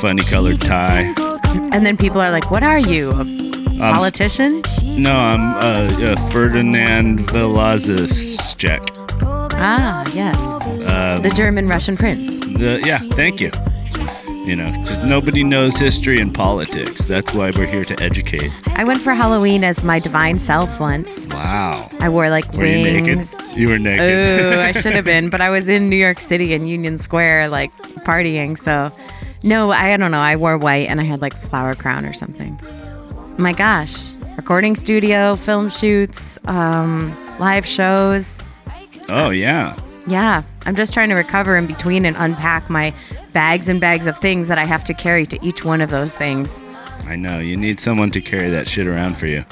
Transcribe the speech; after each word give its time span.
funny 0.00 0.22
colored 0.22 0.60
tie. 0.60 1.12
And 1.72 1.84
then 1.84 1.96
people 1.96 2.20
are 2.20 2.30
like, 2.30 2.50
"What 2.50 2.62
are 2.62 2.78
you, 2.78 3.47
a 3.80 3.92
politician?" 3.92 4.62
No, 4.84 5.14
I'm 5.14 5.40
uh, 5.56 6.12
uh, 6.12 6.30
Ferdinand 6.30 7.20
Velazquez. 7.30 8.38
Ah, 9.60 10.04
yes, 10.14 10.38
Uh, 10.86 11.18
the 11.20 11.30
German 11.30 11.68
Russian 11.68 11.96
prince. 11.96 12.38
the, 12.38 12.80
yeah, 12.84 12.98
thank 13.14 13.40
you. 13.40 13.50
You 14.46 14.56
know, 14.56 14.70
because 14.82 15.04
nobody 15.04 15.44
knows 15.44 15.76
history 15.76 16.18
and 16.20 16.32
politics. 16.32 16.96
That's 17.08 17.34
why 17.34 17.50
we're 17.50 17.66
here 17.66 17.84
to 17.84 18.02
educate. 18.02 18.50
I 18.76 18.84
went 18.84 19.02
for 19.02 19.12
Halloween 19.12 19.62
as 19.64 19.84
my 19.84 19.98
divine 19.98 20.38
self 20.38 20.80
once. 20.80 21.26
Wow. 21.28 21.88
I 22.00 22.08
wore 22.08 22.30
like 22.30 22.50
Were 22.54 22.64
you 22.64 22.82
naked? 22.82 23.26
You 23.54 23.68
were 23.68 23.78
naked. 23.78 24.00
Oh, 24.54 24.60
I 24.62 24.72
should 24.80 24.94
have 24.94 25.04
been, 25.04 25.28
but 25.28 25.40
I 25.42 25.50
was 25.50 25.68
in 25.68 25.90
New 25.90 25.96
York 25.96 26.20
City 26.20 26.54
in 26.54 26.66
Union 26.66 26.96
Square, 26.96 27.50
like 27.50 27.70
partying. 28.06 28.56
So, 28.56 28.88
no, 29.42 29.70
I 29.70 29.94
don't 29.98 30.10
know. 30.12 30.20
I 30.20 30.36
wore 30.36 30.56
white 30.56 30.88
and 30.88 31.00
I 31.00 31.04
had 31.04 31.20
like 31.20 31.34
flower 31.48 31.74
crown 31.74 32.06
or 32.06 32.14
something. 32.14 32.58
My 33.38 33.52
gosh, 33.52 34.12
recording 34.36 34.74
studio, 34.74 35.36
film 35.36 35.70
shoots, 35.70 36.38
um, 36.46 37.16
live 37.38 37.64
shows. 37.64 38.42
oh 39.08 39.30
yeah. 39.30 39.76
Yeah, 40.06 40.42
I'm 40.66 40.74
just 40.74 40.92
trying 40.94 41.10
to 41.10 41.14
recover 41.14 41.56
in 41.56 41.66
between 41.66 42.04
and 42.06 42.16
unpack 42.18 42.68
my 42.70 42.92
bags 43.32 43.68
and 43.68 43.80
bags 43.80 44.06
of 44.06 44.18
things 44.18 44.48
that 44.48 44.58
I 44.58 44.64
have 44.64 44.82
to 44.84 44.94
carry 44.94 45.26
to 45.26 45.38
each 45.46 45.64
one 45.64 45.80
of 45.80 45.90
those 45.90 46.12
things. 46.12 46.62
I 47.06 47.14
know. 47.14 47.38
You 47.38 47.56
need 47.56 47.78
someone 47.78 48.10
to 48.12 48.20
carry 48.20 48.48
that 48.50 48.66
shit 48.66 48.86
around 48.86 49.18
for 49.18 49.26
you. 49.26 49.44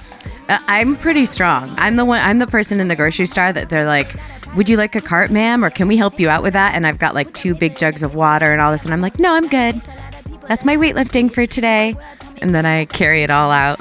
Uh, 0.49 0.59
I'm 0.67 0.97
pretty 0.97 1.25
strong. 1.27 1.73
I'm 1.77 1.97
the 1.97 2.05
one. 2.05 2.21
I'm 2.23 2.39
the 2.39 2.47
person 2.47 2.81
in 2.81 2.89
the 2.89 2.97
grocery 2.97 3.27
store 3.27 3.53
that 3.53 3.69
they're 3.69 3.85
like, 3.87 4.15
"Would 4.57 4.69
you 4.69 4.77
like 4.77 4.97
a 4.97 5.01
cart, 5.01 5.31
ma'am, 5.31 5.65
or 5.65 5.71
can 5.71 5.87
we 5.89 5.97
help 5.97 6.19
you 6.19 6.29
out 6.29 6.43
with 6.43 6.55
that?" 6.55 6.75
And 6.75 6.87
I've 6.87 6.99
got 6.99 7.15
like 7.15 7.33
two 7.35 7.55
big 7.55 7.77
jugs 7.79 8.03
of 8.03 8.15
water 8.15 8.51
and 8.53 8.61
all 8.61 8.73
this, 8.73 8.85
and 8.85 8.93
I'm 8.95 9.01
like, 9.01 9.19
"No, 9.19 9.35
I'm 9.35 9.47
good. 9.49 9.81
That's 10.49 10.65
my 10.65 10.77
weightlifting 10.77 11.33
for 11.33 11.47
today." 11.47 11.97
And 12.43 12.55
then 12.55 12.67
I 12.67 12.85
carry 12.85 13.23
it 13.23 13.31
all 13.31 13.51
out. 13.51 13.81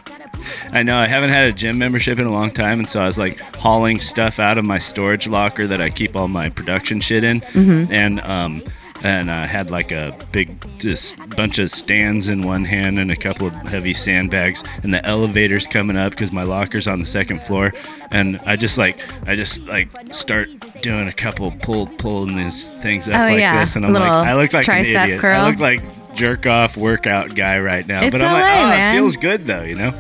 I 0.72 0.84
know. 0.84 0.98
I 0.98 1.08
haven't 1.08 1.32
had 1.32 1.46
a 1.46 1.52
gym 1.52 1.78
membership 1.78 2.20
in 2.20 2.26
a 2.28 2.32
long 2.32 2.52
time, 2.52 2.80
and 2.80 2.88
so 2.90 3.02
I 3.02 3.06
was 3.06 3.18
like 3.18 3.40
hauling 3.56 4.00
stuff 4.00 4.40
out 4.40 4.58
of 4.58 4.66
my 4.66 4.78
storage 4.80 5.28
locker 5.28 5.66
that 5.68 5.82
I 5.82 5.90
keep 5.90 6.16
all 6.16 6.28
my 6.28 6.50
production 6.50 7.00
shit 7.02 7.24
in, 7.24 7.42
Mm-hmm. 7.42 7.92
and 7.92 8.22
um, 8.22 8.64
and 9.06 9.30
I 9.32 9.46
had 9.46 9.70
like 9.70 9.92
a 9.92 10.18
big 10.32 10.58
just 10.80 11.16
bunch 11.38 11.60
of 11.60 11.70
stands 11.70 12.28
in 12.28 12.42
one 12.42 12.66
hand 12.66 12.98
and 13.00 13.12
a 13.12 13.16
couple 13.16 13.48
of 13.48 13.54
heavy 13.56 13.94
sandbags, 13.94 14.64
and 14.84 14.94
the 14.94 15.06
elevator's 15.06 15.68
coming 15.68 15.96
up 15.96 16.12
because 16.12 16.32
my 16.32 16.44
locker's 16.44 16.88
on 16.88 17.00
the 17.00 17.06
second 17.06 17.42
floor, 17.44 17.72
and 18.12 18.38
I 18.46 18.56
just 18.56 18.78
like 18.78 18.98
I 19.28 19.36
just 19.36 19.62
like 19.68 19.90
start 20.14 20.50
doing 20.82 21.08
a 21.08 21.14
couple 21.14 21.52
pull 21.62 21.88
pulling 21.88 22.36
these 22.36 22.72
things 22.82 23.08
up 23.08 23.16
Oh, 23.16 23.32
like 23.34 23.40
yeah. 23.40 23.60
this, 23.60 23.76
and 23.76 23.86
I'm 23.86 23.94
Little 23.94 24.08
like 24.08 24.28
I 24.28 24.34
look 24.34 24.54
like 24.54 24.68
an 24.68 24.86
idiot. 24.86 25.20
curl. 25.22 25.40
I 25.40 25.50
look 25.50 25.60
like 25.60 26.16
jerk 26.16 26.46
off 26.48 26.76
workout 26.76 27.36
guy 27.36 27.60
right 27.60 27.88
now, 27.88 28.02
It's 28.04 28.12
but 28.12 28.22
I'm 28.22 28.34
LA, 28.34 28.40
like, 28.40 28.58
oh, 28.66 28.70
man. 28.70 28.96
it 28.96 28.98
feels 29.00 29.18
good 29.18 29.46
though, 29.46 29.64
you 29.64 29.76
know. 29.76 29.94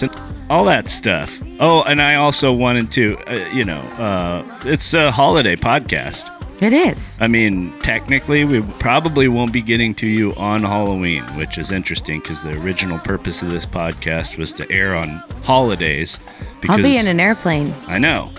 It's 0.00 0.04
all 0.50 0.64
that 0.66 0.88
stuff. 0.88 1.40
Oh, 1.60 1.82
and 1.82 2.00
I 2.00 2.14
also 2.16 2.52
wanted 2.52 2.90
to, 2.92 3.18
uh, 3.26 3.50
you 3.52 3.64
know, 3.64 3.80
uh, 3.80 4.60
it's 4.64 4.94
a 4.94 5.10
holiday 5.10 5.56
podcast. 5.56 6.34
It 6.60 6.72
is. 6.72 7.16
I 7.20 7.28
mean, 7.28 7.72
technically, 7.80 8.44
we 8.44 8.60
probably 8.80 9.28
won't 9.28 9.52
be 9.52 9.62
getting 9.62 9.94
to 9.96 10.06
you 10.08 10.34
on 10.34 10.62
Halloween, 10.62 11.22
which 11.36 11.56
is 11.56 11.70
interesting 11.70 12.18
because 12.20 12.40
the 12.42 12.60
original 12.60 12.98
purpose 12.98 13.42
of 13.42 13.50
this 13.50 13.64
podcast 13.64 14.36
was 14.38 14.52
to 14.54 14.68
air 14.70 14.96
on 14.96 15.22
holidays. 15.44 16.18
Because 16.60 16.78
I'll 16.78 16.82
be 16.82 16.96
in 16.96 17.06
an 17.06 17.20
airplane. 17.20 17.72
I 17.86 17.98
know. 17.98 18.32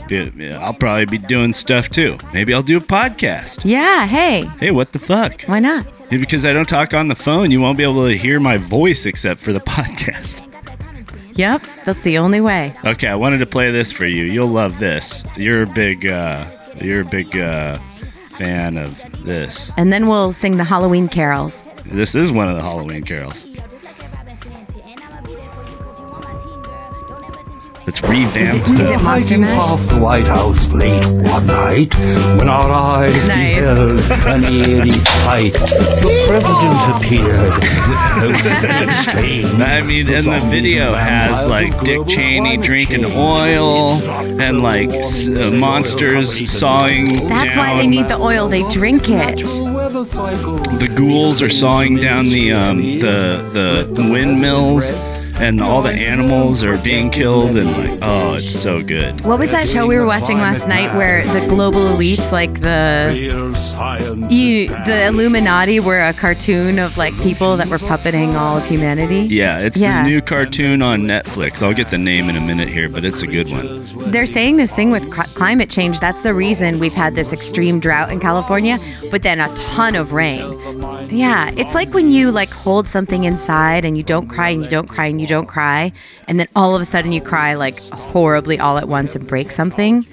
I'll 0.59 0.73
probably 0.73 1.05
be 1.05 1.17
doing 1.17 1.53
stuff 1.53 1.89
too. 1.89 2.17
Maybe 2.33 2.53
I'll 2.53 2.61
do 2.61 2.75
a 2.75 2.81
podcast. 2.81 3.61
Yeah. 3.63 4.05
Hey, 4.05 4.41
Hey, 4.59 4.71
what 4.71 4.91
the 4.91 4.99
fuck? 4.99 5.44
why 5.44 5.59
not? 5.59 5.85
Because 6.09 6.45
I 6.45 6.51
don't 6.51 6.67
talk 6.67 6.94
on 6.94 7.07
the 7.07 7.15
phone, 7.15 7.49
you 7.51 7.61
won't 7.61 7.77
be 7.77 7.83
able 7.83 8.05
to 8.07 8.17
hear 8.17 8.41
my 8.41 8.57
voice 8.57 9.05
except 9.05 9.39
for 9.39 9.53
the 9.53 9.59
podcast. 9.61 10.45
Yep. 11.38 11.61
That's 11.85 12.01
the 12.01 12.17
only 12.17 12.41
way. 12.41 12.73
Okay, 12.83 13.07
I 13.07 13.15
wanted 13.15 13.38
to 13.38 13.45
play 13.45 13.71
this 13.71 13.94
for 13.94 14.05
you. 14.05 14.25
You'll 14.25 14.49
love 14.49 14.77
this. 14.79 15.23
You're 15.38 15.61
a 15.63 15.67
big, 15.67 16.05
uh, 16.05 16.45
you're 16.81 17.01
a 17.01 17.05
big 17.05 17.38
uh, 17.38 17.79
fan 18.39 18.77
of 18.77 19.23
this. 19.25 19.69
And 19.75 19.91
then 19.91 20.07
we'll 20.07 20.31
sing 20.31 20.55
the 20.55 20.63
Halloween 20.63 21.09
carols. 21.09 21.67
This 21.85 22.16
is 22.16 22.31
one 22.31 22.47
of 22.47 22.55
the 22.55 22.61
Halloween 22.61 23.03
carols. 23.03 23.45
Let's 27.89 28.03
revamp. 28.03 28.69
Is 28.79 28.91
it 28.91 29.01
Monster 29.01 29.39
Mash? 29.39 29.57
off 29.59 29.81
the 29.88 29.97
White 29.97 30.27
House 30.27 30.69
late 30.69 31.03
one 31.07 31.47
night 31.47 31.91
when 32.38 32.47
our 32.47 32.72
eyes 32.72 33.27
Nice. 33.27 33.55
beheld 33.55 34.01
an 34.27 34.44
eerie 34.44 34.91
sight. 34.91 35.53
The 35.53 36.25
president 36.27 36.95
appeared 36.95 37.53
with 38.22 38.45
so. 39.55 39.63
I 39.63 39.81
mean, 39.81 40.07
and 40.07 40.25
the 40.27 40.39
video 40.51 40.94
has 40.94 41.47
like 41.47 41.81
Dick 41.83 42.05
Cheney 42.07 42.57
drinking 42.57 43.05
oil 43.05 43.94
and 44.39 44.61
like 44.61 44.91
s- 44.91 45.27
uh, 45.27 45.50
monsters 45.56 46.47
sawing. 46.59 47.27
That's 47.27 47.57
why 47.57 47.75
they 47.75 47.88
need 47.88 48.07
the 48.07 48.19
oil. 48.19 48.47
They 48.47 48.61
drink 48.69 49.09
it. 49.09 49.38
The 49.47 50.94
ghouls 50.95 51.41
are 51.41 51.50
sawing 51.50 51.95
down 51.95 52.25
the 52.25 52.51
um, 52.53 52.83
the 53.00 53.89
the 53.91 54.09
windmills, 54.11 54.94
and 55.39 55.61
all 55.61 55.81
the 55.81 55.91
animals 55.91 56.63
are 56.63 56.77
being 56.83 57.09
killed, 57.09 57.55
and 57.57 57.72
like, 57.72 58.00
oh, 58.01 58.33
it's 58.35 58.59
so 58.59 58.81
good. 58.83 59.22
What 59.25 59.39
was 59.39 59.50
that 59.51 59.67
show 59.69 59.88
we 59.88 59.97
were 59.97 60.05
watching 60.05 60.38
last 60.38 60.67
night 60.67 60.94
where 60.95 61.25
the 61.33 61.45
global 61.47 61.79
elites, 61.79 62.31
like 62.31 62.61
the 62.61 63.09
you, 64.29 64.67
the 64.85 65.05
Illuminati, 65.07 65.79
were 65.79 66.00
a 66.01 66.13
cartoon 66.13 66.79
of 66.79 66.97
like 66.97 67.13
people 67.22 67.57
that 67.57 67.67
were 67.67 67.77
puppeting 67.77 68.35
all 68.35 68.57
of 68.57 68.66
humanity? 68.66 69.22
Yeah, 69.33 69.59
it's 69.59 69.79
Yeah. 69.79 70.03
the 70.03 70.09
new 70.09 70.22
cartoon 70.22 70.81
on 70.81 71.01
Netflix. 71.03 71.61
I'll 71.63 71.73
get 71.73 71.89
the 71.89 71.97
name 71.97 72.29
in 72.29 72.35
a 72.35 72.41
minute 72.41 72.67
here, 72.69 72.89
but 72.89 73.06
it's 73.06 73.23
a 73.23 73.27
good 73.27 73.50
one. 73.50 73.85
They're 74.11 74.25
saying 74.25 74.57
this 74.57 74.73
thing 74.73 74.91
with 74.91 75.03
cl- 75.13 75.27
climate 75.35 75.69
change. 75.69 76.00
That's 76.00 76.21
the 76.21 76.33
reason 76.33 76.79
we've 76.79 76.94
had 76.94 77.16
this 77.16 77.33
extreme 77.33 77.79
drought 77.79 78.11
in 78.11 78.19
California, 78.19 78.77
but 79.11 79.23
then 79.23 79.39
a 79.39 79.53
ton 79.56 79.95
of 79.95 80.11
rain. 80.13 80.39
Yeah, 81.09 81.51
it's 81.56 81.73
like 81.75 81.94
when 81.94 82.09
you 82.09 82.31
like 82.31 82.51
hold 82.51 82.88
something 82.88 83.23
inside 83.23 83.85
and 83.85 83.97
you 83.97 84.03
don't 84.03 84.27
cry 84.27 84.50
and 84.50 84.63
you 84.63 84.69
don't 84.69 84.88
cry 84.88 85.06
and 85.07 85.19
you 85.21 85.27
don't 85.29 85.45
cry, 85.47 85.94
and 86.28 86.40
then 86.40 86.47
all 86.56 86.75
of 86.75 86.81
a 86.81 86.85
sudden 86.85 87.12
you 87.13 87.22
cry 87.22 87.53
like 87.53 87.79
horribly 87.91 88.59
all 88.59 88.78
at 88.78 88.88
once 88.90 89.16
and 89.16 89.25
break 89.28 89.51
something. 89.51 90.06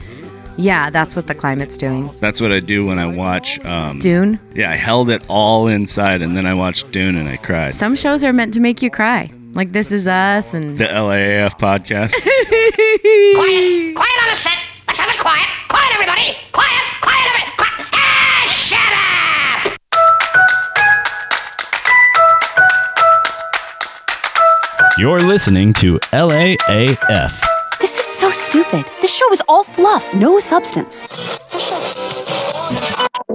Yeah, 0.58 0.88
that's 0.88 1.14
what 1.14 1.26
the 1.26 1.34
climate's 1.34 1.76
doing. 1.76 2.08
That's 2.20 2.40
what 2.40 2.50
I 2.50 2.60
do 2.60 2.86
when 2.86 2.98
I 2.98 3.06
watch. 3.06 3.62
Um, 3.64 3.98
Dune. 3.98 4.38
Yeah, 4.54 4.70
I 4.70 4.76
held 4.76 5.10
it 5.10 5.22
all 5.28 5.68
inside, 5.68 6.22
and 6.22 6.36
then 6.36 6.46
I 6.46 6.54
watched 6.54 6.90
Dune, 6.92 7.16
and 7.16 7.28
I 7.28 7.36
cried. 7.36 7.74
Some 7.74 7.94
shows 7.96 8.24
are 8.24 8.32
meant 8.32 8.54
to 8.54 8.60
make 8.60 8.80
you 8.80 8.90
cry, 8.90 9.30
like 9.52 9.72
This 9.72 9.92
Is 9.92 10.08
Us 10.08 10.54
and 10.54 10.78
The 10.78 10.86
LAAF 10.86 11.58
podcast. 11.58 12.12
Quiet! 13.34 13.94
Quiet 13.94 14.22
on 14.22 14.30
the 14.30 14.36
set! 14.36 14.56
Let's 14.88 14.98
have 15.00 15.10
it 15.10 15.20
quiet! 15.20 15.46
Quiet, 15.68 15.92
everybody! 15.92 16.36
Quiet! 16.52 16.85
You're 24.98 25.20
listening 25.20 25.74
to 25.74 25.98
LAAF. 26.14 27.38
This 27.80 27.98
is 27.98 28.04
so 28.06 28.30
stupid. 28.30 28.90
This 29.02 29.14
show 29.14 29.30
is 29.30 29.42
all 29.46 29.62
fluff, 29.62 30.14
no 30.14 30.38
substance. 30.38 31.06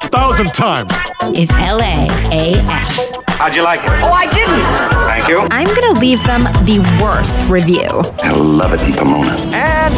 thousand 0.00 0.52
times. 0.54 0.92
is 1.36 1.50
LAAF. 1.50 3.24
How'd 3.38 3.54
you 3.54 3.62
like 3.62 3.80
it? 3.80 3.90
Oh, 4.02 4.10
I 4.12 4.26
didn't. 4.26 4.62
Thank 5.06 5.28
you. 5.28 5.46
I'm 5.50 5.66
gonna 5.66 6.00
leave 6.00 6.22
them 6.24 6.42
the 6.64 6.80
worst 7.02 7.48
review. 7.48 7.88
I 8.22 8.32
love 8.32 8.72
it 8.72 8.80
in 8.82 8.92
Pomona. 8.92 9.32
And 9.54 9.94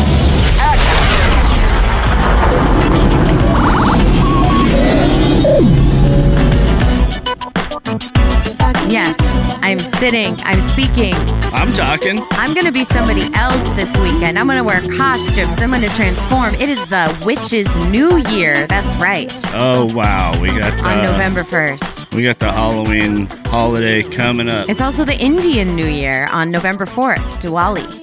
Yes, 8.90 9.16
I'm 9.62 9.78
sitting, 9.78 10.34
I'm 10.40 10.58
speaking. 10.60 11.14
I'm 11.52 11.72
talking. 11.72 12.18
I'm 12.32 12.54
going 12.54 12.66
to 12.66 12.72
be 12.72 12.82
somebody 12.82 13.22
else 13.34 13.62
this 13.76 13.94
weekend. 14.02 14.36
I'm 14.36 14.46
going 14.46 14.58
to 14.58 14.64
wear 14.64 14.80
costumes. 14.98 15.62
I'm 15.62 15.70
going 15.70 15.82
to 15.82 15.88
transform. 15.90 16.54
It 16.54 16.68
is 16.68 16.80
the 16.90 17.06
Witch's 17.24 17.78
New 17.90 18.18
Year. 18.30 18.66
That's 18.66 18.94
right. 18.96 19.32
Oh 19.54 19.86
wow, 19.94 20.32
we 20.40 20.48
got 20.48 20.76
the, 20.78 20.88
On 20.88 20.98
uh, 20.98 21.06
November 21.06 21.44
1st. 21.44 22.14
we 22.16 22.22
got 22.22 22.40
the 22.40 22.50
Halloween 22.50 23.26
holiday 23.46 24.02
coming 24.02 24.48
up. 24.48 24.68
It's 24.68 24.80
also 24.80 25.04
the 25.04 25.16
Indian 25.18 25.76
New 25.76 25.86
Year 25.86 26.26
on 26.32 26.50
November 26.50 26.84
4th, 26.84 27.18
Diwali. 27.40 27.99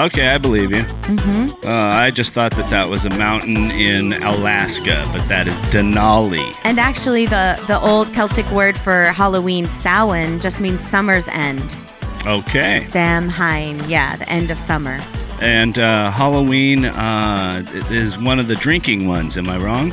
Okay, 0.00 0.28
I 0.28 0.38
believe 0.38 0.70
you. 0.74 0.82
Mm-hmm. 0.82 1.68
Uh, 1.68 1.90
I 1.94 2.10
just 2.10 2.32
thought 2.32 2.56
that 2.56 2.70
that 2.70 2.88
was 2.88 3.04
a 3.04 3.10
mountain 3.10 3.70
in 3.70 4.14
Alaska, 4.14 5.04
but 5.12 5.22
that 5.28 5.46
is 5.46 5.60
Denali. 5.72 6.54
And 6.64 6.80
actually, 6.80 7.26
the, 7.26 7.62
the 7.66 7.78
old 7.78 8.10
Celtic 8.14 8.50
word 8.50 8.78
for 8.78 9.08
Halloween, 9.08 9.66
Samhain, 9.66 10.40
just 10.40 10.58
means 10.58 10.80
summer's 10.80 11.28
end. 11.28 11.76
Okay. 12.26 12.78
Samhain, 12.78 13.78
yeah, 13.90 14.16
the 14.16 14.26
end 14.30 14.50
of 14.50 14.56
summer. 14.56 14.98
And 15.42 15.78
uh, 15.78 16.10
Halloween 16.10 16.86
uh, 16.86 17.62
is 17.90 18.18
one 18.18 18.38
of 18.38 18.48
the 18.48 18.56
drinking 18.56 19.06
ones. 19.06 19.36
Am 19.36 19.50
I 19.50 19.58
wrong? 19.58 19.92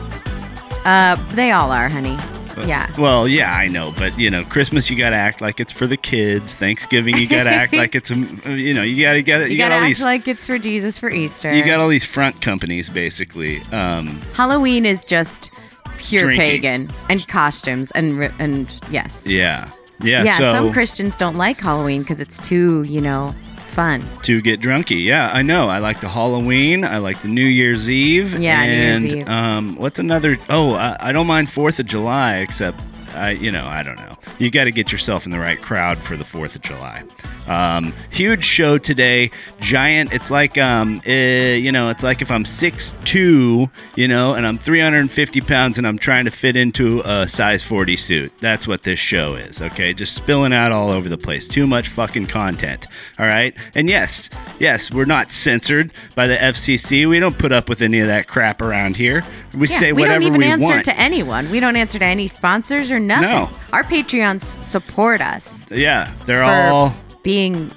Uh, 0.85 1.17
they 1.31 1.51
all 1.51 1.69
are, 1.69 1.89
honey. 1.89 2.17
Yeah. 2.65 2.91
Well, 2.97 3.27
yeah, 3.27 3.53
I 3.53 3.67
know, 3.67 3.93
but 3.97 4.17
you 4.17 4.31
know, 4.31 4.43
Christmas 4.43 4.89
you 4.89 4.97
got 4.97 5.11
to 5.11 5.15
act 5.15 5.39
like 5.39 5.59
it's 5.59 5.71
for 5.71 5.85
the 5.85 5.97
kids. 5.97 6.55
Thanksgiving 6.55 7.15
you 7.15 7.27
got 7.27 7.43
to 7.43 7.51
act 7.51 7.73
like 7.83 7.93
it's 7.93 8.09
a, 8.09 8.15
you 8.57 8.73
know, 8.73 8.81
you 8.81 9.03
got 9.03 9.13
to 9.13 9.23
get 9.23 9.41
You, 9.41 9.47
you, 9.47 9.57
gotta 9.57 9.75
all 9.75 9.81
act 9.81 9.87
these 9.87 10.01
like 10.01 10.27
it's 10.27 10.47
for 10.47 10.57
Jesus 10.57 10.97
for 10.97 11.09
Easter. 11.09 11.53
you 11.53 11.63
got 11.63 11.79
all 11.79 11.87
these 11.89 12.05
front 12.05 12.41
companies 12.41 12.89
basically. 12.89 13.61
Um, 13.71 14.07
Halloween 14.33 14.85
is 14.85 15.03
just 15.03 15.51
pure 15.97 16.23
Drinking. 16.23 16.39
pagan 16.39 16.89
and 17.09 17.27
costumes 17.27 17.91
and 17.91 18.23
and 18.39 18.67
yes. 18.89 19.27
yeah, 19.27 19.69
yeah. 20.01 20.23
Yeah, 20.23 20.37
so 20.37 20.51
some 20.51 20.73
Christians 20.73 21.15
don't 21.17 21.35
like 21.35 21.59
Halloween 21.59 22.01
because 22.01 22.19
it's 22.19 22.37
too, 22.47 22.83
you 22.83 23.01
know, 23.01 23.35
fun. 23.77 24.01
to 24.23 24.41
get 24.41 24.59
drunky. 24.59 25.05
Yeah, 25.05 25.29
I 25.31 25.43
know. 25.43 25.67
I 25.67 25.77
like 25.77 25.99
the 25.99 26.09
Halloween. 26.09 26.83
I 26.83 26.97
like 26.97 27.21
the 27.21 27.27
New 27.27 27.45
Year's 27.45 27.87
Eve. 27.87 28.39
Yeah, 28.39 28.65
New 28.65 28.71
Year's 28.71 29.03
and, 29.03 29.13
Eve. 29.13 29.29
Um, 29.29 29.75
what's 29.75 29.99
another? 29.99 30.37
Oh, 30.49 30.73
I, 30.73 30.97
I 30.99 31.11
don't 31.11 31.27
mind 31.27 31.51
Fourth 31.51 31.79
of 31.79 31.85
July, 31.85 32.37
except 32.37 32.81
I, 33.15 33.31
you 33.31 33.51
know, 33.51 33.65
I 33.65 33.83
don't 33.83 33.97
know. 33.97 34.17
You 34.39 34.49
got 34.51 34.65
to 34.65 34.71
get 34.71 34.91
yourself 34.91 35.25
in 35.25 35.31
the 35.31 35.39
right 35.39 35.59
crowd 35.61 35.97
for 35.97 36.15
the 36.17 36.23
Fourth 36.23 36.55
of 36.55 36.61
July. 36.61 37.03
Um, 37.47 37.93
huge 38.11 38.43
show 38.43 38.77
today, 38.77 39.31
giant. 39.61 40.11
It's 40.13 40.29
like, 40.29 40.57
um, 40.57 41.01
eh, 41.05 41.55
you 41.55 41.71
know, 41.71 41.89
it's 41.89 42.03
like 42.03 42.21
if 42.21 42.29
I'm 42.29 42.43
6'2", 42.43 43.69
you 43.95 44.07
know, 44.07 44.33
and 44.33 44.45
I'm 44.45 44.57
350 44.57 45.41
pounds 45.41 45.77
and 45.77 45.87
I'm 45.87 45.97
trying 45.97 46.25
to 46.25 46.31
fit 46.31 46.55
into 46.55 47.01
a 47.05 47.27
size 47.27 47.63
40 47.63 47.95
suit. 47.95 48.33
That's 48.39 48.67
what 48.67 48.83
this 48.83 48.99
show 48.99 49.35
is. 49.35 49.61
Okay, 49.61 49.93
just 49.93 50.13
spilling 50.15 50.53
out 50.53 50.71
all 50.71 50.91
over 50.91 51.09
the 51.09 51.17
place. 51.17 51.47
Too 51.47 51.67
much 51.67 51.87
fucking 51.89 52.27
content. 52.27 52.87
All 53.19 53.25
right, 53.25 53.55
and 53.75 53.89
yes, 53.89 54.29
yes, 54.59 54.91
we're 54.91 55.05
not 55.05 55.31
censored 55.31 55.93
by 56.15 56.27
the 56.27 56.35
FCC. 56.35 57.07
We 57.07 57.19
don't 57.19 57.37
put 57.37 57.51
up 57.51 57.69
with 57.69 57.81
any 57.81 57.99
of 57.99 58.07
that 58.07 58.27
crap 58.27 58.61
around 58.61 58.95
here. 58.95 59.23
We 59.53 59.67
Yeah, 59.67 59.79
say 59.79 59.93
we 59.93 60.01
whatever 60.01 60.19
don't 60.21 60.27
even 60.27 60.39
we 60.41 60.45
answer 60.47 60.73
want. 60.73 60.85
to 60.85 60.99
anyone. 60.99 61.49
We 61.49 61.59
don't 61.59 61.75
answer 61.75 61.97
to 61.99 62.05
any 62.05 62.27
sponsors 62.27 62.91
or 62.91 62.99
nothing. 63.07 63.29
No. 63.29 63.49
Our 63.73 63.83
Patreons 63.83 64.41
support 64.41 65.21
us 65.21 65.69
yeah, 65.71 66.13
they're 66.25 66.43
all. 66.43 66.95
being 67.23 67.69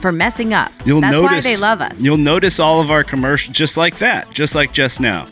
for 0.00 0.12
messing 0.12 0.54
up. 0.54 0.72
You'll 0.84 1.00
That's 1.00 1.12
notice 1.12 1.30
why 1.30 1.40
they 1.40 1.56
love 1.56 1.80
us. 1.80 2.02
You'll 2.02 2.16
notice 2.16 2.58
all 2.58 2.80
of 2.80 2.90
our 2.90 3.04
commercials 3.04 3.54
just 3.54 3.76
like 3.76 3.98
that, 3.98 4.30
just 4.30 4.54
like 4.54 4.72
just 4.72 5.00
now, 5.00 5.26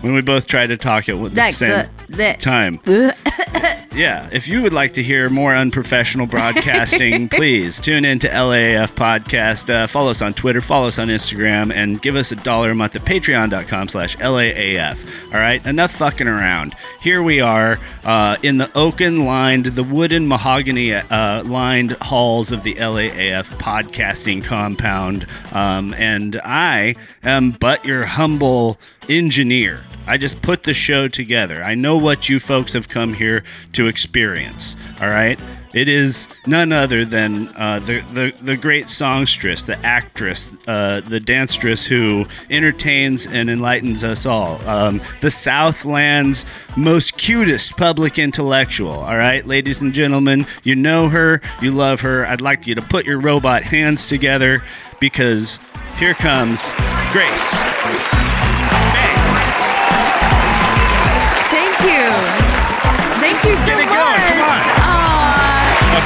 when 0.00 0.14
we 0.14 0.20
both 0.22 0.46
tried 0.46 0.68
to 0.68 0.76
talk 0.76 1.08
at 1.08 1.16
the 1.16 1.28
Like 1.30 1.54
same 1.54 1.68
the- 1.70 1.88
the- 2.08 2.36
time. 2.38 2.80
yeah, 3.94 4.28
if 4.32 4.46
you 4.48 4.62
would 4.62 4.72
like 4.72 4.92
to 4.94 5.02
hear 5.02 5.28
more 5.30 5.54
unprofessional 5.54 6.26
broadcasting, 6.26 7.28
please 7.30 7.80
tune 7.80 8.04
in 8.04 8.18
to 8.20 8.28
LAAF 8.28 8.92
Podcast. 8.92 9.68
Uh, 9.72 9.86
follow 9.86 10.10
us 10.10 10.22
on 10.22 10.32
Twitter, 10.32 10.60
follow 10.60 10.86
us 10.88 10.98
on 10.98 11.08
Instagram, 11.08 11.72
and 11.72 12.00
give 12.02 12.16
us 12.16 12.32
a 12.32 12.36
dollar 12.36 12.70
a 12.70 12.74
month 12.74 12.96
at 12.96 13.02
patreon.com 13.02 13.88
slash 13.88 14.16
LAAF. 14.16 15.32
All 15.34 15.40
right, 15.40 15.64
enough 15.66 15.92
fucking 15.92 16.28
around. 16.28 16.74
Here 17.00 17.22
we 17.22 17.40
are 17.40 17.78
uh, 18.04 18.36
in 18.42 18.58
the 18.58 18.70
oaken 18.76 19.24
lined, 19.26 19.66
the 19.66 19.82
wooden 19.84 20.26
mahogany 20.28 20.92
uh, 20.94 21.44
lined 21.44 21.92
halls 22.02 22.52
of 22.52 22.62
the 22.62 22.74
LAAF 22.74 23.44
podcasting 23.58 24.44
compound. 24.44 25.26
Um, 25.52 25.94
and 25.94 26.40
I 26.44 26.94
am 27.24 27.50
but 27.52 27.84
your 27.84 28.04
humble 28.06 28.78
engineer. 29.08 29.80
I 30.06 30.16
just 30.16 30.42
put 30.42 30.62
the 30.64 30.74
show 30.74 31.08
together. 31.08 31.62
I 31.62 31.74
know 31.74 31.96
what 31.96 32.28
you 32.28 32.40
folks 32.40 32.72
have 32.72 32.88
come 32.88 33.14
here 33.14 33.44
to 33.74 33.86
experience. 33.86 34.76
All 35.00 35.08
right. 35.08 35.40
It 35.72 35.88
is 35.88 36.26
none 36.46 36.72
other 36.72 37.04
than 37.04 37.46
uh, 37.56 37.78
the, 37.78 38.00
the 38.12 38.34
the 38.42 38.56
great 38.56 38.88
songstress, 38.88 39.62
the 39.62 39.78
actress, 39.86 40.52
uh, 40.66 41.00
the 41.02 41.20
danceress 41.20 41.86
who 41.86 42.26
entertains 42.50 43.26
and 43.26 43.48
enlightens 43.48 44.02
us 44.02 44.26
all. 44.26 44.60
Um, 44.68 44.98
the 45.20 45.30
Southland's 45.30 46.44
most 46.76 47.16
cutest 47.16 47.76
public 47.76 48.18
intellectual. 48.18 48.90
All 48.90 49.16
right, 49.16 49.46
ladies 49.46 49.80
and 49.80 49.92
gentlemen, 49.92 50.44
you 50.64 50.74
know 50.74 51.08
her, 51.08 51.40
you 51.62 51.70
love 51.70 52.00
her. 52.00 52.26
I'd 52.26 52.40
like 52.40 52.66
you 52.66 52.74
to 52.74 52.82
put 52.82 53.06
your 53.06 53.20
robot 53.20 53.62
hands 53.62 54.08
together 54.08 54.64
because 54.98 55.60
here 55.98 56.14
comes 56.14 56.72
Grace. 57.12 58.19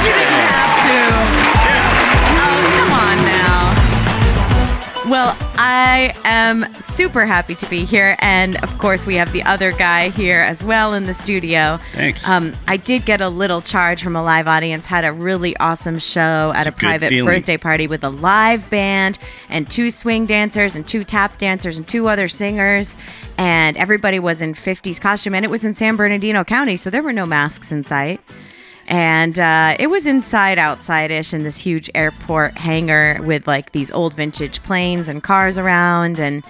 You 0.03 0.11
didn't 0.13 0.45
have 0.51 0.73
to. 0.85 0.97
Oh, 2.37 2.57
come 2.77 2.91
on 2.93 3.17
now. 3.25 5.11
Well, 5.11 5.37
I 5.57 6.13
am 6.25 6.65
super 6.81 7.25
happy 7.25 7.55
to 7.55 7.69
be 7.69 7.85
here, 7.85 8.15
and 8.19 8.57
of 8.63 8.77
course, 8.77 9.05
we 9.05 9.15
have 9.15 9.31
the 9.33 9.43
other 9.43 9.71
guy 9.71 10.09
here 10.09 10.41
as 10.41 10.63
well 10.63 10.93
in 10.93 11.05
the 11.05 11.13
studio. 11.13 11.77
Thanks. 11.93 12.27
Um, 12.29 12.53
I 12.67 12.77
did 12.77 13.05
get 13.05 13.21
a 13.21 13.29
little 13.29 13.61
charge 13.61 14.03
from 14.03 14.15
a 14.15 14.23
live 14.23 14.47
audience. 14.47 14.85
Had 14.85 15.05
a 15.05 15.13
really 15.13 15.55
awesome 15.57 15.99
show 15.99 16.51
at 16.55 16.65
It's 16.67 16.67
a 16.67 16.69
a 16.69 16.73
private 16.73 17.09
feeling. 17.09 17.25
birthday 17.33 17.57
party 17.57 17.87
with 17.87 18.03
a 18.03 18.09
live 18.09 18.69
band 18.69 19.17
and 19.49 19.69
two 19.69 19.89
swing 19.91 20.25
dancers 20.25 20.75
and 20.75 20.87
two 20.87 21.03
tap 21.03 21.37
dancers 21.37 21.77
and 21.77 21.87
two 21.87 22.07
other 22.07 22.27
singers, 22.27 22.95
and 23.37 23.77
everybody 23.77 24.19
was 24.19 24.41
in 24.41 24.53
50s 24.53 24.99
costume, 24.99 25.35
and 25.35 25.45
it 25.45 25.51
was 25.51 25.63
in 25.63 25.73
San 25.73 25.95
Bernardino 25.95 26.43
County, 26.43 26.75
so 26.75 26.89
there 26.89 27.03
were 27.03 27.13
no 27.13 27.25
masks 27.25 27.71
in 27.71 27.83
sight. 27.83 28.19
And 28.87 29.39
uh, 29.39 29.75
it 29.79 29.87
was 29.87 30.05
inside, 30.05 30.57
outside 30.59 31.11
ish 31.11 31.33
in 31.33 31.43
this 31.43 31.57
huge 31.57 31.89
airport 31.95 32.53
hangar 32.53 33.19
with 33.23 33.47
like 33.47 33.71
these 33.71 33.91
old 33.91 34.13
vintage 34.13 34.61
planes 34.63 35.09
and 35.09 35.23
cars 35.23 35.57
around. 35.57 36.19
And 36.19 36.45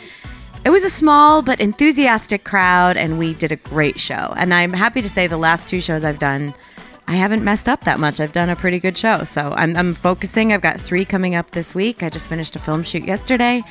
it 0.65 0.69
was 0.69 0.83
a 0.83 0.89
small 0.89 1.41
but 1.41 1.59
enthusiastic 1.61 2.43
crowd, 2.43 2.97
and 2.97 3.19
we 3.19 3.33
did 3.35 3.51
a 3.51 3.55
great 3.55 3.99
show. 3.99 4.33
And 4.35 4.53
I'm 4.53 4.73
happy 4.73 5.01
to 5.01 5.09
say 5.09 5.27
the 5.27 5.37
last 5.37 5.67
two 5.67 5.79
shows 5.79 6.03
I've 6.03 6.19
done, 6.19 6.53
I 7.07 7.13
haven't 7.13 7.43
messed 7.43 7.69
up 7.69 7.83
that 7.85 7.99
much. 7.99 8.19
I've 8.19 8.33
done 8.33 8.49
a 8.49 8.55
pretty 8.55 8.79
good 8.79 8.97
show. 8.97 9.23
So 9.23 9.53
I'm, 9.55 9.77
I'm 9.77 9.93
focusing. 9.93 10.51
I've 10.51 10.61
got 10.61 10.81
three 10.81 11.05
coming 11.05 11.35
up 11.35 11.51
this 11.51 11.75
week. 11.75 12.01
I 12.01 12.09
just 12.09 12.27
finished 12.27 12.55
a 12.55 12.59
film 12.59 12.83
shoot 12.83 13.03
yesterday. 13.03 13.61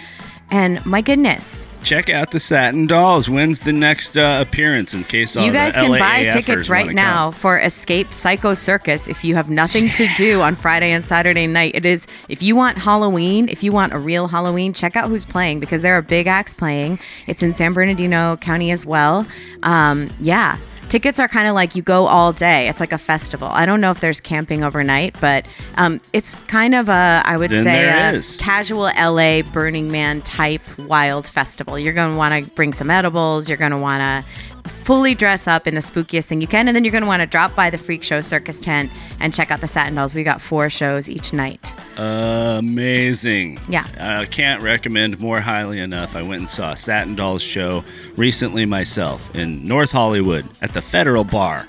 And 0.51 0.85
my 0.87 1.01
goodness, 1.01 1.67
Check 1.85 2.09
out 2.09 2.31
the 2.31 2.41
Satin 2.41 2.87
Dolls. 2.87 3.29
When's 3.29 3.61
the 3.61 3.73
next 3.73 4.17
uh, 4.17 4.43
appearance? 4.47 4.95
In 4.95 5.05
case 5.05 5.37
all 5.37 5.45
you 5.45 5.53
guys 5.53 5.75
can 5.75 5.91
buy 5.99 6.25
tickets 6.25 6.71
right 6.71 6.91
now 6.91 7.31
for 7.31 7.59
Escape 7.59 8.11
Psycho 8.11 8.55
Circus 8.55 9.07
if 9.07 9.23
you 9.23 9.35
have 9.35 9.51
nothing 9.51 9.91
to 9.91 10.09
do 10.17 10.41
on 10.41 10.57
Friday 10.57 10.93
and 10.93 11.05
Saturday 11.05 11.47
night. 11.47 11.75
It 11.75 11.85
is 11.85 12.07
if 12.31 12.43
you 12.43 12.57
want 12.57 12.79
Halloween, 12.79 13.51
if 13.51 13.63
you 13.63 13.71
want 13.71 13.93
a 13.93 13.99
real 13.99 14.29
Halloween, 14.29 14.73
check 14.73 14.97
out 14.97 15.11
who's 15.11 15.27
playing 15.27 15.61
because 15.61 15.83
there 15.83 15.95
are 15.95 16.03
big 16.03 16.27
acts 16.27 16.55
playing. 16.55 16.99
It's 17.27 17.43
in 17.43 17.53
San 17.53 17.75
Bernardino 17.75 18.39
County 18.39 18.71
as 18.71 18.87
well. 18.87 19.27
Um, 19.63 20.09
yeah. 20.21 20.57
Tickets 20.89 21.19
are 21.19 21.27
kind 21.27 21.49
of 21.49 21.55
like 21.55 21.75
you 21.75 21.83
go 21.83 22.07
all 22.07 22.33
day. 22.33 22.69
It's 22.69 22.79
like 22.79 22.93
a 22.93 22.99
festival. 22.99 23.49
I 23.49 23.67
don't 23.67 23.81
know 23.81 23.91
if 23.91 24.01
there's 24.01 24.21
camping 24.21 24.63
overnight, 24.63 25.19
but 25.21 25.47
um, 25.77 26.01
it's 26.13 26.45
kind 26.45 26.75
of 26.75 26.89
a, 26.89 27.23
I 27.25 27.37
would 27.37 27.51
Then 27.51 27.65
say, 27.65 27.85
a 27.89 28.13
is. 28.13 28.37
casual 28.37 28.83
LA 28.97 29.43
Burning 29.43 29.91
Man 29.91 30.21
type 30.23 30.63
wild 30.81 31.27
festival. 31.27 31.79
You're 31.79 31.95
going 31.95 32.13
to 32.13 32.17
want 32.17 32.45
to 32.45 32.51
bring 32.53 32.73
some 32.73 32.91
edibles. 32.91 33.49
You're 33.49 33.59
going 33.59 33.73
to 33.73 33.79
want 33.79 34.01
to 34.25 34.31
fully 34.85 35.15
dress 35.15 35.49
up 35.49 35.67
in 35.67 35.75
the 35.75 35.81
spookiest 35.81 36.27
thing 36.27 36.43
you 36.43 36.47
can. 36.47 36.69
And 36.69 36.77
then 36.77 36.85
you're 36.85 36.93
going 36.93 37.03
to 37.03 37.09
want 37.09 37.21
to 37.21 37.27
drop 37.27 37.55
by 37.57 37.71
the 37.71 37.79
Freak 37.79 38.03
Show 38.03 38.21
Circus 38.21 38.61
tent 38.61 38.91
and 39.19 39.33
check 39.33 39.51
out 39.51 39.61
the 39.61 39.67
Satin 39.67 39.95
Dolls. 39.95 40.15
We 40.15 40.23
got 40.23 40.43
four 40.43 40.69
shows 40.69 41.09
each 41.09 41.33
night. 41.33 41.73
Amazing. 41.99 43.59
Yeah. 43.69 43.87
I 43.99 44.27
can't 44.27 44.63
recommend 44.63 45.19
more 45.19 45.41
highly 45.41 45.81
enough. 45.81 46.17
I 46.17 46.23
went 46.23 46.41
and 46.41 46.51
saw 46.51 46.73
a 46.73 46.77
Satin 46.77 47.15
Dolls 47.15 47.43
show 47.43 47.83
recently 48.17 48.67
myself 48.67 49.35
in 49.35 49.67
North 49.67 49.91
Hollywood 49.91 50.45
at 50.61 50.73
the 50.75 50.83
Federal 50.83 51.25
Bar. 51.25 51.67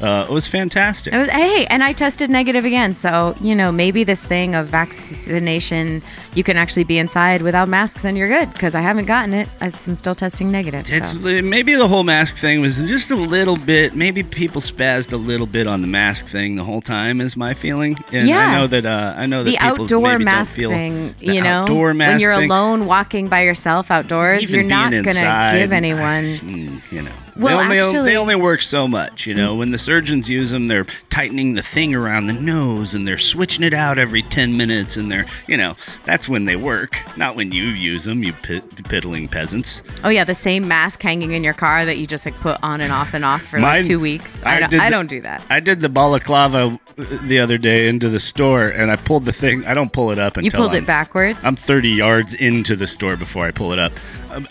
Uh, 0.00 0.26
it 0.28 0.32
was 0.32 0.46
fantastic. 0.46 1.12
It 1.12 1.16
was, 1.18 1.28
hey, 1.28 1.66
and 1.68 1.82
I 1.84 1.92
tested 1.92 2.30
negative 2.30 2.64
again. 2.64 2.94
So, 2.94 3.34
you 3.40 3.54
know, 3.54 3.70
maybe 3.70 4.02
this 4.04 4.24
thing 4.24 4.54
of 4.54 4.68
vaccination, 4.68 6.02
you 6.34 6.42
can 6.42 6.56
actually 6.56 6.84
be 6.84 6.98
inside 6.98 7.42
without 7.42 7.68
masks 7.68 8.04
and 8.04 8.16
you're 8.16 8.28
good 8.28 8.52
because 8.52 8.74
I 8.74 8.80
haven't 8.80 9.06
gotten 9.06 9.34
it. 9.34 9.48
I'm 9.60 9.72
still 9.72 10.14
testing 10.14 10.50
negative. 10.50 10.86
so. 10.86 11.18
Maybe 11.42 11.74
the 11.74 11.88
whole 11.88 12.04
mask 12.04 12.36
thing 12.36 12.60
was 12.60 12.76
just 12.88 13.10
a 13.10 13.16
little 13.16 13.56
bit. 13.56 13.94
Maybe 13.94 14.22
people 14.22 14.60
spazzed 14.60 15.12
a 15.12 15.16
little 15.16 15.46
bit 15.46 15.66
on 15.66 15.80
the 15.80 15.86
mask 15.86 16.26
thing 16.26 16.56
the 16.56 16.64
whole 16.64 16.80
time. 16.80 17.20
Is 17.20 17.36
my 17.36 17.54
feeling. 17.54 17.98
And 18.12 18.28
Yeah. 18.28 18.38
I 18.48 18.52
know 18.60 18.66
that. 18.68 18.86
Uh, 18.86 19.14
I 19.16 19.26
know 19.26 19.44
that 19.44 19.50
the 19.50 19.56
people 19.58 19.84
outdoor 19.84 20.00
maybe 20.02 20.24
don't 20.24 20.24
mask 20.24 20.56
feel 20.56 20.70
thing, 20.70 21.14
you 21.20 21.40
know, 21.42 21.60
outdoor 21.60 21.92
mask 21.94 22.12
when 22.12 22.20
you're 22.20 22.36
thing. 22.36 22.50
alone 22.50 22.86
walking 22.86 23.28
by 23.28 23.42
yourself 23.42 23.90
outdoors, 23.90 24.44
Even 24.44 24.54
you're 24.54 24.68
not 24.68 24.90
going 24.90 25.04
to 25.04 25.50
give 25.58 25.72
anyone. 25.72 26.24
mm, 26.38 26.92
you 26.92 27.02
know. 27.02 27.10
Well, 27.36 27.56
they 27.58 27.62
only, 27.64 27.78
actually- 27.78 28.10
they 28.10 28.16
only 28.16 28.34
work 28.36 28.62
so 28.62 28.86
much, 28.88 29.26
you 29.26 29.34
know. 29.34 29.54
Mm. 29.54 29.58
When 29.58 29.70
the 29.70 29.78
surgeons 29.78 30.28
use 30.30 30.50
them, 30.50 30.68
they're 30.68 30.86
tightening 31.10 31.54
the 31.54 31.62
thing 31.62 31.94
around 31.94 32.26
the 32.26 32.32
nose 32.32 32.94
and 32.94 33.06
they're 33.06 33.18
switching 33.18 33.64
it 33.64 33.74
out 33.74 33.98
every 33.98 34.22
10 34.22 34.56
minutes 34.56 34.96
and 34.96 35.10
they're, 35.10 35.26
you 35.46 35.56
know, 35.56 35.74
that's 36.04 36.28
when 36.28 36.44
they 36.44 36.56
work, 36.56 36.96
not 37.16 37.36
when 37.36 37.52
you 37.52 37.64
use 37.64 38.04
them, 38.04 38.22
you 38.22 38.32
pit, 38.32 38.64
piddling 38.84 39.28
peasants. 39.28 39.82
Oh 40.04 40.08
yeah, 40.08 40.24
the 40.24 40.34
same 40.34 40.66
mask 40.68 41.02
hanging 41.02 41.32
in 41.32 41.44
your 41.44 41.54
car 41.54 41.84
that 41.84 41.98
you 41.98 42.06
just 42.06 42.24
like 42.26 42.34
put 42.36 42.58
on 42.62 42.80
and 42.80 42.92
off 42.92 43.14
and 43.14 43.24
off 43.24 43.42
for 43.42 43.58
Mine- 43.58 43.78
like 43.80 43.86
two 43.86 44.00
weeks. 44.00 44.44
I, 44.44 44.60
don't, 44.60 44.70
did 44.70 44.80
I 44.80 44.90
don't 44.90 45.08
do 45.08 45.20
that. 45.22 45.44
I 45.50 45.60
did 45.60 45.80
the 45.80 45.88
balaclava 45.88 46.78
uh, 46.98 47.04
the 47.22 47.38
other 47.38 47.58
day 47.58 47.88
into 47.88 48.08
the 48.08 48.20
store 48.20 48.68
and 48.68 48.90
I 48.90 48.96
pulled 48.96 49.24
the 49.24 49.32
thing. 49.32 49.64
I 49.66 49.74
don't 49.74 49.92
pull 49.92 50.10
it 50.10 50.18
up 50.18 50.36
until 50.36 50.44
You 50.44 50.50
pulled 50.50 50.72
I'm- 50.74 50.82
it 50.84 50.86
backwards. 50.86 51.38
I'm 51.44 51.56
30 51.56 51.88
yards 51.90 52.34
into 52.34 52.76
the 52.76 52.86
store 52.86 53.16
before 53.16 53.46
I 53.46 53.50
pull 53.50 53.72
it 53.72 53.78
up, 53.78 53.92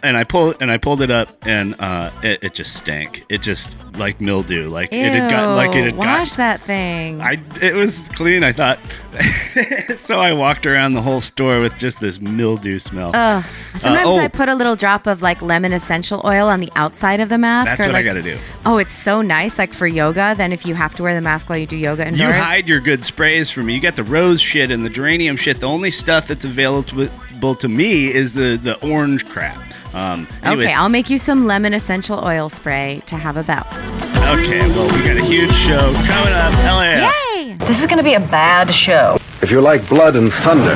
and 0.03 0.17
I 0.17 0.23
pull 0.23 0.53
and 0.59 0.71
I 0.71 0.77
pulled 0.77 1.01
it 1.01 1.11
up, 1.11 1.29
and 1.45 1.75
uh, 1.79 2.11
it, 2.23 2.43
it 2.43 2.53
just 2.53 2.75
stank. 2.75 3.25
It 3.29 3.41
just 3.41 3.75
like 3.97 4.21
mildew, 4.21 4.69
like 4.69 4.91
it 4.91 5.11
had 5.11 5.31
got 5.31 5.55
like 5.55 5.75
it 5.75 5.85
had 5.85 5.95
wash 5.95 6.31
got. 6.31 6.37
that 6.37 6.61
thing. 6.61 7.21
I 7.21 7.41
it 7.61 7.73
was 7.73 8.07
clean. 8.09 8.43
I 8.43 8.51
thought, 8.51 8.79
so 9.99 10.19
I 10.19 10.33
walked 10.33 10.65
around 10.65 10.93
the 10.93 11.01
whole 11.01 11.21
store 11.21 11.61
with 11.61 11.77
just 11.77 11.99
this 11.99 12.19
mildew 12.19 12.79
smell. 12.79 13.11
Ugh. 13.13 13.43
Sometimes 13.77 14.15
oh. 14.15 14.19
I 14.19 14.27
put 14.27 14.49
a 14.49 14.55
little 14.55 14.75
drop 14.75 15.07
of 15.07 15.21
like 15.21 15.41
lemon 15.41 15.73
essential 15.73 16.21
oil 16.25 16.47
on 16.47 16.59
the 16.59 16.71
outside 16.75 17.19
of 17.19 17.29
the 17.29 17.37
mask. 17.37 17.71
That's 17.71 17.85
or, 17.85 17.89
what 17.89 17.95
I 17.95 18.03
gotta 18.03 18.21
do. 18.21 18.37
Oh, 18.65 18.77
it's 18.77 18.91
so 18.91 19.21
nice, 19.21 19.57
like 19.57 19.73
for 19.73 19.87
yoga. 19.87 20.33
Then 20.35 20.51
if 20.51 20.65
you 20.65 20.75
have 20.75 20.95
to 20.95 21.03
wear 21.03 21.13
the 21.13 21.21
mask 21.21 21.49
while 21.49 21.57
you 21.57 21.67
do 21.67 21.77
yoga 21.77 22.07
indoors, 22.07 22.19
You 22.19 22.31
hide 22.31 22.67
your 22.67 22.81
good 22.81 23.05
sprays 23.05 23.51
from 23.51 23.67
me. 23.67 23.75
You 23.75 23.81
got 23.81 23.95
the 23.95 24.03
rose 24.03 24.41
shit 24.41 24.71
and 24.71 24.85
the 24.85 24.89
geranium 24.89 25.37
shit. 25.37 25.59
The 25.59 25.67
only 25.67 25.91
stuff 25.91 26.27
that's 26.27 26.45
available 26.45 26.83
to 26.83 27.09
me 27.43 28.13
is 28.13 28.33
the 28.33 28.57
the 28.61 28.75
orange 28.85 29.25
crap. 29.25 29.57
Um, 29.95 30.27
anyways, 30.43 30.65
Okay, 30.67 30.73
I'll 30.75 30.89
make 30.89 31.09
you 31.09 31.17
some 31.17 31.47
lemon 31.47 31.73
essential 31.73 32.23
oil 32.23 32.49
spray 32.49 33.01
to 33.07 33.15
have 33.17 33.37
about. 33.37 33.65
okay. 34.29 34.59
Well, 34.75 34.87
we 34.95 35.03
got 35.07 35.17
a 35.17 35.23
huge 35.25 35.51
show 35.51 35.91
coming 36.05 36.33
up. 36.33 36.53
LAAF. 36.67 37.09
Yay! 37.35 37.53
This 37.65 37.79
is 37.79 37.87
going 37.87 37.97
to 37.97 38.03
be 38.03 38.13
a 38.13 38.19
bad 38.19 38.71
show. 38.73 39.17
If 39.41 39.49
you 39.51 39.61
like 39.61 39.87
blood 39.89 40.15
and 40.15 40.31
thunder, 40.43 40.75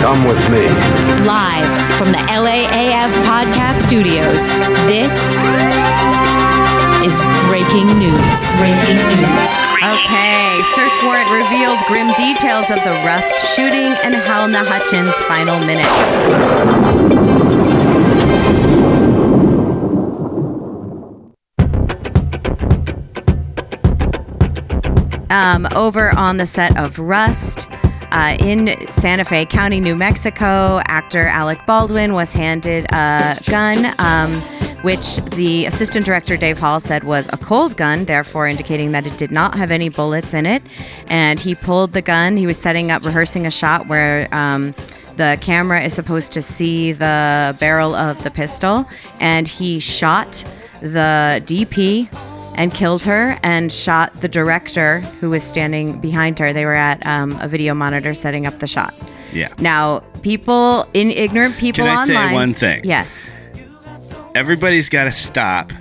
come 0.00 0.24
with 0.24 0.42
me. 0.50 0.68
Live 1.26 1.66
from 1.98 2.12
the 2.12 2.18
LAAF 2.30 3.10
podcast 3.26 3.80
studios, 3.86 4.46
this 4.86 5.14
is 7.02 7.18
breaking 7.48 7.88
news. 7.98 8.40
Breaking 8.60 9.00
news. 9.16 9.50
Okay, 9.82 10.43
search 10.62 11.02
warrant 11.02 11.30
reveals 11.30 11.82
grim 11.88 12.08
details 12.14 12.70
of 12.70 12.76
the 12.84 12.90
Rust 13.04 13.54
shooting 13.54 13.92
and 14.04 14.14
Halyna 14.14 14.64
Hutchins' 14.64 15.14
final 15.24 15.58
minutes. 15.60 16.54
Um, 25.30 25.66
over 25.74 26.16
on 26.16 26.36
the 26.36 26.46
set 26.46 26.76
of 26.76 26.98
Rust. 26.98 27.68
Uh, 28.12 28.36
in 28.38 28.76
Santa 28.92 29.24
Fe 29.24 29.44
County, 29.44 29.80
New 29.80 29.96
Mexico, 29.96 30.80
actor 30.86 31.26
Alec 31.26 31.58
Baldwin 31.66 32.14
was 32.14 32.32
handed 32.32 32.86
a 32.92 33.36
gun, 33.46 33.86
um, 33.98 34.30
which 34.84 35.16
the 35.34 35.64
assistant 35.64 36.04
director 36.04 36.36
Dave 36.36 36.58
Hall 36.58 36.78
said 36.78 37.04
was 37.04 37.26
a 37.32 37.38
cold 37.38 37.74
gun, 37.76 38.04
therefore 38.04 38.46
indicating 38.46 38.92
that 38.92 39.06
it 39.06 39.16
did 39.16 39.30
not 39.30 39.56
have 39.56 39.70
any 39.70 39.88
bullets 39.88 40.34
in 40.34 40.44
it. 40.44 40.62
And 41.06 41.40
he 41.40 41.54
pulled 41.54 41.92
the 41.92 42.02
gun. 42.02 42.36
He 42.36 42.46
was 42.46 42.58
setting 42.58 42.90
up, 42.90 43.02
rehearsing 43.02 43.46
a 43.46 43.50
shot 43.50 43.88
where 43.88 44.28
um, 44.32 44.74
the 45.16 45.38
camera 45.40 45.80
is 45.80 45.94
supposed 45.94 46.32
to 46.32 46.42
see 46.42 46.92
the 46.92 47.56
barrel 47.58 47.94
of 47.94 48.22
the 48.24 48.30
pistol, 48.30 48.84
and 49.20 49.48
he 49.48 49.78
shot 49.78 50.44
the 50.82 51.42
DP 51.46 52.08
and 52.56 52.74
killed 52.74 53.04
her 53.04 53.38
and 53.42 53.72
shot 53.72 54.14
the 54.20 54.28
director 54.28 55.00
who 55.20 55.30
was 55.30 55.42
standing 55.42 55.98
behind 55.98 56.38
her. 56.38 56.52
They 56.52 56.66
were 56.66 56.74
at 56.74 57.04
um, 57.06 57.38
a 57.40 57.48
video 57.48 57.72
monitor 57.72 58.12
setting 58.12 58.44
up 58.44 58.58
the 58.58 58.66
shot. 58.66 58.94
Yeah. 59.32 59.52
Now, 59.58 60.00
people, 60.22 60.86
in 60.92 61.10
ignorant 61.10 61.56
people 61.56 61.86
Can 61.86 61.96
I 61.96 62.04
say 62.06 62.34
one 62.34 62.52
thing? 62.52 62.82
Yes. 62.84 63.30
Everybody's 64.34 64.88
got 64.88 65.04
to 65.04 65.12
stop 65.12 65.72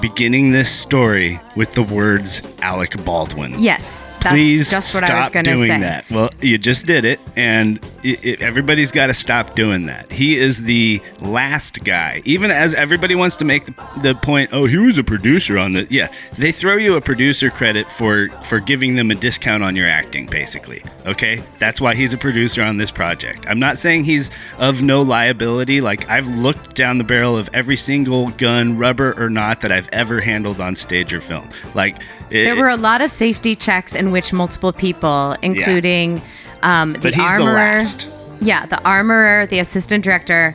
beginning 0.00 0.52
this 0.52 0.70
story 0.70 1.40
with 1.56 1.72
the 1.72 1.82
words 1.82 2.40
Alec 2.62 3.04
Baldwin. 3.04 3.56
Yes. 3.58 4.06
That's 4.20 4.34
Please 4.34 4.70
just 4.70 4.94
what 4.94 5.04
stop 5.04 5.16
I 5.16 5.20
was 5.20 5.30
going 5.30 5.46
to 5.46 5.54
doing 5.54 5.68
say. 5.68 5.80
that. 5.80 6.10
Well, 6.10 6.28
you 6.42 6.58
just 6.58 6.84
did 6.84 7.06
it, 7.06 7.20
and 7.36 7.78
it, 8.02 8.24
it, 8.24 8.42
everybody's 8.42 8.92
got 8.92 9.06
to 9.06 9.14
stop 9.14 9.54
doing 9.54 9.86
that. 9.86 10.12
He 10.12 10.36
is 10.36 10.62
the 10.62 11.00
last 11.22 11.84
guy. 11.84 12.20
Even 12.26 12.50
as 12.50 12.74
everybody 12.74 13.14
wants 13.14 13.36
to 13.36 13.46
make 13.46 13.64
the, 13.64 13.74
the 14.02 14.14
point, 14.14 14.50
oh, 14.52 14.66
he 14.66 14.76
was 14.76 14.98
a 14.98 15.04
producer 15.04 15.58
on 15.58 15.72
the. 15.72 15.86
Yeah, 15.88 16.12
they 16.36 16.52
throw 16.52 16.76
you 16.76 16.96
a 16.96 17.00
producer 17.00 17.48
credit 17.50 17.90
for 17.92 18.28
for 18.44 18.60
giving 18.60 18.94
them 18.96 19.10
a 19.10 19.14
discount 19.14 19.62
on 19.62 19.74
your 19.74 19.88
acting, 19.88 20.26
basically. 20.26 20.82
Okay, 21.06 21.42
that's 21.58 21.80
why 21.80 21.94
he's 21.94 22.12
a 22.12 22.18
producer 22.18 22.62
on 22.62 22.76
this 22.76 22.90
project. 22.90 23.46
I'm 23.48 23.58
not 23.58 23.78
saying 23.78 24.04
he's 24.04 24.30
of 24.58 24.82
no 24.82 25.00
liability. 25.00 25.80
Like 25.80 26.08
I've 26.10 26.28
looked 26.36 26.74
down 26.74 26.98
the 26.98 27.04
barrel 27.04 27.38
of 27.38 27.48
every 27.54 27.76
single 27.76 28.28
gun, 28.32 28.76
rubber 28.76 29.14
or 29.16 29.30
not, 29.30 29.62
that 29.62 29.72
I've 29.72 29.88
ever 29.92 30.20
handled 30.20 30.60
on 30.60 30.76
stage 30.76 31.14
or 31.14 31.20
film. 31.22 31.48
Like 31.74 32.02
it, 32.30 32.44
There 32.44 32.56
were 32.56 32.68
a 32.68 32.76
lot 32.76 33.00
of 33.00 33.10
safety 33.10 33.54
checks 33.56 33.94
in 33.94 34.10
which 34.12 34.32
multiple 34.32 34.72
people, 34.72 35.36
including 35.42 36.22
um, 36.62 36.92
the 36.94 37.10
the 37.10 37.20
armorer, 37.20 37.54
last. 37.54 38.08
yeah, 38.40 38.66
the 38.66 38.82
armorer, 38.84 39.46
the 39.46 39.58
assistant 39.58 40.04
director, 40.04 40.54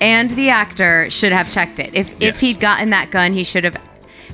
and 0.00 0.30
the 0.32 0.48
actor 0.50 1.08
should 1.10 1.32
have 1.32 1.50
checked 1.50 1.80
it. 1.80 1.90
If 1.94 2.10
Yes. 2.20 2.34
if 2.36 2.40
he'd 2.40 2.60
gotten 2.60 2.90
that 2.90 3.10
gun, 3.10 3.32
he 3.32 3.44
should 3.44 3.64
have. 3.64 3.76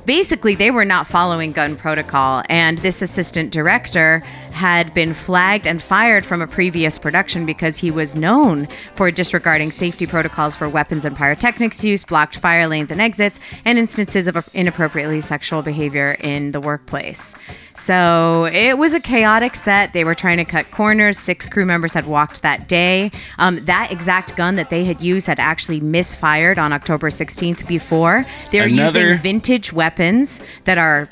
Basically, 0.05 0.53
they 0.53 0.69
were 0.69 0.85
not 0.85 1.07
following 1.07 1.51
gun 1.51 1.75
protocol, 1.75 2.43
and 2.47 2.77
this 2.77 3.01
assistant 3.01 3.51
director 3.51 4.19
had 4.51 4.93
been 4.93 5.15
flagged 5.15 5.65
and 5.65 5.81
fired 5.81 6.25
from 6.25 6.43
a 6.43 6.47
previous 6.47 6.99
production 6.99 7.45
because 7.45 7.77
he 7.77 7.89
was 7.89 8.15
known 8.15 8.67
for 8.93 9.09
disregarding 9.09 9.71
safety 9.71 10.05
protocols 10.05 10.55
for 10.55 10.69
weapons 10.69 11.05
and 11.05 11.15
pyrotechnics 11.15 11.83
use, 11.83 12.03
blocked 12.03 12.37
fire 12.37 12.67
lanes 12.67 12.91
and 12.91 13.01
exits, 13.01 13.39
and 13.65 13.79
instances 13.79 14.27
of 14.27 14.47
inappropriately 14.53 15.21
sexual 15.21 15.63
behavior 15.63 16.15
in 16.19 16.51
the 16.51 16.61
workplace. 16.61 17.33
So 17.75 18.45
it 18.45 18.77
was 18.77 18.93
a 18.93 18.99
chaotic 18.99 19.55
set. 19.55 19.93
They 19.93 20.03
were 20.03 20.15
trying 20.15 20.37
to 20.37 20.45
cut 20.45 20.71
corners. 20.71 21.17
Six 21.17 21.49
crew 21.49 21.65
members 21.65 21.93
had 21.93 22.07
walked 22.07 22.41
that 22.41 22.67
day. 22.67 23.11
Um, 23.37 23.63
that 23.65 23.91
exact 23.91 24.35
gun 24.35 24.55
that 24.55 24.69
they 24.69 24.85
had 24.85 25.01
used 25.01 25.27
had 25.27 25.39
actually 25.39 25.81
misfired 25.81 26.57
on 26.57 26.71
October 26.73 27.09
16th 27.09 27.67
before. 27.67 28.25
They 28.51 28.59
were 28.61 28.67
Another- 28.67 28.99
using 29.09 29.17
vintage 29.21 29.73
weapons 29.73 30.39
that 30.63 30.77
are 30.77 31.09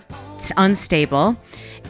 unstable. 0.58 1.38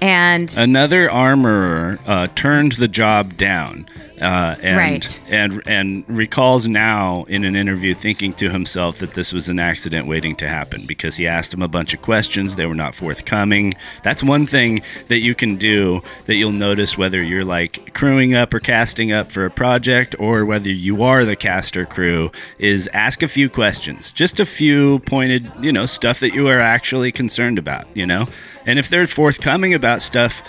And 0.01 0.53
Another 0.57 1.09
armorer 1.09 1.99
uh, 2.05 2.27
turned 2.35 2.73
the 2.73 2.87
job 2.87 3.37
down, 3.37 3.87
uh, 4.21 4.55
and, 4.61 4.77
Right. 4.77 5.21
and 5.27 5.61
and 5.65 6.03
recalls 6.07 6.67
now 6.67 7.25
in 7.27 7.43
an 7.43 7.55
interview 7.55 7.93
thinking 7.93 8.31
to 8.33 8.49
himself 8.49 8.99
that 8.99 9.13
this 9.13 9.33
was 9.33 9.49
an 9.49 9.59
accident 9.59 10.07
waiting 10.07 10.35
to 10.37 10.47
happen 10.47 10.85
because 10.85 11.17
he 11.17 11.27
asked 11.27 11.53
him 11.53 11.61
a 11.61 11.67
bunch 11.67 11.93
of 11.93 12.01
questions. 12.01 12.55
They 12.55 12.65
were 12.65 12.75
not 12.75 12.95
forthcoming. 12.95 13.73
That's 14.03 14.23
one 14.23 14.45
thing 14.45 14.81
that 15.07 15.19
you 15.19 15.33
can 15.35 15.55
do 15.57 16.01
that 16.25 16.35
you'll 16.35 16.51
notice 16.51 16.97
whether 16.97 17.21
you're 17.23 17.45
like 17.45 17.93
crewing 17.93 18.33
up 18.33 18.53
or 18.53 18.59
casting 18.59 19.11
up 19.11 19.31
for 19.31 19.45
a 19.45 19.51
project 19.51 20.15
or 20.19 20.45
whether 20.45 20.69
you 20.69 21.03
are 21.03 21.25
the 21.25 21.35
caster 21.35 21.85
crew 21.85 22.31
is 22.59 22.87
ask 22.93 23.23
a 23.23 23.27
few 23.27 23.49
questions, 23.49 24.11
just 24.11 24.39
a 24.39 24.45
few 24.45 24.99
pointed, 24.99 25.51
you 25.61 25.71
know, 25.71 25.85
stuff 25.85 26.19
that 26.19 26.33
you 26.33 26.47
are 26.47 26.59
actually 26.59 27.11
concerned 27.11 27.57
about, 27.57 27.85
you 27.93 28.05
know, 28.05 28.25
and 28.65 28.79
if 28.79 28.89
they're 28.89 29.07
forthcoming 29.07 29.73
about 29.73 30.01
stuff 30.01 30.43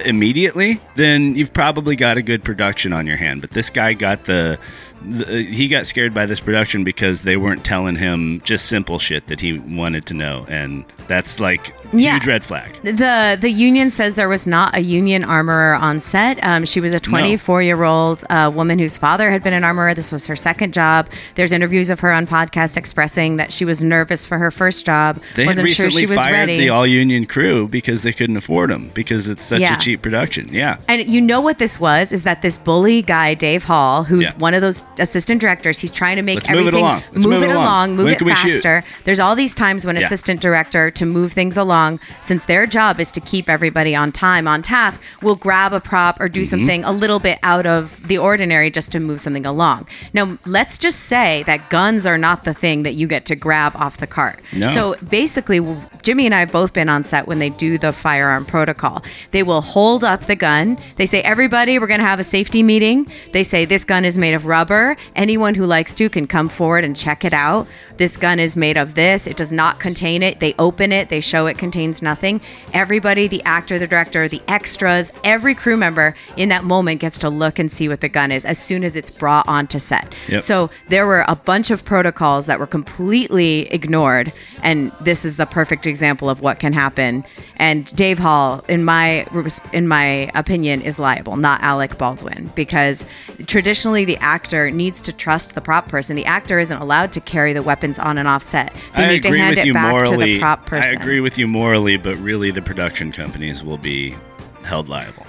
immediately, 0.00 0.80
then 0.96 1.34
you've 1.34 1.52
probably 1.52 1.96
got 1.96 2.16
a 2.16 2.22
good 2.22 2.44
production 2.44 2.92
on 2.92 3.06
your 3.06 3.16
hand. 3.16 3.40
But 3.40 3.50
this 3.50 3.70
guy 3.70 3.94
got 3.94 4.24
the 4.24 4.58
th- 5.02 5.28
uh, 5.28 5.50
he 5.50 5.68
got 5.68 5.86
scared 5.86 6.14
by 6.14 6.26
this 6.26 6.40
production 6.40 6.84
because 6.84 7.22
they 7.22 7.36
weren't 7.36 7.64
telling 7.64 7.96
him 7.96 8.40
just 8.44 8.66
simple 8.66 8.98
shit 8.98 9.26
that 9.28 9.40
he 9.40 9.58
wanted 9.58 10.06
to 10.06 10.14
know, 10.14 10.46
and 10.48 10.84
that's 11.06 11.40
like 11.40 11.74
Yeah. 11.92 12.14
huge 12.14 12.26
red 12.26 12.44
flag. 12.44 12.76
The 12.82 13.36
the 13.40 13.50
union 13.50 13.90
says 13.90 14.14
there 14.14 14.28
was 14.28 14.46
not 14.46 14.76
a 14.76 14.80
union 14.80 15.24
armorer 15.24 15.74
on 15.74 15.98
set. 16.00 16.38
Um, 16.44 16.64
she 16.64 16.80
was 16.80 16.94
a 16.94 17.00
24 17.00 17.62
year 17.62 17.82
old 17.82 18.24
uh, 18.30 18.50
woman 18.54 18.78
whose 18.78 18.96
father 18.96 19.30
had 19.30 19.42
been 19.42 19.52
an 19.52 19.64
armorer. 19.64 19.92
This 19.94 20.12
was 20.12 20.26
her 20.26 20.36
second 20.36 20.72
job. 20.72 21.08
There's 21.34 21.52
interviews 21.52 21.90
of 21.90 22.00
her 22.00 22.12
on 22.12 22.26
podcast 22.26 22.76
expressing 22.76 23.36
that 23.38 23.52
she 23.52 23.64
was 23.64 23.82
nervous 23.82 24.24
for 24.24 24.38
her 24.38 24.50
first 24.50 24.86
job. 24.86 25.20
They 25.36 25.46
wasn't 25.46 25.70
sure 25.70 25.86
recently 25.86 26.02
she 26.02 26.06
was 26.06 26.18
fired 26.18 26.32
ready. 26.32 26.58
the 26.58 26.68
all 26.70 26.86
union 26.86 27.26
crew 27.26 27.66
because 27.68 28.02
they 28.02 28.12
couldn't 28.12 28.36
afford 28.36 28.70
them 28.70 28.90
because 28.94 29.28
it's 29.28 29.44
such 29.44 29.60
Yeah. 29.60 29.76
a 29.76 29.80
cheap 29.80 30.02
production. 30.02 30.46
Yeah. 30.50 30.76
And 30.88 31.08
you 31.08 31.20
know 31.20 31.40
what 31.40 31.58
this 31.58 31.80
was 31.80 32.12
is 32.12 32.22
that 32.24 32.42
this 32.42 32.56
bully 32.58 33.02
guy, 33.02 33.34
Dave 33.34 33.64
Hall, 33.64 34.04
who's 34.04 34.28
Yeah. 34.30 34.36
one 34.38 34.54
of 34.54 34.60
those 34.60 34.84
assistant 34.98 35.40
directors, 35.40 35.78
he's 35.80 35.92
trying 35.92 36.16
to 36.16 36.22
make 36.22 36.36
Let's 36.36 36.48
move 36.50 36.56
it 36.58 36.60
everything 36.68 36.84
along. 36.84 37.02
Let's 37.12 37.26
move 37.26 37.32
move 37.34 37.42
it 37.42 37.50
along. 37.50 37.56
along, 37.64 37.96
move 37.96 38.04
When 38.20 38.28
it 38.30 38.36
faster. 38.36 38.84
There's 39.04 39.18
all 39.20 39.34
these 39.34 39.54
times 39.54 39.84
when 39.86 39.96
Yeah. 39.96 40.04
assistant 40.04 40.40
director 40.40 40.90
to 40.92 41.04
move 41.06 41.32
things 41.32 41.56
along, 41.56 41.79
since 42.20 42.44
their 42.44 42.66
job 42.66 43.00
is 43.00 43.10
to 43.12 43.20
keep 43.20 43.48
everybody 43.48 43.94
on 43.94 44.12
time, 44.12 44.46
on 44.48 44.62
task, 44.62 45.00
will 45.22 45.36
grab 45.36 45.72
a 45.72 45.80
prop 45.80 46.20
or 46.20 46.28
do 46.28 46.40
Mm-hmm. 46.40 46.48
something 46.48 46.84
a 46.84 46.92
little 46.92 47.18
bit 47.18 47.38
out 47.42 47.66
of 47.66 48.06
the 48.08 48.16
ordinary 48.16 48.70
just 48.70 48.90
to 48.92 48.98
move 49.00 49.20
something 49.20 49.44
along. 49.44 49.86
Now, 50.14 50.38
let's 50.46 50.78
just 50.78 51.00
say 51.00 51.42
that 51.44 51.68
guns 51.70 52.06
are 52.06 52.16
not 52.16 52.44
the 52.44 52.54
thing 52.54 52.82
that 52.84 52.94
you 52.94 53.06
get 53.06 53.26
to 53.26 53.36
grab 53.36 53.72
off 53.76 53.98
the 53.98 54.06
cart. 54.06 54.40
No. 54.56 54.66
So 54.68 54.94
basically, 55.10 55.60
Jimmy 56.02 56.24
and 56.24 56.34
I 56.34 56.40
have 56.40 56.50
both 56.52 56.72
been 56.72 56.88
on 56.88 57.04
set 57.04 57.26
when 57.26 57.38
they 57.40 57.50
do 57.50 57.76
the 57.76 57.92
firearm 57.92 58.46
protocol. 58.46 59.02
They 59.32 59.42
will 59.42 59.60
hold 59.60 60.02
up 60.02 60.22
the 60.26 60.34
gun. 60.36 60.78
They 60.96 61.06
say, 61.06 61.20
Everybody, 61.22 61.78
we're 61.78 61.86
going 61.86 62.00
to 62.00 62.06
have 62.06 62.20
a 62.20 62.24
safety 62.24 62.62
meeting. 62.62 63.06
They 63.32 63.42
say, 63.44 63.64
This 63.66 63.84
gun 63.84 64.04
is 64.06 64.16
made 64.16 64.32
of 64.34 64.46
rubber. 64.46 64.96
Anyone 65.14 65.54
who 65.54 65.66
likes 65.66 65.92
to 65.94 66.08
can 66.08 66.26
come 66.26 66.48
forward 66.48 66.84
and 66.84 66.96
check 66.96 67.24
it 67.24 67.34
out. 67.34 67.66
This 67.98 68.16
gun 68.16 68.40
is 68.40 68.56
made 68.56 68.78
of 68.78 68.94
this. 68.94 69.26
It 69.26 69.36
does 69.36 69.52
not 69.52 69.78
contain 69.78 70.22
it. 70.22 70.40
They 70.40 70.54
open 70.58 70.90
it, 70.90 71.10
they 71.10 71.20
show 71.20 71.46
it 71.46 71.58
contains 71.58 71.69
nothing. 72.02 72.40
Everybody, 72.72 73.28
the 73.28 73.42
actor, 73.44 73.78
the 73.78 73.86
director, 73.86 74.28
the 74.28 74.42
extras, 74.48 75.12
every 75.24 75.54
crew 75.54 75.76
member 75.76 76.14
in 76.36 76.48
that 76.50 76.64
moment 76.64 77.00
gets 77.00 77.18
to 77.18 77.30
look 77.30 77.58
and 77.58 77.70
see 77.70 77.88
what 77.88 78.00
the 78.00 78.08
gun 78.08 78.32
is 78.32 78.44
as 78.44 78.58
soon 78.58 78.84
as 78.84 78.96
it's 78.96 79.10
brought 79.10 79.46
onto 79.48 79.78
set. 79.78 80.12
Yep. 80.28 80.42
So 80.42 80.70
there 80.88 81.06
were 81.06 81.24
a 81.28 81.36
bunch 81.36 81.70
of 81.70 81.84
protocols 81.84 82.46
that 82.46 82.58
were 82.58 82.66
completely 82.66 83.68
ignored 83.72 84.32
and 84.62 84.92
this 85.00 85.24
is 85.24 85.36
the 85.36 85.46
perfect 85.46 85.86
example 85.86 86.28
of 86.28 86.40
what 86.40 86.58
can 86.58 86.72
happen 86.72 87.24
and 87.56 87.94
Dave 87.96 88.18
Hall 88.18 88.64
in 88.68 88.84
my 88.84 89.26
in 89.72 89.88
my 89.88 90.30
opinion 90.34 90.82
is 90.82 90.98
liable 90.98 91.36
not 91.36 91.60
Alec 91.62 91.98
Baldwin 91.98 92.52
because 92.54 93.06
traditionally 93.46 94.04
the 94.04 94.16
actor 94.18 94.70
needs 94.70 95.00
to 95.02 95.12
trust 95.12 95.54
the 95.54 95.60
prop 95.60 95.88
person 95.88 96.16
the 96.16 96.26
actor 96.26 96.58
isn't 96.58 96.80
allowed 96.80 97.12
to 97.12 97.20
carry 97.20 97.52
the 97.52 97.62
weapons 97.62 97.98
on 97.98 98.18
and 98.18 98.28
off 98.28 98.42
set 98.42 98.72
they 98.96 99.04
I 99.04 99.08
need 99.08 99.22
to 99.22 99.36
hand 99.36 99.50
with 99.50 99.58
it 99.60 99.66
you 99.66 99.74
back 99.74 99.90
morally. 99.90 100.10
to 100.10 100.16
the 100.24 100.38
prop 100.40 100.66
person 100.66 100.98
I 100.98 101.02
agree 101.02 101.20
with 101.20 101.38
you 101.38 101.46
morally, 101.60 101.98
but 101.98 102.16
really 102.16 102.50
the 102.50 102.62
production 102.62 103.12
companies 103.12 103.62
will 103.62 103.76
be 103.76 104.14
held 104.62 104.88
liable. 104.88 105.26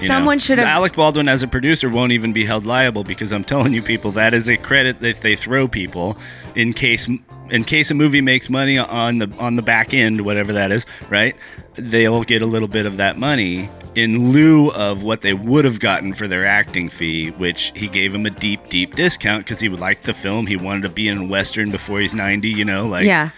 You 0.00 0.06
Someone 0.06 0.38
should 0.38 0.58
have- 0.58 0.68
Alec 0.68 0.92
Baldwin 0.94 1.28
as 1.28 1.42
a 1.42 1.48
producer 1.48 1.88
won't 1.88 2.12
even 2.12 2.32
be 2.32 2.44
held 2.44 2.64
liable 2.64 3.02
because 3.02 3.32
I'm 3.32 3.42
telling 3.42 3.72
you, 3.72 3.82
people, 3.82 4.12
that 4.12 4.34
is 4.34 4.48
a 4.48 4.56
credit 4.56 5.00
that 5.00 5.20
they 5.22 5.34
throw 5.34 5.66
people 5.66 6.16
in 6.54 6.72
case 6.72 7.08
in 7.50 7.62
case 7.64 7.90
a 7.90 7.94
movie 7.94 8.20
makes 8.20 8.48
money 8.48 8.78
on 8.78 9.18
the 9.18 9.28
on 9.38 9.56
the 9.56 9.62
back 9.62 9.92
end, 9.92 10.20
whatever 10.20 10.52
that 10.52 10.70
is, 10.70 10.86
right? 11.10 11.34
They'll 11.74 12.22
get 12.22 12.40
a 12.40 12.46
little 12.46 12.68
bit 12.68 12.86
of 12.86 12.96
that 12.98 13.18
money 13.18 13.68
in 13.96 14.32
lieu 14.32 14.70
of 14.70 15.02
what 15.02 15.20
they 15.22 15.34
would 15.34 15.64
have 15.64 15.80
gotten 15.80 16.14
for 16.14 16.28
their 16.28 16.46
acting 16.46 16.88
fee, 16.88 17.30
which 17.32 17.72
he 17.74 17.88
gave 17.88 18.14
him 18.14 18.26
a 18.26 18.30
deep, 18.30 18.68
deep 18.68 18.94
discount 18.94 19.44
because 19.44 19.60
he 19.60 19.68
liked 19.68 20.04
the 20.04 20.14
film. 20.14 20.46
He 20.46 20.56
wanted 20.56 20.82
to 20.82 20.88
be 20.88 21.08
in 21.08 21.18
a 21.18 21.24
western 21.24 21.70
before 21.70 22.00
he's 22.00 22.14
90, 22.14 22.48
you 22.48 22.64
know, 22.64 22.86
like 22.86 23.04
yeah 23.04 23.30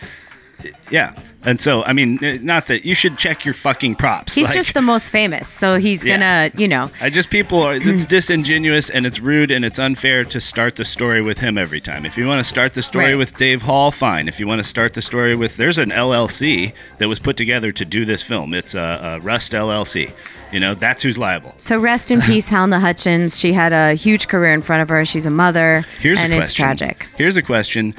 yeah. 0.90 1.14
And 1.44 1.60
so, 1.60 1.84
I 1.84 1.92
mean, 1.92 2.18
not 2.42 2.66
that 2.66 2.84
you 2.84 2.96
should 2.96 3.18
check 3.18 3.44
your 3.44 3.54
fucking 3.54 3.94
props. 3.94 4.34
he's 4.34 4.46
Like, 4.48 4.54
just 4.56 4.74
the 4.74 4.82
most 4.82 5.10
famous 5.10 5.46
so 5.48 5.78
he's 5.78 6.04
Yeah. 6.04 6.16
gonna 6.18 6.50
you 6.60 6.66
know 6.66 6.90
I 7.00 7.08
just 7.08 7.30
people 7.30 7.60
are 7.62 7.74
it's 7.76 8.04
disingenuous 8.16 8.90
and 8.90 9.06
it's 9.06 9.20
rude 9.20 9.52
and 9.52 9.64
it's 9.64 9.78
unfair 9.78 10.24
to 10.24 10.40
start 10.40 10.74
the 10.76 10.84
story 10.84 11.22
with 11.22 11.38
him 11.38 11.56
every 11.56 11.80
time. 11.80 12.04
If 12.04 12.18
you 12.18 12.26
want 12.26 12.40
to 12.40 12.44
start 12.44 12.74
the 12.74 12.82
story 12.82 13.06
Right. 13.06 13.14
with 13.18 13.36
Dave 13.36 13.62
Hall, 13.62 13.92
fine. 13.92 14.26
If 14.26 14.40
you 14.40 14.46
want 14.48 14.58
to 14.58 14.64
start 14.64 14.94
the 14.94 15.02
story 15.02 15.36
with 15.36 15.56
there's 15.56 15.78
an 15.78 15.90
LLC 15.90 16.72
that 16.98 17.08
was 17.08 17.20
put 17.20 17.36
together 17.36 17.70
to 17.72 17.84
do 17.84 18.04
this 18.04 18.22
film. 18.24 18.52
It's 18.52 18.74
a, 18.74 19.18
a 19.18 19.20
Rust 19.20 19.52
LLC. 19.52 20.10
You 20.52 20.60
know, 20.60 20.74
that's 20.74 21.02
who's 21.02 21.18
liable. 21.18 21.54
So 21.58 21.78
rest 21.78 22.10
in 22.10 22.20
peace, 22.30 22.48
Helena 22.48 22.78
Hutchins. 22.80 23.38
She 23.38 23.52
had 23.52 23.72
a 23.72 23.94
huge 23.94 24.28
career 24.28 24.52
in 24.54 24.62
front 24.62 24.82
of 24.82 24.88
her. 24.88 25.04
She's 25.04 25.26
a 25.26 25.30
mother, 25.30 25.84
Here's 26.00 26.20
and 26.22 26.32
a 26.32 26.38
it's 26.38 26.52
tragic. 26.52 27.06
Here's 27.18 27.36
a 27.36 27.42
question. 27.42 27.94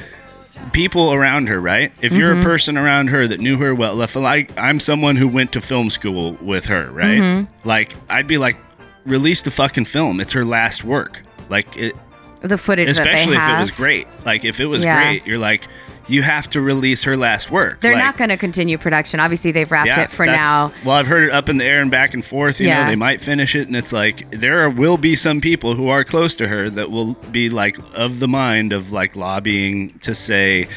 People 0.73 1.13
around 1.13 1.47
her, 1.49 1.59
right? 1.59 1.91
If 2.01 2.13
you're 2.13 2.31
Mm-hmm. 2.31 2.41
a 2.41 2.43
person 2.43 2.77
around 2.77 3.09
her 3.09 3.27
that 3.27 3.39
knew 3.39 3.57
her 3.57 3.73
well, 3.73 4.01
if 4.01 4.15
like 4.15 4.55
I'm 4.57 4.79
someone 4.79 5.15
who 5.15 5.27
went 5.27 5.53
to 5.53 5.61
film 5.61 5.89
school 5.89 6.33
with 6.41 6.65
her, 6.65 6.89
right? 6.91 7.19
Mm-hmm. 7.21 7.67
Like 7.67 7.95
I'd 8.09 8.27
be 8.27 8.37
like, 8.37 8.57
release 9.05 9.41
the 9.41 9.51
fucking 9.51 9.85
film. 9.85 10.19
It's 10.19 10.33
her 10.33 10.45
last 10.45 10.83
work. 10.83 11.21
Like 11.49 11.75
it, 11.77 11.95
The 12.41 12.57
footage 12.57 12.87
that 12.95 13.03
they 13.03 13.09
especially 13.11 13.35
if 13.35 13.39
have. 13.41 13.57
it 13.57 13.59
was 13.61 13.71
great. 13.71 14.07
Like 14.25 14.45
if 14.45 14.59
it 14.59 14.65
was 14.65 14.83
Yeah. 14.83 15.01
great, 15.01 15.25
you're 15.25 15.37
like, 15.39 15.67
you 16.07 16.21
have 16.21 16.49
to 16.51 16.61
release 16.61 17.03
her 17.03 17.17
last 17.17 17.51
work. 17.51 17.81
They're 17.81 17.93
Like, 17.93 18.03
not 18.03 18.17
going 18.17 18.29
to 18.29 18.37
continue 18.37 18.77
production. 18.77 19.19
Obviously, 19.19 19.51
they've 19.51 19.69
wrapped 19.71 19.87
yeah, 19.87 20.01
it 20.01 20.11
for 20.11 20.25
now. 20.25 20.71
Well, 20.85 20.95
I've 20.95 21.07
heard 21.07 21.23
it 21.25 21.31
up 21.31 21.49
in 21.49 21.57
the 21.57 21.65
air 21.65 21.81
and 21.81 21.91
back 21.91 22.13
and 22.13 22.23
forth. 22.23 22.59
You 22.59 22.67
Yeah. 22.67 22.83
know, 22.83 22.89
they 22.89 22.95
might 22.95 23.21
finish 23.21 23.55
it, 23.55 23.67
and 23.67 23.75
it's 23.75 23.91
like 23.93 24.29
there 24.31 24.69
will 24.69 24.97
be 24.97 25.15
some 25.15 25.41
people 25.41 25.75
who 25.75 25.89
are 25.89 26.03
close 26.03 26.35
to 26.35 26.47
her 26.47 26.69
that 26.69 26.91
will 26.91 27.13
be 27.31 27.49
like 27.49 27.77
of 27.93 28.19
the 28.19 28.27
mind 28.27 28.73
of 28.73 28.91
like 28.91 29.15
lobbying 29.15 29.97
to 29.99 30.15
say, 30.15 30.67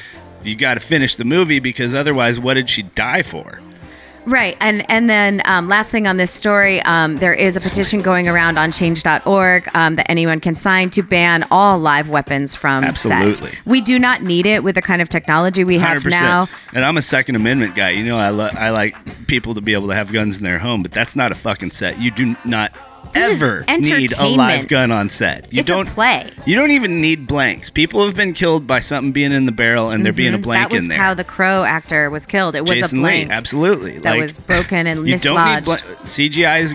you 0.42 0.54
got 0.56 0.74
to 0.74 0.80
finish 0.80 1.16
the 1.16 1.24
movie 1.24 1.60
because 1.60 1.94
otherwise, 1.94 2.40
what 2.40 2.54
did 2.54 2.68
she 2.70 2.82
die 2.82 3.22
for? 3.22 3.60
Right. 4.30 4.56
And 4.60 4.88
and 4.88 5.10
then 5.10 5.42
um, 5.44 5.66
last 5.68 5.90
thing 5.90 6.06
on 6.06 6.16
this 6.16 6.30
story, 6.30 6.80
um, 6.82 7.16
there 7.16 7.34
is 7.34 7.56
a 7.56 7.60
petition 7.60 8.00
going 8.00 8.28
around 8.28 8.58
on 8.58 8.70
change.org 8.70 9.68
um, 9.74 9.96
that 9.96 10.08
anyone 10.08 10.38
can 10.38 10.54
sign 10.54 10.88
to 10.90 11.02
ban 11.02 11.44
all 11.50 11.78
live 11.78 12.08
weapons 12.08 12.54
from 12.54 12.84
Absolutely. 12.84 13.50
set. 13.50 13.66
We 13.66 13.80
do 13.80 13.98
not 13.98 14.22
need 14.22 14.46
it 14.46 14.62
with 14.62 14.76
the 14.76 14.82
kind 14.82 15.02
of 15.02 15.08
technology 15.08 15.64
we 15.64 15.78
have 15.78 16.02
100%. 16.02 16.10
now. 16.10 16.48
And 16.72 16.84
I'm 16.84 16.96
a 16.96 17.02
Second 17.02 17.34
Amendment 17.34 17.74
guy. 17.74 17.90
You 17.90 18.04
know, 18.04 18.18
I, 18.18 18.28
lo- 18.30 18.50
I 18.52 18.70
like 18.70 19.26
people 19.26 19.54
to 19.54 19.60
be 19.60 19.72
able 19.72 19.88
to 19.88 19.94
have 19.94 20.12
guns 20.12 20.36
in 20.38 20.44
their 20.44 20.60
home, 20.60 20.82
but 20.82 20.92
that's 20.92 21.16
not 21.16 21.32
a 21.32 21.34
fucking 21.34 21.72
set. 21.72 22.00
You 22.00 22.12
do 22.12 22.36
not 22.44 22.72
This 23.12 23.40
ever 23.42 23.64
need 23.78 24.12
a 24.18 24.26
live 24.26 24.68
gun 24.68 24.90
on 24.92 25.10
set. 25.10 25.52
You 25.52 25.60
It's 25.60 25.68
don't 25.68 25.88
play. 25.88 26.30
You 26.46 26.56
don't 26.56 26.70
even 26.70 27.00
need 27.00 27.26
blanks. 27.26 27.70
People 27.70 28.04
have 28.04 28.14
been 28.16 28.32
killed 28.34 28.66
by 28.66 28.80
something 28.80 29.12
being 29.12 29.32
in 29.32 29.46
the 29.46 29.52
barrel 29.52 29.90
and 29.90 30.04
there 30.04 30.12
being 30.12 30.34
a 30.34 30.38
Mhm. 30.38 30.42
blank 30.42 30.68
That 30.70 30.74
was 30.74 30.82
in 30.84 30.88
there. 30.90 30.98
how 30.98 31.14
the 31.14 31.24
Crow 31.24 31.64
actor 31.64 32.08
was 32.10 32.26
killed. 32.26 32.54
It 32.54 32.62
was 32.66 32.78
Jason 32.80 32.98
a 32.98 33.02
blank 33.02 33.28
Lee, 33.30 33.34
absolutely. 33.34 33.98
that 33.98 34.10
Like, 34.12 34.20
was 34.20 34.38
broken 34.38 34.86
and 34.86 35.00
you 35.08 35.18
don't 35.18 35.34
need 35.34 35.64
mislodged. 35.64 35.64
bl- 35.64 36.04
CGI 36.04 36.58
is 36.60 36.74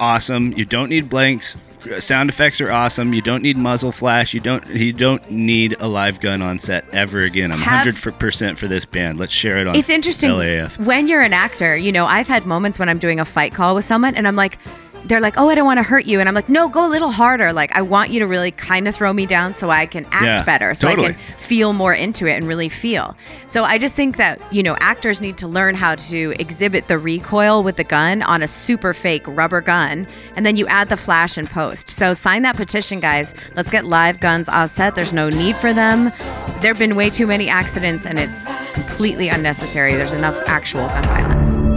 awesome. 0.00 0.52
You 0.56 0.64
don't 0.64 0.88
need 0.88 1.08
blanks. 1.08 1.56
Sound 2.00 2.28
effects 2.30 2.60
are 2.60 2.72
awesome. 2.72 3.14
You 3.14 3.22
don't 3.22 3.44
need 3.44 3.56
muzzle 3.56 3.92
flash. 3.92 4.34
You 4.34 4.40
don't. 4.40 4.66
You 4.68 4.92
don't 4.92 5.30
need 5.30 5.76
a 5.78 5.86
live 5.86 6.20
gun 6.20 6.42
on 6.42 6.58
set 6.58 6.84
ever 6.92 7.22
again. 7.22 7.52
I'm 7.52 7.60
hundred 7.60 7.94
percent 8.18 8.58
for 8.58 8.66
this 8.66 8.84
band. 8.84 9.20
Let's 9.20 9.32
share 9.32 9.58
it 9.58 9.68
on. 9.68 9.76
It's 9.76 9.88
interesting 9.88 10.32
LAAF. 10.32 10.78
when 10.80 11.06
you're 11.06 11.22
an 11.22 11.32
actor. 11.32 11.76
You 11.76 11.92
know, 11.92 12.06
I've 12.06 12.26
had 12.26 12.44
moments 12.44 12.80
when 12.80 12.88
I'm 12.88 12.98
doing 12.98 13.20
a 13.20 13.24
fight 13.24 13.54
call 13.54 13.76
with 13.76 13.84
someone, 13.84 14.16
and 14.16 14.26
I'm 14.26 14.34
like, 14.34 14.58
they're 15.04 15.20
like, 15.20 15.34
"Oh, 15.36 15.48
I 15.48 15.54
don't 15.54 15.66
want 15.66 15.78
to 15.78 15.82
hurt 15.82 16.06
you," 16.06 16.20
and 16.20 16.28
I'm 16.28 16.34
like, 16.34 16.48
"No, 16.48 16.68
go 16.68 16.86
a 16.86 16.90
little 16.90 17.10
harder. 17.10 17.52
Like, 17.52 17.76
I 17.76 17.82
want 17.82 18.10
you 18.10 18.20
to 18.20 18.26
really 18.26 18.50
kind 18.50 18.88
of 18.88 18.94
throw 18.94 19.12
me 19.12 19.26
down 19.26 19.54
so 19.54 19.70
I 19.70 19.86
can 19.86 20.04
act 20.10 20.24
Yeah, 20.24 20.42
better, 20.42 20.74
so 20.74 20.88
totally. 20.88 21.08
I 21.08 21.12
can 21.12 21.20
feel 21.38 21.72
more 21.72 21.92
into 21.94 22.26
it 22.26 22.32
and 22.36 22.46
really 22.46 22.68
feel." 22.68 23.16
So 23.46 23.64
I 23.64 23.78
just 23.78 23.94
think 23.94 24.16
that 24.16 24.40
you 24.50 24.62
know, 24.62 24.76
actors 24.80 25.20
need 25.20 25.36
to 25.38 25.46
learn 25.46 25.74
how 25.74 25.94
to 25.94 26.34
exhibit 26.38 26.88
the 26.88 26.98
recoil 26.98 27.62
with 27.62 27.76
the 27.76 27.84
gun 27.84 28.22
on 28.22 28.42
a 28.42 28.46
super 28.46 28.92
fake 28.92 29.24
rubber 29.26 29.60
gun, 29.60 30.06
and 30.34 30.44
then 30.44 30.56
you 30.56 30.66
add 30.66 30.88
the 30.88 30.96
flash 30.96 31.36
and 31.36 31.48
post. 31.48 31.90
So 31.90 32.14
sign 32.14 32.42
that 32.42 32.56
petition, 32.56 33.00
guys. 33.00 33.34
Let's 33.54 33.70
get 33.70 33.84
live 33.84 34.20
guns 34.20 34.48
off 34.48 34.70
set. 34.70 34.94
There's 34.94 35.12
no 35.12 35.28
need 35.28 35.56
for 35.56 35.72
them. 35.72 36.12
There 36.60 36.72
have 36.72 36.78
been 36.78 36.96
way 36.96 37.10
too 37.10 37.26
many 37.26 37.48
accidents, 37.48 38.06
and 38.06 38.18
it's 38.18 38.62
completely 38.72 39.28
unnecessary. 39.28 39.94
There's 39.94 40.14
enough 40.14 40.36
actual 40.46 40.88
gun 40.88 41.04
violence. 41.04 41.75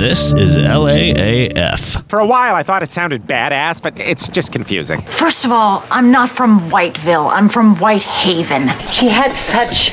This 0.00 0.32
is 0.32 0.56
LAAF. 0.56 2.08
For 2.08 2.20
a 2.20 2.26
while, 2.26 2.54
I 2.54 2.62
thought 2.62 2.82
it 2.82 2.90
sounded 2.90 3.26
badass, 3.26 3.82
but 3.82 4.00
it's 4.00 4.28
just 4.30 4.50
confusing. 4.50 5.02
First 5.02 5.44
of 5.44 5.52
all, 5.52 5.84
I'm 5.90 6.10
not 6.10 6.30
from 6.30 6.70
Whiteville. 6.70 7.30
I'm 7.30 7.50
from 7.50 7.76
Whitehaven. 7.76 8.70
She 8.90 9.08
had 9.08 9.36
such 9.36 9.92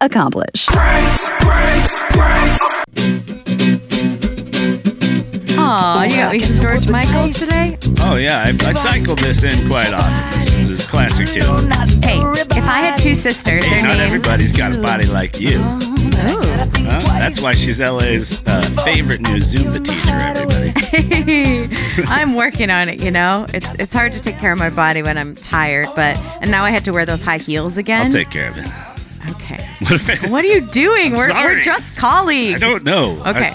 accomplished. 0.00 0.68
Aw, 5.58 6.04
you 6.04 6.16
got 6.16 6.32
me 6.32 6.40
some 6.40 6.62
George 6.62 6.88
Michaels 6.88 7.38
today? 7.38 7.78
Oh 8.00 8.16
yeah, 8.16 8.38
I, 8.46 8.48
I 8.68 8.72
cycled 8.72 9.18
this 9.18 9.42
in 9.44 9.68
quite 9.68 9.92
often. 9.92 10.40
This 10.40 10.70
is 10.70 10.86
classic 10.86 11.26
too. 11.28 11.40
Hey, 12.06 12.18
if 12.18 12.68
I 12.68 12.80
had 12.80 12.98
two 12.98 13.14
sisters, 13.14 13.64
Hey, 13.64 13.76
their 13.76 13.88
not 13.88 13.98
names. 13.98 14.14
everybody's 14.14 14.52
got 14.56 14.76
a 14.76 14.82
body 14.82 15.06
like 15.06 15.40
you. 15.40 15.58
Ooh. 15.58 15.78
Huh? 16.84 16.98
That's 17.18 17.40
why 17.40 17.52
she's 17.52 17.80
LA's 17.80 18.42
uh, 18.46 18.60
favorite 18.84 19.20
new 19.20 19.36
Zumba 19.36 19.84
teacher. 19.84 20.10
Everybody. 20.18 22.02
I'm 22.08 22.34
working 22.34 22.70
on 22.70 22.88
it, 22.88 23.02
you 23.02 23.10
know. 23.10 23.46
It's 23.52 23.72
it's 23.78 23.92
hard 23.92 24.12
to 24.14 24.20
take 24.20 24.36
care 24.38 24.52
of 24.52 24.58
my 24.58 24.70
body 24.70 25.02
when 25.02 25.16
I'm 25.18 25.34
tired, 25.34 25.86
but 25.94 26.16
and 26.42 26.50
now 26.50 26.64
I 26.64 26.70
had 26.70 26.84
to 26.86 26.92
wear 26.92 27.06
those 27.06 27.22
high 27.22 27.38
heels 27.38 27.76
again. 27.78 28.06
I'll 28.06 28.12
take 28.12 28.30
care 28.30 28.48
of 28.48 28.56
it. 28.58 28.66
Okay. 29.92 30.28
What 30.30 30.44
are 30.44 30.48
you 30.48 30.60
doing? 30.62 31.12
We're, 31.12 31.32
we're 31.32 31.60
just 31.60 31.94
colleagues. 31.96 32.62
I 32.62 32.66
don't 32.66 32.84
know. 32.84 33.22
Okay. 33.26 33.52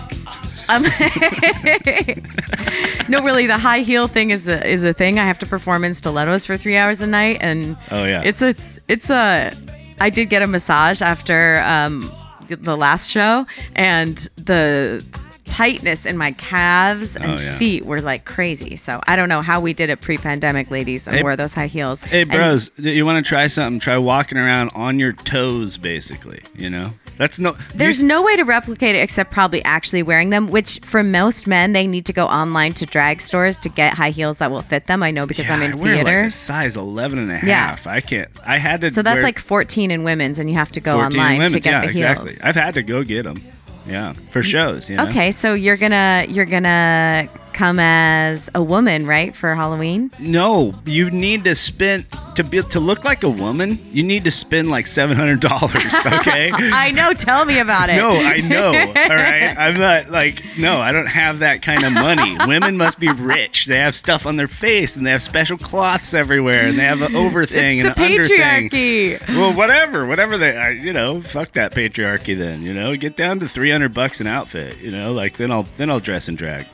Um, 0.69 0.83
no, 3.09 3.21
really, 3.21 3.47
the 3.47 3.57
high 3.57 3.79
heel 3.79 4.07
thing 4.07 4.29
is 4.31 4.47
a 4.47 4.65
is 4.67 4.83
a 4.83 4.93
thing. 4.93 5.19
I 5.19 5.25
have 5.25 5.39
to 5.39 5.45
perform 5.45 5.83
in 5.85 5.93
stilettos 5.93 6.45
for 6.45 6.57
three 6.57 6.77
hours 6.77 7.01
a 7.01 7.07
night, 7.07 7.37
and 7.41 7.77
Oh, 7.91 8.03
yeah. 8.03 8.21
it's 8.23 8.41
it's 8.41 8.79
it's 8.87 9.09
a. 9.09 9.51
I 9.99 10.09
did 10.09 10.29
get 10.29 10.41
a 10.41 10.47
massage 10.47 11.01
after 11.01 11.59
um, 11.65 12.11
the 12.47 12.77
last 12.77 13.09
show, 13.09 13.45
and 13.75 14.17
the 14.35 15.03
tightness 15.49 16.05
in 16.05 16.17
my 16.17 16.31
calves 16.33 17.15
and 17.15 17.25
Oh, 17.31 17.37
yeah. 17.37 17.57
feet 17.57 17.85
were 17.85 18.01
like 18.01 18.25
crazy. 18.25 18.75
So 18.75 18.99
I 19.07 19.15
don't 19.15 19.29
know 19.29 19.41
how 19.41 19.59
we 19.59 19.73
did 19.73 19.89
it 19.89 20.01
pre-pandemic, 20.01 20.69
ladies, 20.71 21.07
and 21.07 21.15
Hey- 21.17 21.23
wore 21.23 21.35
those 21.35 21.53
high 21.53 21.67
heels. 21.67 22.01
Hey, 22.01 22.21
And- 22.21 22.31
bros, 22.31 22.71
you 22.77 23.05
want 23.05 23.23
to 23.23 23.27
try 23.27 23.47
something? 23.47 23.79
Try 23.79 23.97
walking 23.97 24.37
around 24.37 24.71
on 24.75 24.99
your 24.99 25.13
toes, 25.13 25.77
basically. 25.77 26.41
You 26.55 26.69
know, 26.69 26.91
that's 27.17 27.39
no. 27.39 27.55
There's 27.73 28.01
you, 28.01 28.07
no 28.07 28.21
way 28.23 28.35
to 28.35 28.43
replicate 28.43 28.95
it 28.95 28.99
except 28.99 29.31
probably 29.31 29.63
actually 29.65 30.03
wearing 30.03 30.29
them, 30.29 30.47
which 30.47 30.79
for 30.83 31.03
most 31.03 31.47
men, 31.47 31.73
they 31.73 31.87
need 31.87 32.05
to 32.05 32.13
go 32.13 32.25
online 32.27 32.73
to 32.73 32.85
drag 32.85 33.21
stores 33.21 33.57
to 33.59 33.69
get 33.69 33.93
high 33.95 34.09
heels 34.11 34.37
that 34.39 34.51
will 34.51 34.61
fit 34.61 34.87
them. 34.87 35.01
I 35.03 35.11
know 35.11 35.25
because 35.25 35.47
Yeah, 35.47 35.55
I'm 35.55 35.63
in 35.63 35.73
I 35.73 35.83
theater. 35.83 36.17
like 36.21 36.27
a 36.27 36.31
size 36.31 36.75
11 36.75 37.19
and 37.19 37.31
a 37.31 37.37
half. 37.37 37.85
Yeah. 37.85 37.91
I 37.91 38.01
can't. 38.01 38.29
I 38.45 38.57
had 38.57 38.81
to. 38.81 38.91
so 38.91 39.01
that's 39.01 39.23
like 39.23 39.39
14 39.39 39.91
in 39.91 40.03
women's, 40.03 40.39
and 40.39 40.49
you 40.49 40.55
have 40.55 40.71
to 40.73 40.79
go 40.79 40.99
online 40.99 41.33
women's. 41.37 41.53
to 41.53 41.59
get 41.59 41.71
yeah, 41.71 41.79
the 41.81 41.87
heels. 41.93 42.17
exactly. 42.21 42.33
I've 42.43 42.55
had 42.55 42.73
to 42.75 42.83
go 42.83 43.03
get 43.03 43.23
them. 43.23 43.41
Yeah, 43.87 44.13
for 44.13 44.43
shows. 44.43 44.89
You 44.89 44.97
know? 44.97 45.07
Okay, 45.07 45.31
so 45.31 45.53
you're 45.53 45.77
gonna 45.77 46.25
you're 46.29 46.45
gonna 46.45 47.29
come 47.57 47.79
as 47.79 48.49
a 48.53 48.61
woman, 48.61 49.07
right, 49.07 49.35
for 49.35 49.55
Halloween? 49.55 50.11
No, 50.19 50.75
you 50.85 51.09
need 51.09 51.43
to 51.45 51.55
spend 51.55 52.05
to 52.35 52.43
be 52.43 52.61
to 52.61 52.79
look 52.79 53.03
like 53.03 53.23
a 53.23 53.29
woman. 53.29 53.79
You 53.91 54.03
need 54.03 54.23
to 54.25 54.31
spend 54.31 54.69
like 54.69 54.85
seven 54.85 55.17
hundred 55.17 55.39
dollars. 55.41 55.93
Okay. 56.17 56.51
I 56.53 56.91
know. 56.91 57.13
Tell 57.13 57.45
me 57.45 57.59
about 57.59 57.89
it. 57.89 57.95
No, 57.95 58.11
I 58.11 58.37
know. 58.37 58.67
All 58.67 59.15
right. 59.15 59.55
I'm 59.57 59.77
not 59.79 60.09
like, 60.09 60.41
no, 60.57 60.79
I 60.79 60.91
don't 60.91 61.07
have 61.07 61.39
that 61.39 61.61
kind 61.61 61.83
of 61.83 61.93
money. 61.93 62.37
Women 62.47 62.77
must 62.77 62.99
be 62.99 63.09
rich. 63.11 63.65
They 63.65 63.77
have 63.79 63.95
stuff 63.95 64.25
on 64.25 64.35
their 64.35 64.47
face 64.47 64.95
and 64.95 65.05
they 65.05 65.11
have 65.11 65.21
special 65.21 65.57
cloths 65.57 66.13
everywhere 66.13 66.67
and 66.67 66.77
they 66.77 66.83
have 66.83 67.01
an 67.01 67.15
over 67.15 67.45
thing 67.45 67.79
it's 67.79 67.89
and 67.89 67.97
an 67.97 68.03
under 68.11 68.23
thing. 68.23 68.69
patriarchy. 68.69 69.35
Well, 69.37 69.53
whatever, 69.53 70.05
whatever 70.05 70.37
they, 70.37 70.55
I, 70.57 70.69
you 70.71 70.93
know, 70.93 71.21
fuck 71.21 71.51
that 71.53 71.73
patriarchy. 71.73 72.37
Then 72.37 72.61
you 72.61 72.73
know, 72.73 72.95
get 72.95 73.15
down 73.17 73.39
to 73.39 73.47
three 73.49 73.71
hundred 73.71 73.93
bucks 73.93 74.19
an 74.21 74.27
outfit. 74.27 74.77
You 74.79 74.91
know, 74.91 75.13
like 75.13 75.37
then 75.37 75.51
I'll 75.51 75.63
then 75.77 75.89
I'll 75.89 75.99
dress 75.99 76.27
and 76.27 76.37
drag. 76.37 76.65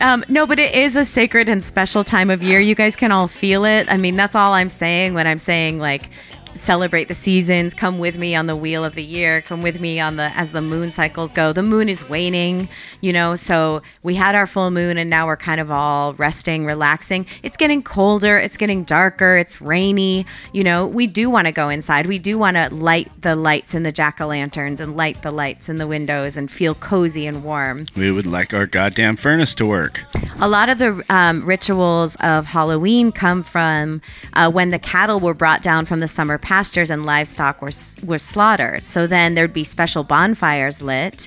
Um, 0.00 0.24
no, 0.28 0.46
but 0.46 0.58
it 0.58 0.74
is 0.74 0.96
a 0.96 1.04
sacred 1.04 1.48
and 1.48 1.62
special 1.62 2.04
time 2.04 2.30
of 2.30 2.42
year. 2.42 2.58
You 2.58 2.74
guys 2.74 2.96
can 2.96 3.12
all 3.12 3.28
feel 3.28 3.64
it. 3.64 3.86
I 3.92 3.96
mean, 3.96 4.16
that's 4.16 4.34
all 4.34 4.54
I'm 4.54 4.70
saying 4.70 5.14
when 5.14 5.26
I'm 5.26 5.38
saying 5.38 5.78
like 5.78 6.08
celebrate 6.54 7.08
the 7.08 7.14
seasons 7.14 7.74
come 7.74 7.98
with 7.98 8.18
me 8.18 8.34
on 8.34 8.46
the 8.46 8.56
wheel 8.56 8.84
of 8.84 8.94
the 8.94 9.02
year 9.02 9.40
come 9.42 9.62
with 9.62 9.80
me 9.80 10.00
on 10.00 10.16
the 10.16 10.30
as 10.34 10.52
the 10.52 10.60
moon 10.60 10.90
cycles 10.90 11.32
go. 11.32 11.52
The 11.52 11.62
moon 11.62 11.88
is 11.88 12.08
waning 12.08 12.68
you 13.00 13.12
know 13.12 13.34
so 13.34 13.82
we 14.02 14.14
had 14.14 14.34
our 14.34 14.46
full 14.46 14.70
moon 14.70 14.98
and 14.98 15.08
now 15.08 15.26
we're 15.26 15.36
kind 15.36 15.60
of 15.60 15.70
all 15.70 16.14
resting 16.14 16.66
relaxing. 16.66 17.26
It's 17.42 17.56
getting 17.56 17.82
colder 17.82 18.38
it's 18.38 18.56
getting 18.56 18.84
darker 18.84 19.36
it's 19.36 19.60
rainy 19.60 20.26
you 20.52 20.64
know. 20.64 20.86
We 20.86 21.06
do 21.06 21.30
want 21.30 21.46
to 21.46 21.52
go 21.52 21.68
inside. 21.68 22.06
We 22.06 22.18
do 22.18 22.38
want 22.38 22.56
to 22.56 22.74
light 22.74 23.10
the 23.22 23.36
lights 23.36 23.74
in 23.74 23.82
the 23.82 23.92
jack-o'-lanterns 23.92 24.80
and 24.80 24.96
light 24.96 25.22
the 25.22 25.30
lights 25.30 25.68
in 25.68 25.76
the 25.76 25.86
windows 25.86 26.36
and 26.36 26.50
feel 26.50 26.74
cozy 26.74 27.26
and 27.26 27.44
warm. 27.44 27.86
We 27.96 28.10
would 28.10 28.26
like 28.26 28.52
our 28.52 28.66
goddamn 28.66 29.16
furnace 29.16 29.54
to 29.56 29.66
work. 29.66 30.00
a 30.40 30.48
lot 30.48 30.68
of 30.68 30.78
the 30.78 31.04
um, 31.10 31.44
rituals 31.44 32.16
of 32.16 32.46
Halloween 32.46 33.12
come 33.12 33.42
from 33.42 34.00
uh, 34.34 34.50
when 34.50 34.70
the 34.70 34.78
cattle 34.78 35.20
were 35.20 35.34
brought 35.34 35.62
down 35.62 35.86
from 35.86 36.00
the 36.00 36.08
summer 36.08 36.38
pastures 36.40 36.90
and 36.90 37.04
livestock 37.06 37.62
were 37.62 37.70
were 38.04 38.18
slaughtered. 38.18 38.84
So 38.84 39.06
then 39.06 39.34
there'd 39.34 39.52
be 39.52 39.64
special 39.64 40.04
bonfires 40.04 40.82
lit. 40.82 41.26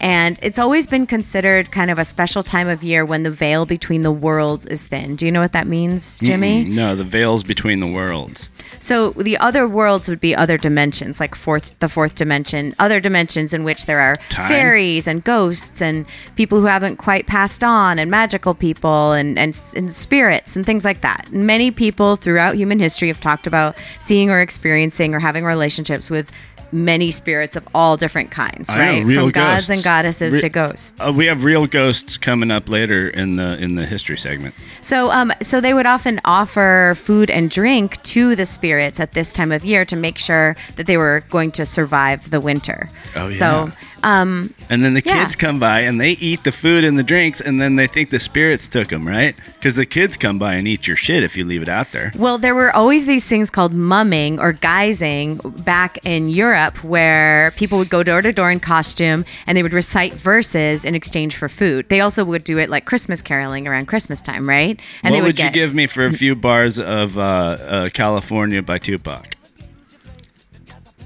And 0.00 0.38
it's 0.42 0.58
always 0.58 0.86
been 0.86 1.06
considered 1.06 1.70
kind 1.70 1.90
of 1.90 1.98
a 1.98 2.04
special 2.04 2.42
time 2.42 2.68
of 2.68 2.82
year 2.82 3.04
when 3.04 3.22
the 3.22 3.30
veil 3.30 3.66
between 3.66 4.02
the 4.02 4.10
worlds 4.10 4.64
is 4.66 4.86
thin. 4.86 5.14
Do 5.16 5.26
you 5.26 5.32
know 5.32 5.40
what 5.40 5.52
that 5.52 5.66
means, 5.66 6.18
Jimmy? 6.20 6.64
Mm, 6.64 6.72
No, 6.72 6.96
the 6.96 7.04
veils 7.04 7.44
between 7.44 7.80
the 7.80 7.86
worlds. 7.86 8.48
So 8.80 9.10
the 9.10 9.36
other 9.38 9.68
worlds 9.68 10.08
would 10.08 10.20
be 10.20 10.34
other 10.34 10.56
dimensions, 10.56 11.20
like 11.20 11.34
fourth, 11.34 11.78
the 11.80 11.88
fourth 11.88 12.14
dimension, 12.14 12.74
other 12.78 12.98
dimensions 12.98 13.52
in 13.52 13.62
which 13.62 13.84
there 13.86 14.00
are 14.00 14.14
Time? 14.30 14.48
fairies 14.48 15.06
and 15.06 15.22
ghosts 15.22 15.82
and 15.82 16.06
people 16.34 16.60
who 16.60 16.66
haven't 16.66 16.96
quite 16.96 17.26
passed 17.26 17.62
on, 17.62 17.98
and 17.98 18.10
magical 18.10 18.54
people 18.54 19.12
and, 19.12 19.38
and 19.38 19.60
and 19.76 19.92
spirits 19.92 20.56
and 20.56 20.64
things 20.64 20.84
like 20.84 21.02
that. 21.02 21.28
Many 21.30 21.70
people 21.70 22.16
throughout 22.16 22.54
human 22.54 22.78
history 22.80 23.08
have 23.08 23.20
talked 23.20 23.46
about 23.46 23.76
seeing 23.98 24.30
or 24.30 24.40
experiencing 24.40 25.14
or 25.14 25.18
having 25.18 25.44
relationships 25.44 26.08
with 26.10 26.30
many 26.72 27.10
spirits 27.10 27.56
of 27.56 27.66
all 27.74 27.96
different 27.96 28.30
kinds, 28.30 28.70
I 28.70 28.74
know, 28.74 28.80
right? 28.80 29.04
real 29.04 29.22
From 29.24 29.32
gods 29.32 29.70
and 29.70 29.82
goddesses 29.82 30.34
Re- 30.34 30.40
to 30.40 30.48
ghosts. 30.48 31.00
Uh, 31.00 31.12
we 31.16 31.26
have 31.26 31.44
real 31.44 31.66
ghosts 31.66 32.18
coming 32.18 32.50
up 32.50 32.68
later 32.68 33.08
in 33.08 33.36
the 33.36 33.58
in 33.58 33.74
the 33.74 33.86
history 33.86 34.16
segment. 34.16 34.54
So, 34.80 35.10
um, 35.10 35.32
so 35.42 35.60
they 35.60 35.74
would 35.74 35.86
often 35.86 36.20
offer 36.24 36.94
food 36.96 37.30
and 37.30 37.50
drink 37.50 38.02
to 38.04 38.34
the 38.36 38.46
spirits 38.46 39.00
at 39.00 39.12
this 39.12 39.32
time 39.32 39.52
of 39.52 39.64
year 39.64 39.84
to 39.84 39.96
make 39.96 40.18
sure 40.18 40.56
that 40.76 40.86
they 40.86 40.96
were 40.96 41.24
going 41.30 41.52
to 41.52 41.66
survive 41.66 42.30
the 42.30 42.40
winter. 42.40 42.88
Oh, 43.16 43.28
yeah. 43.28 43.34
So, 43.34 43.72
um, 44.02 44.54
And 44.68 44.84
then 44.84 44.94
the 44.94 45.02
Yeah. 45.04 45.24
kids 45.24 45.36
come 45.36 45.58
by 45.58 45.80
and 45.80 46.00
they 46.00 46.12
eat 46.12 46.44
the 46.44 46.52
food 46.52 46.84
and 46.84 46.96
the 46.98 47.02
drinks, 47.02 47.40
and 47.40 47.60
then 47.60 47.76
they 47.76 47.86
think 47.86 48.10
the 48.10 48.20
spirits 48.20 48.68
took 48.68 48.88
them, 48.88 49.06
right? 49.06 49.34
Because 49.54 49.74
the 49.76 49.86
kids 49.86 50.16
come 50.16 50.38
by 50.38 50.54
and 50.54 50.66
eat 50.68 50.86
your 50.86 50.96
shit 50.96 51.22
if 51.22 51.36
you 51.36 51.44
leave 51.44 51.62
it 51.62 51.68
out 51.68 51.92
there. 51.92 52.12
well, 52.16 52.38
there 52.38 52.54
were 52.54 52.74
always 52.74 53.06
these 53.06 53.26
things 53.28 53.50
called 53.50 53.72
mumming 53.72 54.38
or 54.38 54.52
guising 54.52 55.38
back 55.64 55.98
in 56.04 56.28
Europe, 56.28 56.82
where 56.84 57.52
people 57.56 57.78
would 57.78 57.90
go 57.90 58.02
door 58.02 58.22
to 58.22 58.32
door 58.32 58.50
in 58.50 58.60
costume 58.60 59.24
and 59.46 59.56
they 59.56 59.62
would 59.62 59.72
recite 59.74 60.12
verses 60.14 60.84
in 60.84 60.94
exchange 60.94 61.36
for 61.36 61.48
food. 61.48 61.88
They 61.88 62.00
also 62.00 62.24
would 62.24 62.44
do 62.44 62.58
it 62.58 62.70
like 62.70 62.84
Christmas 62.84 63.20
caroling 63.22 63.66
around 63.66 63.86
Christmas 63.86 64.22
time, 64.22 64.48
right? 64.48 64.78
And 65.02 65.12
what 65.12 65.16
they 65.16 65.20
would, 65.20 65.26
would, 65.26 65.38
you 65.38 65.44
get, 65.46 65.52
give 65.54 65.74
me 65.74 65.86
for 65.86 66.06
a 66.06 66.12
few 66.12 66.34
bars 66.36 66.78
of 66.78 67.18
uh, 67.18 67.22
uh, 67.22 67.88
California 67.90 68.62
by 68.62 68.78
Tupac? 68.78 69.36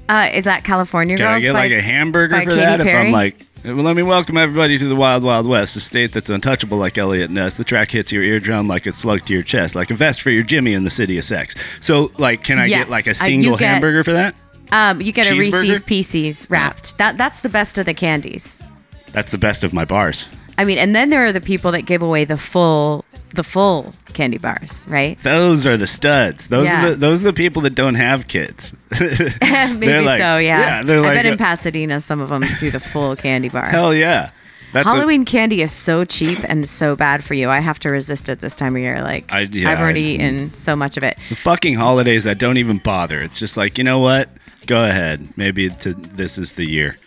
Uh, 0.07 0.29
is 0.33 0.43
that 0.43 0.63
California 0.63 1.17
Can 1.17 1.25
I 1.27 1.39
get 1.39 1.53
by- 1.53 1.59
like 1.61 1.71
a 1.71 1.81
hamburger 1.81 2.35
for 2.41 2.49
Katy 2.49 2.55
that? 2.57 2.81
If 2.81 2.93
I'm 2.95 3.11
like, 3.11 3.43
well, 3.63 3.75
let 3.77 3.95
me 3.95 4.03
welcome 4.03 4.37
everybody 4.37 4.77
to 4.77 4.87
the 4.87 4.95
Wild 4.95 5.23
Wild 5.23 5.47
West, 5.47 5.75
a 5.75 5.79
state 5.79 6.11
that's 6.11 6.29
untouchable 6.29 6.77
like 6.77 6.97
Eliot 6.97 7.31
Ness. 7.31 7.55
The 7.57 7.63
track 7.63 7.89
hits 7.89 8.11
your 8.11 8.21
eardrum 8.21 8.67
like 8.67 8.85
it's 8.85 8.99
slugged 8.99 9.25
to 9.27 9.33
your 9.33 9.41
chest, 9.41 9.73
like 9.75 9.89
a 9.89 9.95
vest 9.95 10.21
for 10.21 10.29
your 10.29 10.43
Jimmy 10.43 10.73
in 10.73 10.83
the 10.83 10.89
city 10.91 11.17
of 11.17 11.25
sex. 11.25 11.55
So, 11.79 12.11
like, 12.19 12.43
can 12.43 12.59
I 12.59 12.65
Yes, 12.67 12.81
get 12.85 12.89
like 12.91 13.07
a 13.07 13.13
single 13.15 13.57
get- 13.57 13.67
hamburger 13.67 14.03
for 14.03 14.13
that? 14.13 14.35
Um, 14.71 15.01
you 15.01 15.11
get 15.11 15.31
a? 15.31 15.35
Reese's 15.37 15.81
Pieces 15.83 16.47
wrapped. 16.49 16.97
That 16.97 17.17
that's 17.17 17.41
the 17.41 17.49
best 17.49 17.77
of 17.79 17.85
the 17.85 17.93
candies. 17.93 18.59
That's 19.11 19.31
the 19.31 19.37
best 19.37 19.63
of 19.63 19.73
my 19.73 19.85
bars. 19.85 20.27
I 20.57 20.65
mean, 20.65 20.77
and 20.77 20.95
then 20.95 21.09
there 21.09 21.23
are 21.25 21.31
the 21.31 21.41
people 21.41 21.71
that 21.71 21.83
give 21.83 22.01
away 22.01 22.25
the 22.25 22.37
full 22.37 23.04
the 23.35 23.43
full 23.43 23.93
candy 24.13 24.37
bars, 24.37 24.85
right? 24.87 25.21
Those 25.23 25.67
are 25.67 25.77
the 25.77 25.87
studs. 25.87 26.47
Those 26.47 26.67
Yeah. 26.67 26.85
are 26.85 26.89
the 26.91 26.95
those 26.95 27.21
are 27.21 27.25
the 27.25 27.33
people 27.33 27.61
that 27.63 27.75
don't 27.75 27.95
have 27.95 28.27
kids. 28.27 28.73
Maybe 28.99 29.87
like- 30.05 30.17
so, 30.19 30.37
yeah. 30.37 30.39
yeah, 30.39 30.83
they're 30.83 30.97
I 30.97 31.01
like 31.01 31.13
bet 31.15 31.25
a- 31.25 31.31
in 31.33 31.37
Pasadena 31.37 32.01
some 32.01 32.21
of 32.21 32.29
them 32.29 32.43
do 32.59 32.71
the 32.71 32.79
full 32.79 33.15
candy 33.15 33.49
bar. 33.49 33.65
Hell 33.67 33.93
yeah. 33.93 34.31
That's 34.73 34.87
a- 34.87 34.89
Halloween 34.89 35.23
candy 35.25 35.61
is 35.61 35.71
so 35.71 36.03
cheap 36.05 36.39
and 36.43 36.67
so 36.67 36.95
bad 36.95 37.23
for 37.23 37.33
you. 37.33 37.49
I 37.49 37.59
have 37.59 37.79
to 37.79 37.89
resist 37.89 38.27
it 38.29 38.39
this 38.39 38.55
time 38.55 38.75
of 38.75 38.81
year. 38.81 39.01
Like 39.01 39.31
I- 39.31 39.41
yeah, 39.41 39.69
I've 39.71 39.79
already 39.79 40.05
I- 40.05 40.15
eaten 40.15 40.53
so 40.53 40.75
much 40.75 40.97
of 40.97 41.03
it. 41.03 41.17
the 41.29 41.35
fucking 41.35 41.75
holidays. 41.75 42.25
I 42.27 42.33
don't 42.33 42.57
even 42.57 42.77
bother. 42.79 43.19
It's 43.19 43.39
just 43.39 43.57
like 43.57 43.77
you 43.77 43.83
know 43.83 43.99
what. 43.99 44.29
go 44.65 44.83
ahead. 44.83 45.27
Maybe 45.37 45.69
to, 45.69 45.93
this 45.93 46.37
is 46.37 46.53
the 46.53 46.65
year 46.65 46.97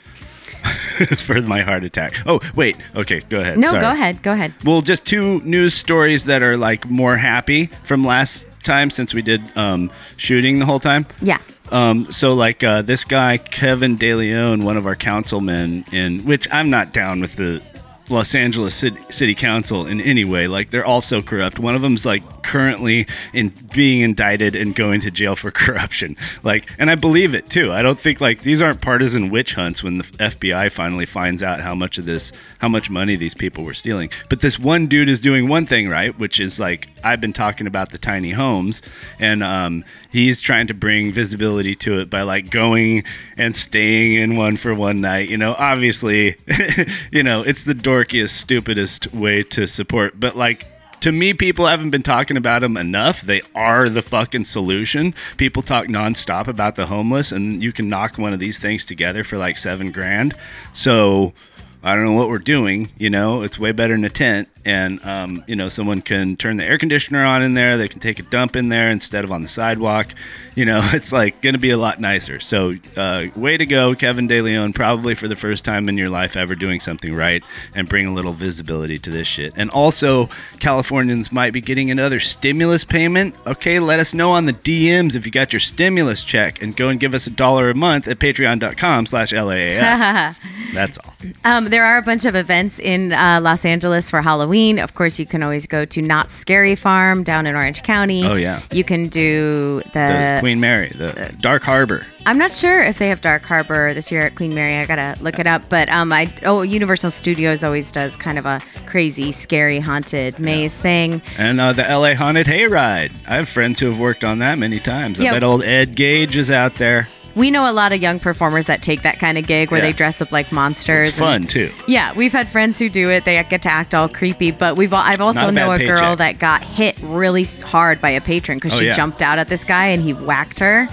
for 1.19 1.41
my 1.43 1.63
heart 1.63 1.85
attack. 1.85 2.15
Oh, 2.27 2.41
wait. 2.55 2.77
Okay, 2.95 3.21
go 3.29 3.41
ahead. 3.41 3.59
No, 3.59 3.69
Sorry. 3.69 3.81
go 3.81 3.91
ahead. 3.93 4.23
Go 4.23 4.33
ahead. 4.33 4.53
Well, 4.65 4.81
just 4.81 5.07
two 5.07 5.41
news 5.41 5.75
stories 5.75 6.25
that 6.25 6.43
are 6.43 6.57
like 6.57 6.89
more 6.89 7.17
happy 7.17 7.67
from 7.67 8.05
last 8.05 8.45
time 8.63 8.91
since 8.91 9.15
we 9.15 9.23
did 9.23 9.41
um, 9.57 9.91
shooting 10.17 10.59
the 10.59 10.67
whole 10.67 10.81
time. 10.81 11.07
Yeah. 11.21 11.39
Um, 11.71 12.11
so 12.11 12.35
like 12.35 12.65
uh, 12.65 12.83
this 12.83 13.05
guy 13.05 13.37
Kevin 13.37 13.97
DeLeon, 13.97 14.65
one 14.65 14.77
of 14.77 14.87
our 14.87 14.97
councilmen, 14.97 15.85
in 15.93 16.21
which 16.25 16.53
I'm 16.53 16.71
not 16.71 16.93
down 16.93 17.21
with 17.21 17.37
the 17.37 17.63
Los 18.11 18.35
Angeles 18.35 18.75
City, 18.75 19.01
City 19.11 19.35
Council 19.35 19.87
in 19.87 20.01
any 20.01 20.25
way. 20.25 20.47
Like 20.47 20.71
they're 20.71 20.85
all 20.85 21.01
so 21.01 21.23
corrupt. 21.23 21.59
One 21.59 21.75
of 21.75 21.83
them's 21.83 22.07
like 22.07 22.23
currently 22.43 23.07
in 23.33 23.53
being 23.75 24.01
indicted 24.03 24.55
and 24.57 24.75
going 24.75 25.01
to 25.01 25.11
jail 25.11 25.37
for 25.37 25.51
corruption. 25.51 26.17
Like, 26.43 26.71
and 26.79 26.91
I 26.91 26.95
believe 26.95 27.35
it 27.35 27.51
too. 27.51 27.73
I 27.73 27.83
don't 27.83 27.99
think 27.99 28.21
like 28.21 28.43
these 28.43 28.63
aren't 28.63 28.81
partisan 28.81 29.31
witch 29.31 29.55
hunts 29.55 29.83
when 29.83 29.99
the 29.99 30.05
FBI 30.05 30.73
finally 30.73 31.07
finds 31.07 31.43
out 31.43 31.61
how 31.61 31.75
much 31.75 31.99
of 31.99 32.07
this, 32.07 32.33
how 32.59 32.69
much 32.69 32.91
money 32.91 33.17
these 33.17 33.35
people 33.35 33.65
were 33.65 33.75
stealing. 33.75 34.11
But 34.29 34.41
this 34.41 34.59
one 34.59 34.87
dude 34.87 35.09
is 35.09 35.21
doing 35.21 35.49
one 35.49 35.67
thing 35.67 35.89
right, 35.89 36.19
which 36.19 36.41
is 36.41 36.59
like 36.59 36.89
I've 37.05 37.21
been 37.21 37.33
talking 37.33 37.67
about 37.67 37.91
the 37.91 37.99
tiny 37.99 38.31
homes, 38.31 38.83
and 39.19 39.43
um, 39.43 39.85
he's 40.11 40.41
trying 40.41 40.67
to 40.69 40.75
bring 40.75 41.13
visibility 41.13 41.75
to 41.77 41.99
it 42.01 42.11
by 42.11 42.23
like 42.23 42.51
going 42.51 43.05
and 43.39 43.57
staying 43.57 44.15
in 44.15 44.37
one 44.37 44.57
for 44.57 44.75
one 44.75 45.01
night. 45.01 45.29
You 45.29 45.39
know, 45.39 45.55
obviously, 45.55 46.37
you 47.13 47.23
know, 47.23 47.43
it's 47.43 47.65
the 47.65 47.75
dorkiest, 47.75 48.31
stupidest 48.31 49.15
way 49.15 49.43
to 49.45 49.67
support, 49.67 50.19
but 50.19 50.37
like 50.37 50.67
to 51.01 51.13
me, 51.13 51.33
people 51.33 51.67
haven't 51.67 51.91
been 51.91 52.03
talking 52.03 52.37
about 52.37 52.63
them 52.63 52.77
enough. 52.77 53.21
They 53.21 53.43
are 53.55 53.89
the 53.89 54.03
fucking 54.03 54.45
solution. 54.45 55.15
People 55.37 55.63
talk 55.63 55.87
nonstop 55.87 56.49
about 56.49 56.75
the 56.75 56.87
homeless, 56.87 57.31
and 57.31 57.63
you 57.63 57.73
can 57.73 57.89
knock 57.89 58.19
one 58.19 58.33
of 58.33 58.41
these 58.41 58.59
things 58.59 58.85
together 58.85 59.23
for 59.23 59.39
like 59.39 59.57
seven 59.57 59.93
grand. 59.93 60.35
So 60.73 61.33
I 61.83 61.95
don't 61.95 62.05
know 62.05 62.13
what 62.13 62.29
we're 62.29 62.39
doing. 62.39 62.91
You 62.99 63.09
know, 63.09 63.43
it's 63.43 63.59
way 63.59 63.73
better 63.73 63.95
than 63.95 64.05
a 64.05 64.11
tent. 64.11 64.49
And, 64.65 65.03
um, 65.07 65.45
you 65.47 65.57
know, 65.57 65.69
someone 65.69 66.03
can 66.03 66.37
turn 66.37 66.57
the 66.59 66.65
air 66.65 66.77
conditioner 66.77 67.25
on 67.25 67.43
in 67.43 67.55
there. 67.55 67.79
They 67.79 67.89
can 67.89 68.01
take 68.01 68.19
a 68.19 68.23
dump 68.23 68.57
in 68.57 68.69
there 68.69 68.91
instead 68.91 69.25
of 69.25 69.31
on 69.33 69.43
the 69.43 69.49
sidewalk. 69.49 70.13
You 70.57 70.65
know, 70.65 70.81
it's 70.93 71.13
like 71.13 71.41
going 71.41 71.55
to 71.55 71.61
be 71.61 71.71
a 71.71 71.79
lot 71.79 72.01
nicer. 72.01 72.41
So, 72.41 72.75
uh, 72.97 73.27
way 73.37 73.57
to 73.57 73.65
go, 73.65 73.95
Kevin 73.95 74.29
DeLeon, 74.29 74.75
probably 74.75 75.15
for 75.15 75.29
the 75.29 75.37
first 75.37 75.65
time 75.65 75.89
in 75.89 75.97
your 75.97 76.11
life 76.11 76.37
ever 76.37 76.55
doing 76.55 76.81
something 76.81 77.15
right 77.15 77.43
and 77.75 77.89
bring 77.89 78.07
a 78.07 78.13
little 78.13 78.33
visibility 78.33 78.99
to 78.99 79.11
this 79.11 79.27
shit. 79.29 79.55
And 79.57 79.71
also, 79.71 80.29
Californians 80.59 81.33
might 81.33 81.53
be 81.53 81.61
getting 81.61 81.91
another 81.91 82.21
stimulus 82.21 82.85
payment. 82.85 83.37
Okay, 83.47 83.79
let 83.79 84.01
us 84.01 84.13
know 84.13 84.33
on 84.33 84.47
the 84.47 84.53
DMs 84.53 85.15
if 85.17 85.25
you 85.25 85.33
got 85.33 85.53
your 85.53 85.61
stimulus 85.61 86.25
check 86.25 86.61
and 86.61 86.77
go 86.77 86.89
and 86.89 87.01
give 87.01 87.15
us 87.15 87.27
a 87.27 87.31
dollar 87.31 87.71
a 87.71 87.75
month 87.75 88.09
at 88.09 88.19
patreon.com 88.19 89.07
slash 89.07 89.33
LAAF. 89.33 90.37
That's 90.75 90.99
all. 90.99 91.15
Um, 91.45 91.67
there 91.67 91.85
are 91.85 91.99
a 91.99 92.03
bunch 92.03 92.25
of 92.25 92.35
events 92.35 92.79
in 92.79 93.13
uh, 93.13 93.41
Los 93.43 93.65
Angeles 93.65 94.11
for 94.11 94.21
Halloween. 94.23 94.79
Of 94.79 94.95
course, 94.95 95.19
you 95.19 95.27
can 95.27 95.43
always 95.43 95.67
go 95.67 95.85
to 95.85 96.03
Knott's 96.03 96.35
Scary 96.35 96.75
Farm 96.77 97.23
down 97.25 97.47
in 97.47 97.55
Orange 97.57 97.83
County. 97.83 98.25
Oh, 98.27 98.35
yeah. 98.35 98.63
You 98.71 98.85
can 98.85 99.09
do 99.09 99.83
The 99.93 100.35
the. 100.35 100.37
Queen 100.41 100.61
Mary, 100.61 100.91
the 100.91 101.35
Dark 101.41 101.63
Harbor. 101.63 102.07
I'm 102.27 102.37
not 102.37 102.53
sure 102.53 102.83
if 102.83 102.99
they 102.99 103.09
have 103.09 103.23
Dark 103.23 103.43
Harbor 103.45 103.95
this 103.95 104.13
year 104.13 104.21
at 104.21 104.35
Queen 104.35 104.55
Mary. 104.55 104.75
I 104.77 104.85
gotta 104.85 105.17
look 105.23 105.39
it 105.39 105.47
up. 105.47 105.63
But 105.71 105.89
um, 105.89 106.13
I 106.13 106.31
oh 106.45 106.61
Universal 106.61 107.11
Studios 107.13 107.65
always 107.65 107.91
does 107.91 108.17
kind 108.17 108.39
of 108.39 108.45
a 108.45 108.61
crazy, 108.85 109.33
scary, 109.33 109.81
haunted 109.81 110.39
maze 110.39 110.79
thing. 110.79 111.23
And 111.39 111.59
uh, 111.59 111.73
the 111.73 111.83
LA 111.85 112.15
Haunted 112.15 112.47
Hayride. 112.47 113.13
I 113.27 113.37
have 113.37 113.49
friends 113.49 113.81
who 113.81 113.87
have 113.87 113.99
worked 113.99 114.25
on 114.25 114.41
that 114.41 114.59
many 114.59 114.79
times. 114.79 115.19
I 115.19 115.25
Yeah. 115.25 115.33
bet 115.33 115.43
old 115.43 115.63
Ed 115.63 115.95
Gage 115.97 116.37
is 116.37 116.51
out 116.51 116.75
there. 116.75 117.09
We 117.39 117.51
know 117.51 117.71
a 117.71 117.73
lot 117.73 117.93
of 117.93 118.03
young 118.03 118.19
performers 118.19 118.67
that 118.67 118.83
take 118.83 119.03
that 119.03 119.19
kind 119.19 119.39
of 119.39 119.47
gig 119.47 119.71
where 119.71 119.81
Yeah. 119.81 119.87
they 119.87 119.93
dress 119.93 120.21
up 120.21 120.33
like 120.33 120.51
monsters. 120.51 121.09
It's 121.09 121.19
fun 121.19 121.35
and- 121.43 121.49
too. 121.51 121.73
Yeah, 121.87 122.13
we've 122.15 122.33
had 122.33 122.49
friends 122.49 122.79
who 122.79 122.89
do 122.89 123.11
it. 123.11 123.25
They 123.25 123.43
get 123.49 123.63
to 123.63 123.73
act 123.73 123.95
all 123.95 124.09
creepy, 124.09 124.51
but 124.51 124.77
we've 124.77 124.93
al- 124.93 125.05
I've 125.05 125.21
also 125.21 125.49
a 125.49 125.53
know 125.53 125.71
a 125.71 125.79
girl 125.79 126.17
that 126.17 126.39
got 126.39 126.63
hit 126.65 126.97
really 127.03 127.45
hard 127.65 128.01
by 128.01 128.11
a 128.11 128.21
patron 128.21 128.59
because 128.59 128.75
Oh, 128.75 128.79
she 128.79 128.87
yeah. 128.87 128.93
jumped 128.93 129.23
out 129.23 129.39
at 129.39 129.49
this 129.49 129.63
guy 129.65 129.87
and 129.87 130.03
he 130.03 130.13
whacked 130.13 130.59
her. 130.59 130.89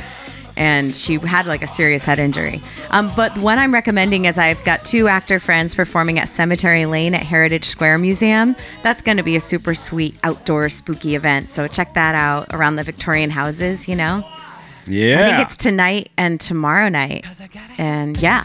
And 0.58 0.96
she 0.96 1.18
had 1.18 1.48
like 1.48 1.62
a 1.64 1.68
serious 1.68 2.06
head 2.06 2.18
injury. 2.18 2.62
Um, 2.92 3.12
but 3.18 3.38
one 3.40 3.60
I'm 3.60 3.74
recommending 3.74 4.24
is 4.24 4.38
I've 4.38 4.64
got 4.64 4.86
two 4.86 5.10
actor 5.10 5.38
friends 5.38 5.76
performing 5.76 6.18
at 6.18 6.30
Cemetery 6.30 6.86
Lane 6.86 7.14
at 7.14 7.24
Heritage 7.24 7.66
Square 7.66 7.98
Museum. 7.98 8.56
That's 8.82 9.02
going 9.02 9.18
to 9.18 9.24
be 9.24 9.36
a 9.36 9.42
super 9.42 9.76
sweet 9.76 10.16
outdoor 10.24 10.70
spooky 10.70 11.16
event. 11.16 11.50
So 11.52 11.68
check 11.68 11.94
that 11.96 12.16
out 12.16 12.48
around 12.54 12.78
the 12.78 12.84
Victorian 12.84 13.32
houses, 13.32 13.90
you 13.90 13.98
know? 13.98 14.24
Yeah. 14.88 15.22
I 15.22 15.24
think 15.30 15.40
it's 15.40 15.56
tonight 15.56 16.12
and 16.18 16.40
tomorrow 16.40 16.90
night. 16.90 17.26
And 17.78 18.18
yeah. 18.22 18.44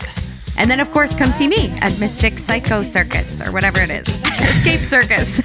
And 0.57 0.70
then, 0.70 0.81
of 0.81 0.90
course, 0.90 1.14
come 1.14 1.31
see 1.31 1.48
me 1.48 1.70
at 1.81 1.98
Mystic 2.00 2.38
Psycho 2.38 2.83
Circus 2.83 3.40
or 3.40 3.53
whatever 3.53 3.81
it 3.81 3.90
is. 3.90 4.09
Escape 4.40 4.81
Circus. 4.81 5.40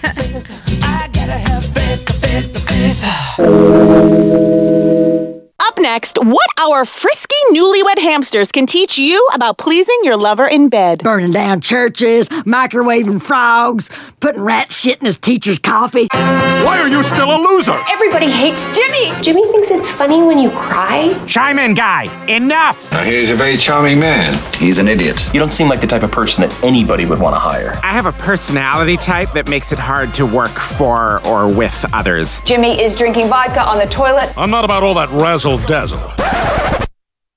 Up 5.68 5.80
next, 5.80 6.20
what 6.22 6.48
our 6.60 6.86
frisky 6.86 7.36
newlywed 7.52 7.98
hamsters 7.98 8.52
can 8.52 8.68
teach 8.68 9.00
you 9.00 9.28
about 9.34 9.58
pleasing 9.58 9.98
your 10.04 10.16
lover 10.16 10.46
in 10.46 10.70
bed. 10.70 11.00
Burning 11.00 11.32
down 11.32 11.60
churches, 11.60 12.30
microwaving 12.30 13.20
frogs, 13.20 13.90
putting 14.20 14.42
rat 14.42 14.72
shit 14.72 15.00
in 15.00 15.08
his 15.08 15.18
teacher's 15.18 15.58
coffee. 15.58 16.08
Why 16.12 16.80
are 16.80 16.88
you 16.88 17.02
still 17.02 17.36
a 17.36 17.40
loser? 17.42 17.84
Everybody 17.90 18.30
hates 18.30 18.68
Jimmy. 18.68 19.20
Jimmy 19.24 19.44
thinks 19.48 19.72
it's 19.72 19.90
funny 19.90 20.22
when 20.22 20.38
you 20.38 20.52
cry. 20.52 21.20
Chime 21.26 21.58
in, 21.58 21.74
guy. 21.74 22.04
Enough. 22.28 22.92
Now, 22.92 23.04
he's 23.04 23.32
a 23.32 23.36
very 23.36 23.58
charming 23.58 24.00
man. 24.00 24.40
He's 24.56 24.78
an 24.78 24.88
idiot. 24.88 25.34
You 25.34 25.40
don't 25.40 25.52
seem 25.52 25.68
like 25.68 25.82
the 25.82 25.88
type 25.88 26.04
of 26.04 26.12
person 26.12 26.48
that 26.48 26.64
anybody 26.64 27.06
would 27.06 27.20
want 27.20 27.36
to 27.36 27.40
hire. 27.40 27.80
I 27.82 27.92
have 27.94 28.06
a 28.06 28.12
personality 28.12 28.98
type 28.98 29.32
that 29.32 29.48
makes 29.48 29.72
it 29.72 29.80
hard 29.80 30.14
to 30.16 30.28
work 30.28 30.52
for 30.52 31.26
or 31.26 31.52
with 31.52 31.84
others. 31.92 32.42
Jimmy 32.42 32.80
is 32.80 32.94
drinking 32.94 33.30
vodka 33.30 33.62
on 33.68 33.80
the 33.80 33.88
toilet. 33.88 34.32
I'm 34.38 34.52
not 34.52 34.64
about 34.64 34.84
all 34.84 34.94
that 34.94 35.10
razzle 35.10 35.55
dazzle. 35.60 36.12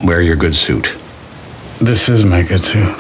Wear 0.05 0.23
your 0.23 0.37
good 0.37 0.55
suit. 0.55 0.97
This 1.81 2.09
is 2.09 2.25
my 2.25 2.43
good 2.43 2.65
suit. 2.65 2.97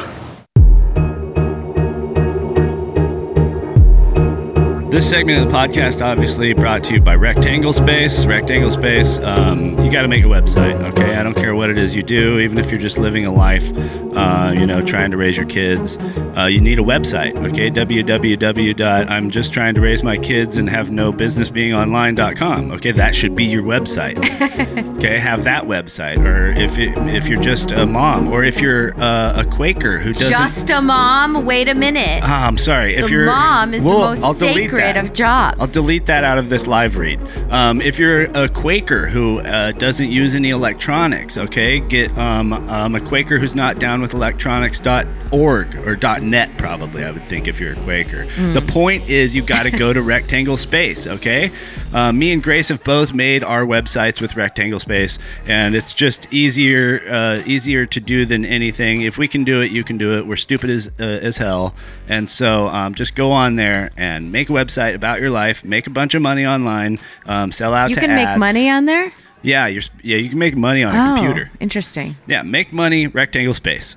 This 4.90 5.08
segment 5.10 5.42
of 5.42 5.50
the 5.50 5.54
podcast, 5.54 6.02
obviously, 6.02 6.54
brought 6.54 6.82
to 6.84 6.94
you 6.94 7.00
by 7.02 7.14
Rectangle 7.14 7.74
Space. 7.74 8.24
Rectangle 8.24 8.70
Space, 8.70 9.18
um, 9.18 9.78
you 9.84 9.92
got 9.92 10.00
to 10.00 10.08
make 10.08 10.24
a 10.24 10.28
website, 10.28 10.80
okay? 10.80 11.14
I 11.14 11.22
don't 11.22 11.34
care 11.34 11.54
what 11.54 11.68
it 11.68 11.76
is 11.76 11.94
you 11.94 12.02
do, 12.02 12.38
even 12.38 12.56
if 12.56 12.70
you're 12.70 12.80
just 12.80 12.96
living 12.96 13.26
a 13.26 13.32
life, 13.32 13.70
uh, 14.16 14.54
you 14.56 14.66
know, 14.66 14.80
trying 14.80 15.10
to 15.10 15.18
raise 15.18 15.36
your 15.36 15.44
kids. 15.44 15.98
Uh, 16.38 16.46
you 16.46 16.62
need 16.62 16.78
a 16.78 16.82
website, 16.82 17.36
okay? 17.50 17.70
www. 17.70 19.10
I'm 19.10 19.28
just 19.28 19.52
trying 19.52 19.74
to 19.74 19.82
raise 19.82 20.02
my 20.02 20.16
kids 20.16 20.56
and 20.56 20.70
have 20.70 20.90
no 20.90 21.12
business 21.12 21.50
being 21.50 21.74
online.com, 21.74 22.72
okay? 22.72 22.92
That 22.92 23.14
should 23.14 23.36
be 23.36 23.44
your 23.44 23.64
website, 23.64 24.16
okay? 24.96 25.18
Have 25.18 25.44
that 25.44 25.64
website. 25.64 26.26
Or 26.26 26.46
if 26.58 26.78
it, 26.78 26.96
if 27.14 27.28
you're 27.28 27.42
just 27.42 27.72
a 27.72 27.84
mom, 27.84 28.28
or 28.28 28.42
if 28.42 28.62
you're 28.62 28.98
uh, 28.98 29.42
a 29.42 29.44
Quaker 29.44 29.98
who 29.98 30.14
doesn't. 30.14 30.30
Just 30.30 30.70
a 30.70 30.80
mom? 30.80 31.44
Wait 31.44 31.68
a 31.68 31.74
minute. 31.74 32.20
Ah, 32.22 32.46
I'm 32.46 32.56
sorry. 32.56 32.94
If 32.96 33.04
The 33.04 33.10
you're 33.10 33.26
mom 33.26 33.74
is 33.74 33.84
the 33.84 33.90
most 33.90 34.24
I'll 34.24 34.32
delete 34.32 34.77
sacred 34.78 35.06
that. 35.06 35.14
jobs. 35.14 35.56
I'll 35.60 35.82
delete 35.82 36.06
that 36.06 36.24
out 36.24 36.38
of 36.38 36.48
this 36.48 36.66
live 36.66 36.96
read. 36.96 37.20
Um, 37.50 37.80
if 37.80 37.98
you're 37.98 38.24
a 38.24 38.48
Quaker 38.48 39.06
who 39.06 39.40
uh, 39.40 39.72
doesn't 39.72 40.10
use 40.10 40.34
any 40.34 40.50
electronics, 40.50 41.36
okay, 41.36 41.80
get 41.80 42.16
um, 42.18 42.52
um, 42.52 42.94
a 42.94 43.00
Quaker 43.00 43.38
who's 43.38 43.54
not 43.54 43.78
down 43.78 44.00
with 44.00 44.14
electronics.org 44.14 45.76
or 45.76 46.20
.net 46.20 46.50
probably. 46.58 47.04
I 47.04 47.10
would 47.10 47.24
think 47.24 47.48
if 47.48 47.60
you're 47.60 47.72
a 47.72 47.82
Quaker. 47.84 48.26
Mm. 48.26 48.54
The 48.54 48.62
point 48.62 49.08
is 49.08 49.36
you've 49.36 49.46
got 49.46 49.64
to 49.64 49.70
go 49.70 49.92
to 49.92 50.02
Rectangle 50.08 50.56
Space, 50.56 51.06
okay? 51.06 51.50
Uh, 51.92 52.12
me 52.12 52.32
and 52.32 52.42
Grace 52.42 52.68
have 52.68 52.84
both 52.84 53.14
made 53.14 53.42
our 53.42 53.64
websites 53.64 54.20
with 54.20 54.36
Rectangle 54.36 54.78
Space, 54.78 55.18
and 55.46 55.74
it's 55.74 55.94
just 55.94 56.30
easier 56.32 57.00
uh, 57.08 57.42
easier 57.46 57.86
to 57.86 58.00
do 58.00 58.26
than 58.26 58.44
anything. 58.44 59.02
If 59.02 59.16
we 59.16 59.26
can 59.26 59.42
do 59.42 59.62
it, 59.62 59.70
you 59.70 59.82
can 59.84 59.96
do 59.96 60.18
it. 60.18 60.26
We're 60.26 60.36
stupid 60.36 60.68
as 60.68 60.88
uh, 61.00 61.02
as 61.02 61.38
hell, 61.38 61.74
and 62.06 62.28
so 62.28 62.68
um, 62.68 62.94
just 62.94 63.14
go 63.14 63.32
on 63.32 63.56
there 63.56 63.90
and 63.96 64.30
make 64.30 64.50
a 64.50 64.52
website 64.52 64.94
about 64.94 65.20
your 65.20 65.30
life. 65.30 65.64
Make 65.64 65.86
a 65.86 65.90
bunch 65.90 66.14
of 66.14 66.20
money 66.20 66.44
online. 66.44 66.98
Um, 67.24 67.52
sell 67.52 67.72
out 67.72 67.88
You 67.88 67.96
can 67.96 68.14
make 68.14 68.38
money 68.38 68.68
on 68.68 68.84
there? 68.84 69.10
Yeah, 69.40 69.66
you're 69.66 69.82
yeah. 70.02 70.18
You 70.18 70.28
can 70.28 70.38
make 70.38 70.56
money 70.56 70.84
on 70.84 70.94
a 70.94 70.98
oh, 70.98 71.16
computer. 71.16 71.50
interesting. 71.58 72.16
Yeah, 72.26 72.42
make 72.42 72.70
money, 72.70 73.06
rectangle 73.06 73.54
space. 73.54 73.96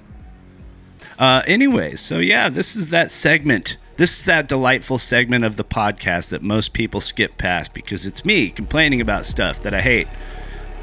Uh, 1.19 1.41
anyways, 1.45 1.99
so 1.99 2.19
yeah, 2.19 2.47
this 2.47 2.75
is 2.75 2.89
that 2.89 3.11
segment. 3.11 3.75
This 4.01 4.17
is 4.17 4.25
that 4.25 4.47
delightful 4.47 4.97
segment 4.97 5.45
of 5.45 5.57
the 5.57 5.63
podcast 5.63 6.29
that 6.29 6.41
most 6.41 6.73
people 6.73 7.01
skip 7.01 7.37
past 7.37 7.71
because 7.71 8.07
it's 8.07 8.25
me 8.25 8.49
complaining 8.49 8.99
about 8.99 9.27
stuff 9.27 9.61
that 9.61 9.75
I 9.75 9.81
hate. 9.81 10.07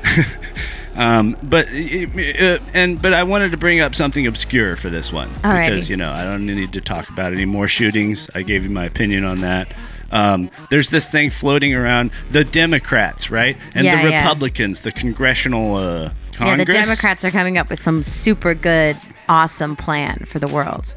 um, 0.94 1.36
but 1.42 1.66
uh, 1.66 2.58
and 2.74 3.02
but 3.02 3.12
I 3.12 3.24
wanted 3.24 3.50
to 3.50 3.56
bring 3.56 3.80
up 3.80 3.96
something 3.96 4.24
obscure 4.24 4.76
for 4.76 4.88
this 4.88 5.12
one 5.12 5.28
Alrighty. 5.30 5.66
because 5.66 5.90
you 5.90 5.96
know 5.96 6.12
I 6.12 6.22
don't 6.22 6.46
need 6.46 6.72
to 6.74 6.80
talk 6.80 7.10
about 7.10 7.32
any 7.32 7.44
more 7.44 7.66
shootings. 7.66 8.30
I 8.36 8.42
gave 8.42 8.62
you 8.62 8.70
my 8.70 8.84
opinion 8.84 9.24
on 9.24 9.40
that. 9.40 9.74
Um, 10.12 10.48
there's 10.70 10.90
this 10.90 11.08
thing 11.08 11.30
floating 11.30 11.74
around 11.74 12.12
the 12.30 12.44
Democrats, 12.44 13.32
right, 13.32 13.56
and 13.74 13.84
Yeah, 13.84 14.00
the 14.00 14.10
yeah. 14.10 14.20
Republicans, 14.20 14.82
the 14.82 14.92
congressional 14.92 15.74
uh, 15.74 16.02
Yeah, 16.04 16.10
the 16.28 16.36
Congress. 16.36 16.72
Democrats 16.72 17.24
are 17.24 17.32
coming 17.32 17.58
up 17.58 17.68
with 17.68 17.80
some 17.80 18.04
super 18.04 18.54
good, 18.54 18.96
awesome 19.28 19.74
plan 19.74 20.24
for 20.24 20.38
the 20.38 20.46
world. 20.46 20.96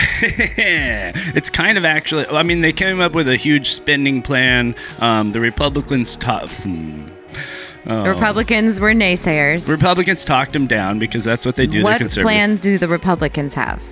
it's 1.34 1.50
kind 1.50 1.78
of 1.78 1.84
actually. 1.84 2.26
I 2.26 2.42
mean, 2.42 2.60
they 2.60 2.72
came 2.72 3.00
up 3.00 3.12
with 3.12 3.28
a 3.28 3.36
huge 3.36 3.70
spending 3.70 4.22
plan. 4.22 4.74
Um, 5.00 5.32
the 5.32 5.40
Republicans 5.40 6.16
top. 6.16 6.48
Hmm. 6.48 7.08
Oh. 7.86 8.04
The 8.04 8.10
Republicans 8.10 8.80
were 8.80 8.92
naysayers. 8.92 9.68
Republicans 9.68 10.24
talked 10.24 10.52
them 10.52 10.66
down 10.66 10.98
because 10.98 11.24
that's 11.24 11.46
what 11.46 11.56
they 11.56 11.66
do. 11.66 11.82
What 11.82 12.00
plan 12.10 12.56
do 12.56 12.76
the 12.76 12.88
Republicans 12.88 13.54
have? 13.54 13.82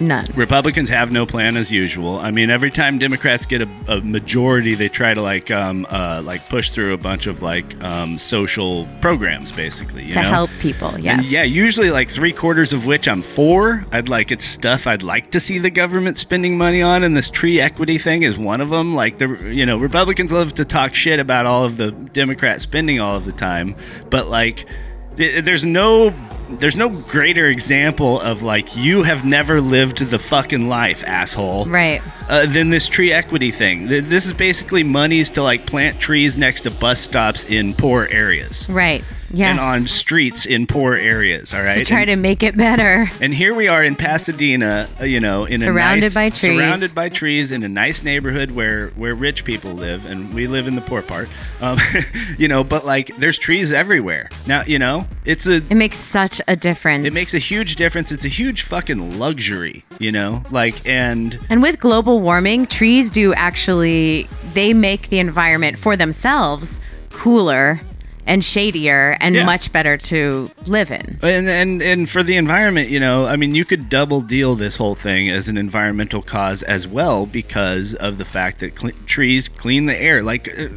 None. 0.00 0.26
Republicans 0.34 0.88
have 0.88 1.12
no 1.12 1.26
plan 1.26 1.56
as 1.56 1.70
usual. 1.70 2.18
I 2.18 2.30
mean, 2.30 2.50
every 2.50 2.70
time 2.70 2.98
Democrats 2.98 3.46
get 3.46 3.62
a, 3.62 3.68
a 3.88 4.00
majority, 4.00 4.74
they 4.74 4.88
try 4.88 5.14
to 5.14 5.22
like 5.22 5.50
um, 5.50 5.86
uh, 5.90 6.22
like 6.24 6.48
push 6.48 6.70
through 6.70 6.92
a 6.92 6.98
bunch 6.98 7.26
of 7.26 7.42
like 7.42 7.82
um, 7.82 8.18
social 8.18 8.88
programs, 9.00 9.52
basically. 9.52 10.04
You 10.04 10.12
to 10.12 10.22
know? 10.22 10.28
help 10.28 10.50
people, 10.60 10.88
And 10.94 11.26
yeah, 11.26 11.42
usually 11.42 11.90
like 11.90 12.08
three 12.08 12.32
quarters 12.32 12.72
of 12.72 12.86
which 12.86 13.08
I'm 13.08 13.22
for. 13.22 13.84
I'd 13.92 14.08
like 14.08 14.32
it's 14.32 14.44
stuff 14.44 14.86
I'd 14.86 15.02
like 15.02 15.30
to 15.32 15.40
see 15.40 15.58
the 15.58 15.70
government 15.70 16.18
spending 16.18 16.56
money 16.56 16.82
on, 16.82 17.04
and 17.04 17.16
this 17.16 17.30
tree 17.30 17.60
equity 17.60 17.98
thing 17.98 18.22
is 18.22 18.38
one 18.38 18.60
of 18.60 18.70
them. 18.70 18.94
Like 18.94 19.18
the 19.18 19.28
you 19.52 19.66
know 19.66 19.78
Republicans 19.78 20.32
love 20.32 20.54
to 20.54 20.64
talk 20.64 20.94
shit 20.94 21.20
about 21.20 21.46
all 21.46 21.64
of 21.64 21.76
the 21.76 21.92
Democrat 21.92 22.60
spending 22.60 23.00
all 23.00 23.16
of 23.16 23.24
the 23.24 23.32
time, 23.32 23.76
but 24.10 24.28
like 24.28 24.66
th- 25.16 25.44
there's 25.44 25.64
no 25.64 26.14
there's 26.58 26.76
no 26.76 26.88
greater 26.88 27.46
example 27.46 28.20
of 28.20 28.42
like 28.42 28.76
you 28.76 29.02
have 29.02 29.24
never 29.24 29.60
lived 29.60 29.98
the 29.98 30.18
fucking 30.18 30.68
life, 30.68 31.04
asshole. 31.06 31.66
Right. 31.66 32.02
Uh, 32.28 32.46
than 32.46 32.70
this 32.70 32.88
tree 32.88 33.12
equity 33.12 33.50
thing. 33.50 33.88
This 33.88 34.26
is 34.26 34.32
basically 34.32 34.84
monies 34.84 35.30
to 35.30 35.42
like 35.42 35.66
plant 35.66 36.00
trees 36.00 36.38
next 36.38 36.62
to 36.62 36.70
bus 36.70 37.00
stops 37.00 37.44
in 37.44 37.74
poor 37.74 38.06
areas 38.10 38.68
Right. 38.70 39.04
Yes. 39.32 39.50
and 39.50 39.60
on 39.60 39.86
streets 39.88 40.46
in 40.46 40.66
poor 40.66 40.94
areas. 40.94 41.54
All 41.54 41.62
right. 41.62 41.72
to 41.72 41.84
try 41.84 42.00
and, 42.00 42.08
to 42.08 42.16
make 42.16 42.42
it 42.42 42.56
better. 42.56 43.08
and 43.20 43.32
here 43.32 43.54
we 43.54 43.68
are 43.68 43.82
in 43.82 43.96
Pasadena, 43.96 44.88
uh, 45.00 45.04
you 45.04 45.20
know, 45.20 45.44
in 45.44 45.60
Surrounded 45.60 46.04
a 46.04 46.06
nice, 46.06 46.14
by 46.14 46.28
trees. 46.30 46.40
surrounded 46.58 46.94
by 46.94 47.08
trees 47.08 47.52
in 47.52 47.62
a 47.62 47.68
nice 47.68 48.02
neighborhood 48.02 48.50
where 48.50 48.88
where 48.90 49.14
rich 49.14 49.44
people 49.44 49.72
live, 49.72 50.04
and 50.10 50.32
we 50.34 50.46
live 50.46 50.66
in 50.68 50.74
the 50.74 50.80
poor 50.82 51.02
part. 51.02 51.28
Um, 51.60 51.78
you 52.38 52.48
know, 52.48 52.62
but 52.64 52.84
like 52.84 53.16
there's 53.16 53.38
trees 53.38 53.72
everywhere 53.72 54.28
now. 54.46 54.64
You 54.66 54.78
know, 54.78 55.06
it's 55.24 55.46
a 55.46 55.56
It 55.56 55.74
makes 55.76 55.98
such 55.98 56.40
a 56.46 56.56
difference. 56.56 57.06
it 57.06 57.14
makes 57.14 57.34
a 57.34 57.38
huge 57.38 57.76
difference. 57.76 58.12
It's 58.12 58.24
a 58.24 58.28
huge 58.28 58.62
fucking 58.62 59.18
luxury. 59.18 59.84
You 59.98 60.12
know, 60.12 60.42
like 60.50 60.86
and 60.86 61.38
And 61.48 61.62
with 61.62 61.78
global 61.80 62.20
warming, 62.20 62.66
trees 62.66 63.08
do 63.10 63.32
actually 63.34 64.26
they 64.54 64.74
make 64.74 65.08
the 65.08 65.18
environment 65.18 65.78
for 65.78 65.96
themselves 65.96 66.80
cooler 67.10 67.80
and 68.26 68.44
shadier 68.44 69.16
and 69.20 69.34
Yeah. 69.34 69.44
much 69.44 69.72
better 69.72 69.96
to 69.96 70.50
live 70.66 70.90
in. 70.90 71.18
And, 71.22 71.48
and 71.48 71.82
and 71.82 72.08
for 72.08 72.22
the 72.22 72.36
environment, 72.36 72.88
you 72.88 73.00
know, 73.00 73.26
I 73.26 73.36
mean, 73.36 73.54
you 73.54 73.64
could 73.64 73.88
double 73.88 74.20
deal 74.20 74.54
this 74.54 74.76
whole 74.76 74.94
thing 74.94 75.28
as 75.28 75.48
an 75.48 75.56
environmental 75.56 76.22
cause 76.22 76.62
as 76.62 76.86
well 76.86 77.26
because 77.26 77.94
of 77.94 78.18
the 78.18 78.24
fact 78.24 78.60
that 78.60 78.74
cle 78.76 78.90
trees 79.06 79.48
clean 79.48 79.86
the 79.86 80.00
air. 80.00 80.22
Like, 80.22 80.48
uh, 80.58 80.68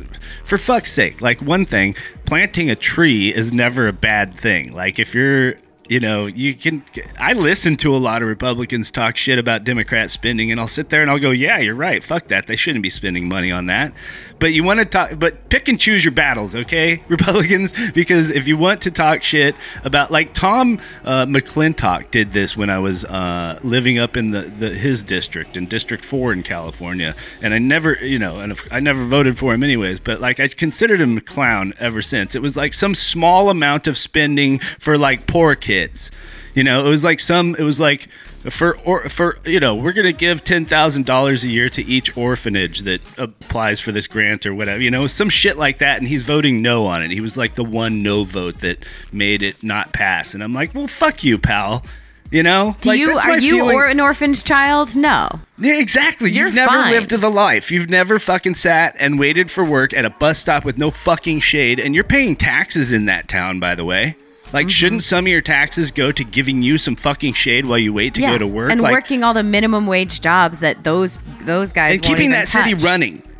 for 0.43 0.57
fuck's 0.57 0.91
sake, 0.91 1.21
like 1.21 1.41
one 1.41 1.65
thing, 1.65 1.95
planting 2.25 2.69
a 2.69 2.75
tree 2.75 3.33
is 3.33 3.53
never 3.53 3.87
a 3.87 3.93
bad 3.93 4.33
thing. 4.33 4.73
Like, 4.73 4.97
if 4.99 5.13
you're 5.13 5.55
you 5.87 5.99
know, 5.99 6.25
you 6.25 6.55
can. 6.55 6.83
I 7.19 7.33
listen 7.33 7.75
to 7.77 7.95
a 7.95 7.97
lot 7.99 8.23
of 8.23 8.27
Republicans 8.27 8.89
talk 8.89 9.17
shit 9.17 9.37
about 9.37 9.63
Democrat 9.63 10.09
spending, 10.09 10.49
and 10.51 10.59
I'll 10.59 10.67
sit 10.67 10.89
there 10.89 11.03
and 11.03 11.11
I'll 11.11 11.19
go, 11.19 11.29
"Yeah, 11.29 11.59
you're 11.59 11.75
right. 11.75 12.03
Fuck 12.03 12.29
that. 12.29 12.47
They 12.47 12.55
shouldn't 12.55 12.81
be 12.81 12.89
spending 12.89 13.29
money 13.29 13.51
on 13.51 13.67
that." 13.67 13.93
But 14.37 14.53
you 14.53 14.63
want 14.63 14.79
to 14.79 14.85
talk, 14.85 15.17
but 15.17 15.49
pick 15.49 15.67
and 15.67 15.79
choose 15.79 16.03
your 16.03 16.11
battles, 16.11 16.55
okay, 16.55 17.01
Republicans? 17.07 17.73
Because 17.91 18.29
if 18.29 18.47
you 18.47 18.57
want 18.57 18.81
to 18.81 18.91
talk 18.91 19.23
shit 19.23 19.55
about, 19.83 20.11
like 20.11 20.33
Tom 20.33 20.79
uh, 21.03 21.25
McClintock 21.25 22.11
did 22.11 22.31
this 22.31 22.57
when 22.57 22.69
I 22.69 22.79
was 22.79 23.05
uh, 23.05 23.59
living 23.63 23.97
up 23.97 24.17
in 24.17 24.31
the, 24.31 24.41
the 24.41 24.69
his 24.71 25.03
district 25.03 25.55
in 25.55 25.67
District 25.67 26.03
Four 26.03 26.33
in 26.33 26.43
California, 26.43 27.15
and 27.41 27.53
I 27.53 27.59
never, 27.59 27.93
you 27.93 28.19
know, 28.19 28.39
and 28.39 28.59
I 28.71 28.79
never 28.79 29.05
voted 29.05 29.37
for 29.37 29.53
him 29.53 29.63
anyways. 29.63 29.99
But 29.99 30.19
like, 30.19 30.39
I 30.39 30.47
considered 30.49 30.99
him 30.99 31.17
a 31.17 31.21
clown 31.21 31.73
ever 31.79 32.01
since. 32.01 32.35
It 32.35 32.41
was 32.41 32.57
like 32.57 32.73
some 32.73 32.95
small 32.95 33.49
amount 33.49 33.87
of 33.87 33.97
spending 33.97 34.59
for 34.59 34.97
like 34.97 35.27
poor 35.27 35.55
kids. 35.55 36.11
You 36.53 36.63
know, 36.63 36.85
it 36.85 36.89
was 36.89 37.03
like 37.03 37.19
some. 37.19 37.55
It 37.55 37.63
was 37.63 37.79
like 37.79 38.07
for 38.49 38.77
or 38.79 39.09
for 39.09 39.37
you 39.45 39.59
know, 39.59 39.75
we're 39.75 39.93
gonna 39.93 40.11
give 40.11 40.43
ten 40.43 40.65
thousand 40.65 41.05
dollars 41.05 41.43
a 41.43 41.49
year 41.49 41.69
to 41.69 41.83
each 41.83 42.15
orphanage 42.17 42.81
that 42.81 43.01
applies 43.17 43.79
for 43.79 43.91
this 43.91 44.07
grant 44.07 44.45
or 44.45 44.53
whatever. 44.53 44.81
You 44.81 44.91
know, 44.91 45.07
some 45.07 45.29
shit 45.29 45.57
like 45.57 45.79
that, 45.79 45.97
and 45.99 46.07
he's 46.07 46.21
voting 46.23 46.61
no 46.61 46.85
on 46.85 47.01
it. 47.03 47.11
He 47.11 47.21
was 47.21 47.37
like 47.37 47.55
the 47.55 47.63
one 47.63 48.03
no 48.03 48.23
vote 48.23 48.59
that 48.59 48.79
made 49.11 49.43
it 49.43 49.63
not 49.63 49.93
pass, 49.93 50.33
and 50.33 50.43
I'm 50.43 50.53
like, 50.53 50.73
well, 50.75 50.87
fuck 50.87 51.23
you, 51.23 51.37
pal. 51.37 51.83
You 52.31 52.41
know, 52.41 52.73
Do 52.81 52.89
Like, 52.89 52.99
you 52.99 53.07
that's 53.13 53.25
are 53.25 53.37
you 53.37 53.57
feeling. 53.57 53.75
or 53.77 53.85
an 53.85 53.99
orphaned 53.99 54.43
child? 54.43 54.95
No. 54.95 55.29
Yeah, 55.59 55.79
exactly. 55.79 56.31
You're 56.31 56.47
You've 56.47 56.55
never 56.55 56.71
fine. 56.71 56.91
lived 56.91 57.11
the 57.11 57.29
life. 57.29 57.69
You've 57.71 57.87
never 57.89 58.17
fucking 58.17 58.55
sat 58.55 58.95
and 58.99 59.19
waited 59.19 59.51
for 59.51 59.63
work 59.63 59.93
at 59.93 60.05
a 60.05 60.09
bus 60.09 60.39
stop 60.39 60.65
with 60.65 60.77
no 60.77 60.89
fucking 60.89 61.41
shade, 61.41 61.79
and 61.79 61.93
you're 61.93 62.03
paying 62.03 62.35
taxes 62.35 62.91
in 62.91 63.05
that 63.05 63.27
town, 63.27 63.59
by 63.59 63.75
the 63.75 63.85
way. 63.85 64.15
Like, 64.55 64.67
mm-hmm. 64.67 64.69
shouldn't 64.69 65.03
some 65.03 65.25
of 65.25 65.27
your 65.27 65.41
taxes 65.41 65.91
go 65.91 66.13
to 66.13 66.23
giving 66.23 66.63
you 66.63 66.77
some 66.77 66.95
fucking 66.95 67.33
shade 67.33 67.65
while 67.65 67.77
you 67.77 67.91
wait 67.91 68.13
to 68.13 68.21
go 68.21 68.37
to 68.37 68.47
work? 68.47 68.71
and 68.71 68.79
like, 68.79 68.93
working 68.93 69.21
all 69.21 69.33
the 69.33 69.43
minimum 69.43 69.85
wage 69.85 70.21
jobs 70.21 70.59
that 70.59 70.85
those 70.85 71.17
those 71.41 71.73
guys 71.73 71.95
and 71.95 72.03
keeping 72.03 72.31
that 72.31 72.47
city 72.47 72.73
running. 72.75 73.21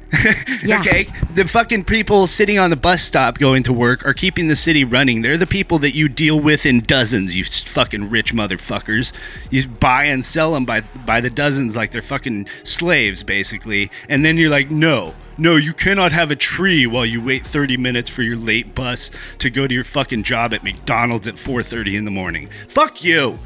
Yeah. 0.64 0.80
Okay, 0.80 1.08
the 1.34 1.46
fucking 1.46 1.84
people 1.84 2.26
sitting 2.26 2.58
on 2.58 2.70
the 2.70 2.76
bus 2.76 3.02
stop 3.02 3.38
going 3.38 3.64
to 3.64 3.74
work 3.74 4.06
are 4.06 4.14
keeping 4.14 4.48
the 4.48 4.56
city 4.56 4.84
running. 4.84 5.22
They're 5.22 5.38
the 5.38 5.46
people 5.46 5.78
that 5.80 5.94
you 5.94 6.08
deal 6.08 6.40
with 6.40 6.66
in 6.66 6.80
dozens. 6.80 7.36
You 7.36 7.44
fucking 7.44 8.10
rich 8.10 8.34
motherfuckers. 8.34 9.12
You 9.52 9.68
buy 9.68 10.06
and 10.06 10.24
sell 10.24 10.54
them 10.54 10.64
by 10.64 10.82
by 11.06 11.22
the 11.22 11.30
dozens 11.30 11.76
like 11.76 11.92
they're 11.92 12.02
fucking 12.02 12.48
slaves, 12.64 13.24
basically. 13.24 13.92
And 14.08 14.24
then 14.24 14.38
you're 14.38 14.50
like, 14.50 14.72
no. 14.72 15.14
No, 15.38 15.58
you 15.58 15.74
cannot 15.74 16.12
have 16.14 16.32
a 16.32 16.36
tree 16.36 16.88
while 16.88 17.06
you 17.06 17.22
wait 17.22 17.46
30 17.46 17.76
minutes 17.78 18.10
for 18.10 18.22
your 18.24 18.38
late 18.38 18.74
bus 18.74 19.12
to 19.40 19.50
go 19.50 19.68
to 19.68 19.74
your 19.74 19.84
fucking 19.84 20.24
job 20.24 20.54
at 20.54 20.64
McDonald's 20.64 21.28
at 21.28 21.36
4:30 21.36 21.96
in 21.98 22.06
the 22.06 22.12
morning. 22.12 22.50
Fuck 22.70 23.04
you. 23.04 23.38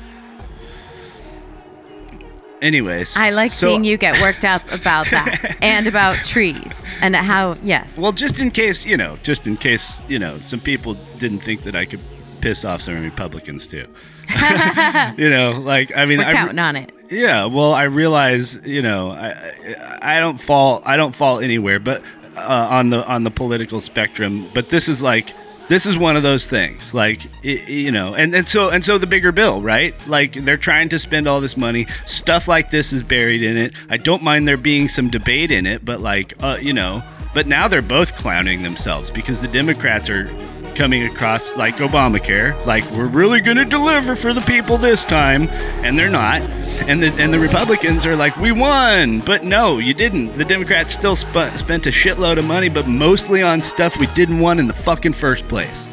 Anyways, 2.62 3.16
I 3.16 3.30
like 3.30 3.54
so- 3.54 3.68
seeing 3.70 3.86
you 3.86 3.98
get 3.98 4.22
worked 4.22 4.44
up 4.44 4.70
about 4.72 5.08
that 5.12 5.58
and 5.62 5.88
about 5.88 6.18
trees 6.18 6.86
and 7.02 7.16
how 7.16 7.56
yes. 7.64 7.98
Well, 7.98 8.12
just 8.12 8.40
in 8.40 8.52
case, 8.52 8.86
you 8.86 8.98
know, 8.98 9.16
just 9.24 9.48
in 9.48 9.56
case, 9.56 10.02
you 10.10 10.20
know, 10.20 10.40
some 10.40 10.60
people 10.60 10.96
didn't 11.18 11.40
think 11.40 11.62
that 11.64 11.76
I 11.76 11.86
could 11.86 12.02
piss 12.42 12.66
off 12.66 12.82
some 12.82 13.02
Republicans 13.02 13.66
too. 13.66 13.88
you 15.18 15.30
know, 15.30 15.52
like 15.52 15.92
I 15.96 16.06
mean, 16.06 16.20
We're 16.20 16.26
I, 16.26 16.34
counting 16.34 16.60
on 16.60 16.76
it. 16.76 16.92
yeah. 17.10 17.46
Well, 17.46 17.74
I 17.74 17.84
realize, 17.84 18.56
you 18.66 18.82
know, 18.82 19.12
I 19.12 19.56
I 20.02 20.20
don't 20.20 20.40
fall 20.40 20.82
I 20.86 20.98
don't 20.98 21.16
fall 21.16 21.40
anywhere, 21.40 21.80
but 21.80 22.04
uh, 22.36 22.68
on 22.70 22.90
the 22.90 23.06
on 23.06 23.24
the 23.24 23.32
political 23.32 23.82
spectrum. 23.82 24.50
But 24.54 24.70
this 24.70 24.88
is 24.88 25.02
like 25.02 25.34
this 25.68 25.86
is 25.86 25.98
one 25.98 26.16
of 26.18 26.24
those 26.24 26.48
things, 26.48 26.94
like 26.96 27.28
i 27.44 27.48
you 27.48 27.92
know, 27.92 28.16
and 28.16 28.34
and 28.34 28.48
so 28.48 28.70
and 28.70 28.84
so 28.84 28.98
the 28.98 29.06
bigger 29.08 29.32
bill, 29.32 29.62
right? 29.62 29.94
Like 30.08 30.34
they're 30.34 30.58
trying 30.58 30.90
to 30.90 31.00
spend 31.00 31.28
all 31.28 31.42
this 31.42 31.56
money. 31.58 31.86
Stuff 32.06 32.48
like 32.48 32.72
this 32.72 32.92
is 32.94 33.04
buried 33.04 33.44
in 33.44 33.56
it. 33.58 33.74
I 33.90 33.98
don't 33.98 34.24
mind 34.24 34.48
there 34.48 34.58
being 34.58 34.88
some 34.88 35.10
debate 35.10 35.52
in 35.52 35.66
it, 35.68 35.86
but 35.86 36.00
like, 36.02 36.34
uh, 36.42 36.58
you 36.62 36.74
know, 36.74 37.04
but 37.36 37.46
now 37.46 37.68
they're 37.68 37.84
both 37.84 38.18
clowning 38.18 38.64
themselves 38.64 39.12
because 39.12 39.42
the 39.42 39.48
Democrats 39.48 40.10
are 40.10 40.26
coming 40.76 41.04
across 41.04 41.56
like 41.58 41.76
Obamacare, 41.78 42.54
like 42.66 42.90
we're 42.92 43.08
really 43.08 43.42
going 43.42 43.58
to 43.58 43.66
deliver 43.66 44.16
for 44.16 44.34
the 44.34 44.42
people 44.42 44.78
this 44.78 45.04
time, 45.06 45.50
and 45.84 45.98
they're 45.98 46.10
not. 46.10 46.42
And 46.88 47.02
the 47.02 47.08
and 47.22 47.34
the 47.34 47.40
Republicans 47.40 48.06
are 48.06 48.16
like, 48.16 48.36
we 48.38 48.52
won, 48.52 49.20
but 49.20 49.44
no, 49.44 49.80
you 49.80 49.94
didn't. 49.94 50.34
The 50.34 50.46
Democrats 50.46 50.94
still 50.94 51.16
sp- 51.18 51.52
spent 51.58 51.88
a 51.88 51.92
shitload 51.92 52.38
of 52.38 52.46
money, 52.46 52.70
but 52.70 52.88
mostly 52.88 53.42
on 53.42 53.62
stuff 53.62 53.98
we 53.98 54.08
didn't 54.08 54.40
want 54.40 54.60
in 54.60 54.68
the 54.68 54.74
fucking 54.74 55.14
first 55.14 55.48
place. 55.48 55.90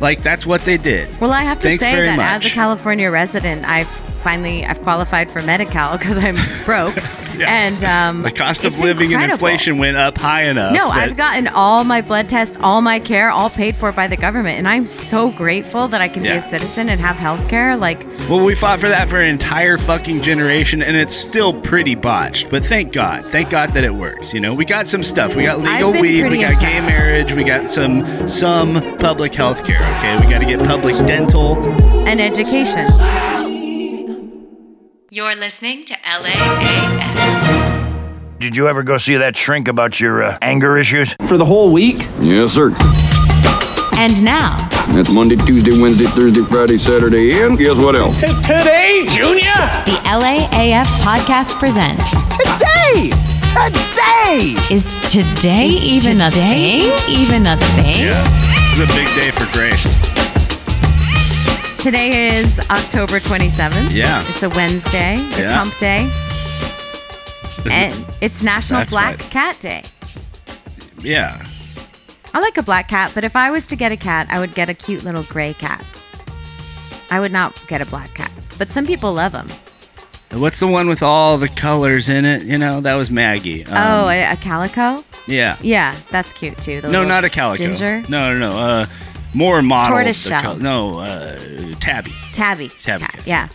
Like 0.00 0.22
that's 0.22 0.46
what 0.46 0.62
they 0.62 0.76
did. 0.76 1.08
Well, 1.20 1.32
I 1.32 1.42
have 1.42 1.60
to 1.60 1.68
Thanks 1.68 1.82
say 1.82 2.06
that 2.06 2.16
much. 2.16 2.26
as 2.26 2.46
a 2.46 2.50
California 2.50 3.10
resident, 3.10 3.64
I've 3.64 3.88
finally 4.18 4.64
I've 4.64 4.82
qualified 4.82 5.30
for 5.30 5.42
Medi-Cal 5.42 5.98
because 5.98 6.18
I'm 6.18 6.36
broke, 6.64 6.96
and 7.40 7.82
um, 7.84 8.22
the 8.22 8.30
cost 8.30 8.64
of 8.64 8.78
living 8.80 9.14
and 9.14 9.30
inflation 9.30 9.78
went 9.78 9.96
up 9.96 10.18
high 10.18 10.42
enough. 10.44 10.74
No, 10.74 10.88
that- 10.88 11.10
I've 11.10 11.16
gotten 11.16 11.48
all 11.48 11.84
my 11.84 12.00
blood 12.02 12.28
tests, 12.28 12.56
all 12.60 12.80
my 12.82 12.98
care, 13.00 13.30
all 13.30 13.50
paid 13.50 13.74
for 13.76 13.92
by 13.92 14.06
the 14.06 14.16
government, 14.16 14.58
and 14.58 14.68
I'm 14.68 14.86
so 14.86 15.30
grateful 15.30 15.88
that 15.88 16.00
I 16.00 16.08
can 16.08 16.22
be 16.22 16.28
a 16.30 16.40
citizen 16.40 16.88
and 16.88 17.00
have 17.00 17.16
health 17.16 17.48
care. 17.48 17.76
Like, 17.76 18.04
Well, 18.28 18.44
we 18.44 18.54
fought 18.54 18.80
for 18.80 18.88
that 18.88 19.08
for 19.08 19.20
an 19.20 19.28
entire 19.28 19.78
fucking 19.78 20.22
generation, 20.22 20.82
and 20.82 20.96
it's 20.96 21.14
still 21.14 21.58
pretty 21.60 21.94
botched. 21.94 22.50
But 22.50 22.64
thank 22.64 22.92
God, 22.92 23.24
thank 23.24 23.50
God 23.50 23.72
that 23.74 23.84
it 23.84 23.94
works. 23.94 24.34
You 24.34 24.40
know, 24.40 24.54
we 24.54 24.64
got 24.64 24.86
some 24.88 25.02
stuff. 25.02 25.34
We 25.36 25.44
got 25.44 25.60
legal 25.60 25.92
weed. 25.92 26.28
We 26.28 26.40
got 26.40 26.60
gay 26.60 26.80
marriage. 26.80 27.32
We 27.32 27.44
got 27.44 27.68
some 27.68 28.28
some 28.28 28.74
public 28.98 29.34
health 29.34 29.64
care. 29.64 29.80
Okay, 29.98 30.18
we 30.24 30.30
got 30.30 30.38
to 30.40 30.46
get 30.46 30.58
public 30.66 30.96
dental. 31.06 31.56
and 32.08 32.20
education. 32.20 32.86
You're 35.10 35.34
listening 35.36 35.86
to 35.86 35.94
LAAF. 35.94 36.38
Did 38.38 38.56
you 38.56 38.68
ever 38.68 38.82
go 38.82 38.98
see 38.98 39.16
that 39.16 39.36
shrink 39.38 39.66
about 39.66 39.98
your 39.98 40.22
uh, 40.22 40.36
anger 40.42 40.76
issues? 40.76 41.14
For 41.26 41.38
the 41.38 41.46
whole 41.46 41.72
week? 41.72 42.06
Yes, 42.20 42.52
sir. 42.52 42.74
And 43.96 44.22
now, 44.22 44.56
That's 44.88 45.10
Monday, 45.10 45.36
Tuesday, 45.36 45.80
Wednesday, 45.80 46.04
Thursday, 46.04 46.42
Friday, 46.44 46.76
Saturday, 46.76 47.40
and 47.42 47.56
guess 47.56 47.76
what 47.78 47.94
else? 47.96 48.14
Today, 48.20 49.06
Junior! 49.08 49.44
the 49.86 49.96
LAAF 50.04 50.84
podcast 51.00 51.58
presents. 51.58 52.04
Today! 52.36 53.10
Today! 53.48 54.54
Is 54.70 54.84
today 55.10 55.68
even 55.68 56.20
a 56.20 56.30
thing? 56.30 56.92
Even 57.08 57.46
a 57.46 57.56
thing? 57.56 57.96
Yeah, 57.96 58.22
this 58.76 58.78
is 58.78 58.80
a 58.80 58.86
big 58.94 59.08
day 59.14 59.30
for 59.30 59.50
Grace. 59.56 60.07
Today 61.80 62.36
is 62.38 62.58
October 62.70 63.18
27th. 63.20 63.92
Yeah. 63.92 64.22
It's 64.28 64.42
a 64.42 64.48
Wednesday. 64.50 65.16
It's 65.16 65.38
Yeah. 65.38 65.52
hump 65.52 65.76
day. 65.78 66.10
And 67.70 68.04
it's 68.20 68.42
National 68.42 68.80
That's 68.80 68.90
Black 68.90 69.18
right. 69.20 69.30
Cat 69.30 69.60
Day. 69.60 69.82
Yeah. 71.00 71.40
I 72.34 72.40
like 72.40 72.56
a 72.58 72.62
black 72.62 72.88
cat, 72.88 73.12
but 73.14 73.24
if 73.24 73.36
I 73.36 73.50
was 73.50 73.64
to 73.66 73.76
get 73.76 73.92
a 73.92 73.96
cat, 73.96 74.26
I 74.30 74.40
would 74.40 74.54
get 74.54 74.68
a 74.68 74.74
cute 74.74 75.04
little 75.04 75.22
gray 75.24 75.54
cat. 75.54 75.84
I 77.10 77.20
would 77.20 77.32
not 77.32 77.54
get 77.68 77.80
a 77.80 77.86
black 77.86 78.12
cat. 78.14 78.30
But 78.58 78.68
some 78.68 78.84
people 78.86 79.14
love 79.14 79.32
them. 79.32 79.48
What's 80.32 80.60
the 80.60 80.66
one 80.66 80.88
with 80.88 81.02
all 81.02 81.38
the 81.38 81.48
colors 81.48 82.08
in 82.08 82.24
it? 82.24 82.42
You 82.42 82.58
know, 82.58 82.80
that 82.82 82.94
was 82.96 83.10
Maggie. 83.10 83.64
Um, 83.64 83.72
oh, 83.76 84.08
a, 84.08 84.32
a 84.32 84.36
calico? 84.36 85.04
yeah. 85.26 85.56
Yeah, 85.62 85.94
that's 86.10 86.32
cute 86.32 86.60
too. 86.60 86.80
The 86.82 86.88
No, 86.88 87.04
not 87.04 87.24
a 87.24 87.30
calico. 87.30 87.62
Ginger? 87.64 88.02
No, 88.08 88.36
no, 88.36 88.50
no. 88.50 88.58
Uh, 88.58 88.86
more 89.34 89.62
model. 89.62 89.94
Tortoise 89.94 90.26
shell. 90.26 90.56
no, 90.56 91.00
uh, 91.00 91.36
tabby. 91.80 92.12
Tabby. 92.32 92.68
Tabby 92.82 93.04
cat. 93.04 93.26
Yeah. 93.26 93.48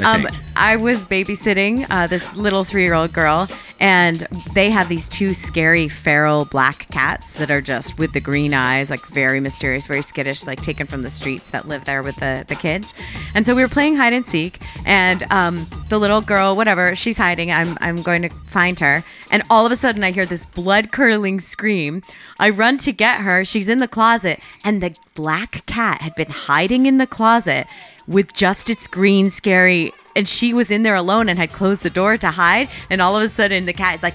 I 0.00 0.14
Um. 0.14 0.28
I 0.58 0.76
was 0.76 1.04
babysitting 1.04 1.86
uh, 1.90 2.06
this 2.06 2.34
little 2.34 2.64
three 2.64 2.82
year 2.82 2.94
old 2.94 3.12
girl, 3.12 3.46
and 3.78 4.26
they 4.54 4.70
have 4.70 4.88
these 4.88 5.06
two 5.06 5.34
scary 5.34 5.86
feral 5.86 6.46
black 6.46 6.88
cats 6.90 7.34
that 7.34 7.50
are 7.50 7.60
just 7.60 7.98
with 7.98 8.14
the 8.14 8.20
green 8.20 8.54
eyes, 8.54 8.88
like 8.88 9.04
very 9.06 9.38
mysterious, 9.38 9.86
very 9.86 10.00
skittish, 10.00 10.46
like 10.46 10.62
taken 10.62 10.86
from 10.86 11.02
the 11.02 11.10
streets 11.10 11.50
that 11.50 11.68
live 11.68 11.84
there 11.84 12.02
with 12.02 12.16
the, 12.16 12.46
the 12.48 12.54
kids. 12.54 12.94
And 13.34 13.44
so 13.44 13.54
we 13.54 13.60
were 13.60 13.68
playing 13.68 13.96
hide 13.96 14.14
and 14.14 14.24
seek, 14.24 14.58
and 14.86 15.24
um, 15.30 15.66
the 15.90 15.98
little 15.98 16.22
girl, 16.22 16.56
whatever, 16.56 16.96
she's 16.96 17.18
hiding. 17.18 17.52
I'm, 17.52 17.76
I'm 17.82 18.00
going 18.00 18.22
to 18.22 18.30
find 18.30 18.80
her. 18.80 19.04
And 19.30 19.42
all 19.50 19.66
of 19.66 19.72
a 19.72 19.76
sudden, 19.76 20.02
I 20.04 20.10
hear 20.10 20.24
this 20.24 20.46
blood 20.46 20.90
curdling 20.90 21.38
scream. 21.38 22.02
I 22.38 22.48
run 22.48 22.78
to 22.78 22.92
get 22.92 23.20
her. 23.20 23.44
She's 23.44 23.68
in 23.68 23.80
the 23.80 23.88
closet, 23.88 24.42
and 24.64 24.82
the 24.82 24.96
black 25.14 25.66
cat 25.66 26.00
had 26.00 26.14
been 26.14 26.30
hiding 26.30 26.86
in 26.86 26.96
the 26.96 27.06
closet 27.06 27.66
with 28.06 28.32
just 28.32 28.70
its 28.70 28.86
green, 28.88 29.30
scary. 29.30 29.92
And 30.14 30.28
she 30.28 30.54
was 30.54 30.70
in 30.70 30.82
there 30.82 30.94
alone 30.94 31.28
and 31.28 31.38
had 31.38 31.52
closed 31.52 31.82
the 31.82 31.90
door 31.90 32.16
to 32.16 32.30
hide. 32.30 32.68
And 32.88 33.02
all 33.02 33.16
of 33.16 33.22
a 33.22 33.28
sudden, 33.28 33.66
the 33.66 33.72
cat 33.72 33.96
is 33.96 34.02
like, 34.02 34.14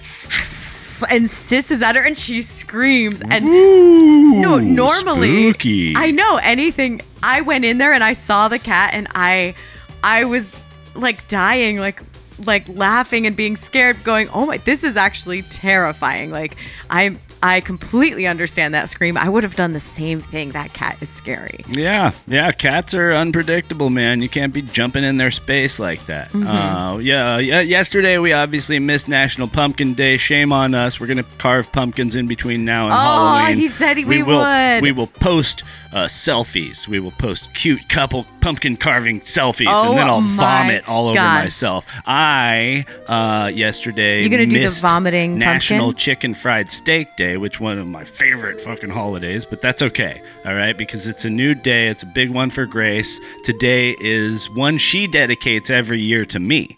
and 1.12 1.26
sisses 1.26 1.82
at 1.82 1.96
her, 1.96 2.02
and 2.02 2.18
she 2.18 2.42
screams. 2.42 3.22
And 3.22 3.46
no, 3.46 4.60
normally, 4.60 5.50
spooky. 5.50 5.94
I 5.96 6.12
know 6.12 6.38
anything. 6.38 7.02
I 7.24 7.42
went 7.42 7.66
in 7.66 7.78
there 7.78 7.94
and 7.94 8.04
I 8.04 8.14
saw 8.14 8.48
the 8.48 8.60
cat, 8.60 8.92
and 8.94 9.08
I, 9.14 9.56
I 10.04 10.26
was 10.26 10.52
like 10.96 11.28
dying, 11.28 11.78
like 11.78 12.02
like 12.46 12.68
laughing 12.70 13.28
and 13.28 13.36
being 13.36 13.56
scared 13.56 14.04
going 14.04 14.28
oh 14.34 14.48
my 14.48 14.58
this 14.58 14.84
is 14.84 14.98
actually 14.98 15.44
terrifying 15.44 16.32
like 16.32 16.56
i 16.90 17.16
i 17.44 17.60
completely 17.62 18.28
understand 18.28 18.74
that 18.74 18.90
scream 18.90 19.18
i 19.18 19.28
would 19.30 19.44
have 19.44 19.56
done 19.56 19.74
the 19.74 19.80
same 19.80 20.22
thing 20.22 20.52
that 20.52 20.72
cat 20.74 20.98
is 21.02 21.10
scary 21.10 21.64
Yeah, 21.70 22.12
yeah. 22.28 22.52
Cats 22.52 22.94
are 22.94 23.14
unpredictable, 23.14 23.90
man. 23.90 24.22
You 24.22 24.30
can't 24.30 24.54
be 24.54 24.62
jumping 24.62 25.04
in 25.04 25.18
their 25.18 25.32
space 25.32 25.80
like 25.80 26.06
that. 26.08 26.30
Mhm. 26.32 26.46
Uh, 26.48 26.98
yeah, 27.00 27.38
yeah. 27.38 27.62
Yesterday 27.62 28.18
we 28.18 28.34
obviously 28.34 28.78
missed 28.80 29.08
National 29.08 29.48
Pumpkin 29.48 29.94
Day. 29.94 30.18
Shame 30.18 30.52
on 30.52 30.74
us. 30.76 31.00
We're 31.00 31.08
gonna 31.08 31.26
carve 31.38 31.72
pumpkins 31.72 32.16
in 32.16 32.28
between 32.28 32.66
now 32.66 32.86
and 32.86 32.94
Halloween. 32.94 33.20
Oh, 33.22 33.36
Halloween. 33.38 33.58
he 33.58 33.68
said 33.70 33.98
he- 33.98 34.06
we 34.06 34.22
will. 34.24 34.40
would. 34.40 34.82
We 34.82 34.92
will 34.92 35.08
post 35.08 35.64
uh, 35.94 36.06
selfies. 36.06 36.88
We 36.88 37.00
will 37.00 37.12
post 37.12 37.54
cute 37.54 37.88
couple 37.90 38.26
pumpkin 38.40 38.78
carving 38.78 39.20
selfies, 39.22 39.66
Oh 39.68 39.90
and 39.90 39.98
then 39.98 40.08
I'll 40.08 40.22
vomit 40.22 40.88
all 40.88 41.08
over 41.10 41.16
myself. 41.20 41.86
I 42.06 42.86
uh, 43.08 43.52
yesterday 43.54 44.24
You 44.24 44.30
gonna 44.30 44.46
do 44.46 44.62
the 44.62 44.70
vomiting 44.82 45.38
National 45.38 45.88
pumpkin? 45.88 45.98
Chicken 45.98 46.34
Fried 46.34 46.70
Steak 46.70 47.16
Day, 47.18 47.38
which 47.38 47.60
one 47.60 47.78
of 47.78 47.88
my 47.88 48.04
favorite 48.06 48.62
fucking 48.62 48.90
holidays, 48.90 49.46
but 49.46 49.62
that's 49.62 49.82
okay. 49.82 50.22
All 50.46 50.56
right, 50.56 50.78
because 50.78 51.08
it's 51.08 51.26
a 51.26 51.30
new 51.30 51.54
day. 51.54 51.88
It's 51.88 52.04
a 52.04 52.08
big 52.08 52.30
one 52.32 52.50
for 52.50 52.66
Grace. 52.66 53.20
Today 53.44 53.96
is 54.00 54.50
one 54.52 54.78
she 54.78 55.08
dedicates 55.08 55.70
every 55.70 56.00
year 56.02 56.26
to 56.26 56.40
me 56.40 56.78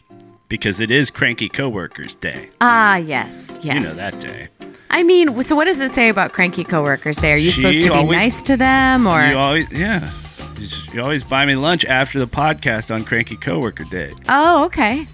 because 0.49 0.79
it 0.79 0.91
is 0.91 1.09
Cranky 1.11 1.49
Coworkers 1.49 2.15
Day. 2.15 2.49
ah 2.61 2.97
yes 2.97 3.59
yes 3.63 3.75
You 3.75 3.79
know 3.81 3.93
that 3.93 4.19
day. 4.19 4.47
I 4.93 5.03
mean 5.03 5.41
so 5.43 5.55
what 5.55 5.65
does 5.65 5.81
it 5.81 5.91
say 5.91 6.07
about 6.09 6.31
cranky 6.33 6.63
coworkers 6.63 7.17
day 7.17 7.33
are 7.33 7.37
you 7.37 7.49
She 7.51 7.61
supposed 7.61 7.79
to 7.83 7.89
be 7.89 7.89
always- 7.89 8.17
nice 8.19 8.41
to 8.43 8.55
them 8.57 9.05
or 9.07 9.25
You 9.27 9.37
always, 9.37 9.71
yeah. 9.71 10.09
You 10.93 11.01
always 11.01 11.23
buy 11.23 11.45
me 11.45 11.55
lunch 11.55 11.83
after 11.85 12.19
the 12.19 12.27
podcast 12.27 12.93
on 12.93 13.03
Cranky 13.03 13.35
Coworker 13.35 13.83
Day. 13.85 14.13
oh 14.29 14.65
okay 14.65 15.05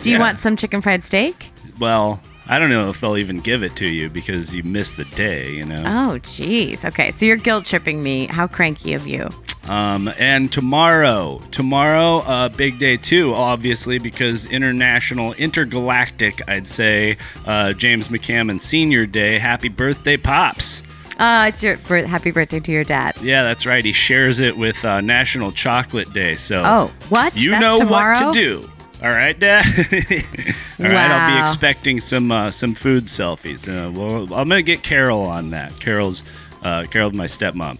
do 0.00 0.10
you 0.10 0.16
Yeah. 0.16 0.22
want 0.22 0.38
some 0.40 0.56
chicken 0.56 0.80
fried 0.80 1.04
steak 1.04 1.50
Well, 1.78 2.20
I 2.48 2.58
don't 2.58 2.70
know 2.70 2.88
if 2.90 3.00
they'll 3.00 3.16
even 3.16 3.38
give 3.40 3.62
it 3.62 3.76
to 3.76 3.86
you 3.86 4.08
because 4.08 4.54
you 4.54 4.62
missed 4.62 4.96
the 4.96 5.04
day, 5.16 5.52
you 5.52 5.64
know? 5.64 5.82
oh 5.86 6.18
jeez 6.20 6.84
okay 6.84 7.10
so 7.12 7.24
you're 7.26 7.36
guilt 7.48 7.64
tripping 7.66 8.02
me 8.02 8.26
how 8.26 8.46
cranky 8.46 8.94
of 8.94 9.06
you 9.06 9.28
Um, 9.68 10.08
and 10.18 10.52
tomorrow, 10.52 11.40
tomorrow, 11.50 12.18
uh, 12.18 12.48
big 12.50 12.78
day 12.78 12.96
too, 12.96 13.34
obviously, 13.34 13.98
because 13.98 14.46
international, 14.46 15.32
intergalactic, 15.34 16.48
I'd 16.48 16.68
say, 16.68 17.16
uh, 17.46 17.72
James 17.72 18.08
McCammon 18.08 18.60
Senior 18.60 19.06
Day. 19.06 19.38
Happy 19.38 19.68
birthday, 19.68 20.16
Pops. 20.16 20.82
uh 21.18 21.46
it's 21.48 21.64
your 21.64 21.76
happy 22.06 22.30
birthday 22.30 22.60
to 22.60 22.70
your 22.70 22.84
dad 22.84 23.16
Yeah, 23.22 23.42
that's 23.42 23.64
right. 23.66 23.82
He 23.84 23.92
shares 23.92 24.38
it 24.38 24.56
with 24.56 24.84
uh, 24.84 25.00
National 25.00 25.50
Chocolate 25.50 26.12
Day. 26.12 26.36
So, 26.36 26.62
Oh, 26.64 26.92
what? 27.08 27.40
You 27.40 27.50
That's 27.52 27.60
know 27.62 27.76
tomorrow? 27.76 28.26
what 28.26 28.34
to 28.34 28.40
do. 28.40 28.70
All 29.02 29.10
right, 29.10 29.38
Dad. 29.38 29.64
All 30.78 30.86
right, 30.86 31.10
I'll 31.10 31.36
be 31.36 31.42
expecting 31.42 32.00
some 32.00 32.30
uh, 32.32 32.50
some 32.50 32.74
food 32.74 33.04
selfies. 33.06 33.66
Uh, 33.68 33.90
well, 33.90 34.22
I'm 34.34 34.48
gonna 34.48 34.62
get 34.62 34.82
Carol 34.82 35.20
on 35.22 35.50
that. 35.50 35.78
Carol's 35.80 36.24
uh, 36.62 36.84
Carol's 36.84 37.12
my 37.12 37.26
stepmom. 37.26 37.78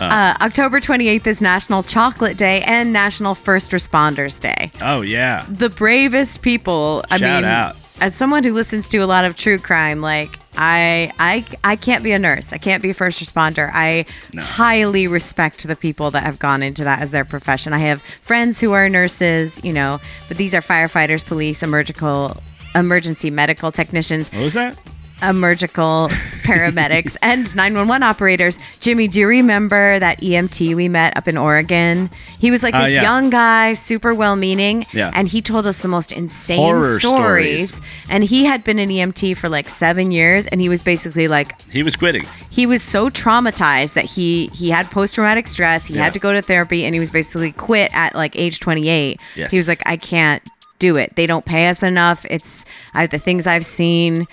Uh, 0.00 0.34
October 0.40 0.80
28th 0.80 1.26
is 1.26 1.40
National 1.40 1.82
Chocolate 1.82 2.36
Day 2.36 2.62
and 2.62 2.92
National 2.92 3.34
First 3.34 3.70
Responders 3.72 4.40
Day. 4.40 4.70
oh 4.80 5.00
yeah. 5.02 5.46
The 5.48 5.68
bravest 5.70 6.42
people. 6.42 7.04
I 7.10 7.18
Shout 7.18 7.42
mean, 7.42 7.50
out. 7.50 7.76
as 8.00 8.14
someone 8.14 8.44
who 8.44 8.54
listens 8.54 8.88
to 8.88 8.98
a 8.98 9.06
lot 9.06 9.24
of 9.24 9.36
true 9.36 9.58
crime, 9.58 10.00
like 10.00 10.38
I, 10.56 11.12
I, 11.18 11.44
I 11.64 11.76
can't 11.76 12.02
be 12.02 12.12
a 12.12 12.18
nurse. 12.18 12.52
I 12.52 12.58
can't 12.58 12.82
be 12.82 12.90
a 12.90 12.94
first 12.94 13.22
responder. 13.22 13.70
I 13.72 14.04
highly 14.38 15.06
respect 15.06 15.66
the 15.66 15.76
people 15.76 16.10
that 16.10 16.22
have 16.24 16.38
gone 16.38 16.62
into 16.62 16.84
that 16.84 17.00
as 17.00 17.12
their 17.12 17.24
profession. 17.24 17.72
I 17.72 17.78
have 17.78 18.02
friends 18.02 18.60
who 18.60 18.72
are 18.72 18.88
nurses, 18.88 19.60
you 19.64 19.72
know, 19.72 20.00
but 20.28 20.36
these 20.36 20.54
are 20.54 20.60
firefighters, 20.60 21.24
police, 21.24 21.62
emergical, 21.62 22.36
emergency 22.74 23.30
medical 23.30 23.72
technicians 23.72 24.30
What 24.32 24.42
was 24.44 24.54
that? 24.54 24.76
Emergical 25.22 26.08
paramedics 26.42 27.16
and 27.22 27.54
911 27.56 28.02
operators. 28.02 28.58
Jimmy, 28.80 29.08
do 29.08 29.20
you 29.20 29.26
remember 29.26 29.98
that 29.98 30.20
EMT 30.20 30.74
we 30.74 30.88
met 30.88 31.16
up 31.16 31.28
in 31.28 31.36
Oregon? 31.36 32.10
He 32.38 32.50
was 32.50 32.62
like 32.62 32.74
Uh, 32.74 32.84
this 32.84 32.96
yeah. 32.96 33.02
young 33.02 33.30
guy, 33.30 33.72
super 33.74 34.14
well 34.14 34.36
meaning. 34.36 34.86
Yeah. 34.92 35.10
And 35.14 35.28
he 35.28 35.42
told 35.42 35.66
us 35.66 35.82
the 35.82 35.88
most 35.88 36.12
insane 36.12 36.58
Horror 36.58 36.98
stories. 36.98 37.74
stories. 37.74 37.80
And 38.08 38.24
he 38.24 38.44
had 38.44 38.64
been 38.64 38.78
an 38.78 38.88
EMT 38.88 39.36
for 39.36 39.48
like 39.48 39.68
seven 39.68 40.10
years. 40.10 40.46
And 40.46 40.60
he 40.60 40.68
was 40.68 40.82
basically 40.82 41.28
like, 41.28 41.60
He 41.70 41.82
was 41.82 41.96
quitting. 41.96 42.24
he 42.50 42.66
was 42.66 42.82
so 42.82 43.10
traumatized 43.10 43.94
that 43.94 44.04
he 44.06 44.46
he 44.54 44.70
had 44.70 44.90
post 44.90 45.14
traumatic 45.14 45.46
stress. 45.48 45.86
He 45.86 45.94
Yeah. 45.94 46.04
had 46.04 46.14
to 46.14 46.20
go 46.20 46.32
to 46.32 46.42
therapy, 46.42 46.84
and 46.84 46.94
he 46.94 47.00
was 47.00 47.10
basically 47.10 47.52
quit 47.52 47.90
at 47.94 48.14
like 48.14 48.36
age 48.36 48.60
28. 48.60 49.20
Yes. 49.36 49.50
He 49.50 49.58
was 49.58 49.68
like, 49.68 49.82
I 49.86 49.96
can't 49.96 50.42
do 50.78 50.96
it. 50.96 51.14
They 51.16 51.26
don't 51.26 51.44
pay 51.44 51.68
us 51.68 51.82
enough. 51.82 52.24
It's 52.30 52.64
I, 52.94 53.06
the 53.06 53.18
things 53.18 53.46
I've 53.46 53.66
seen. 53.66 54.26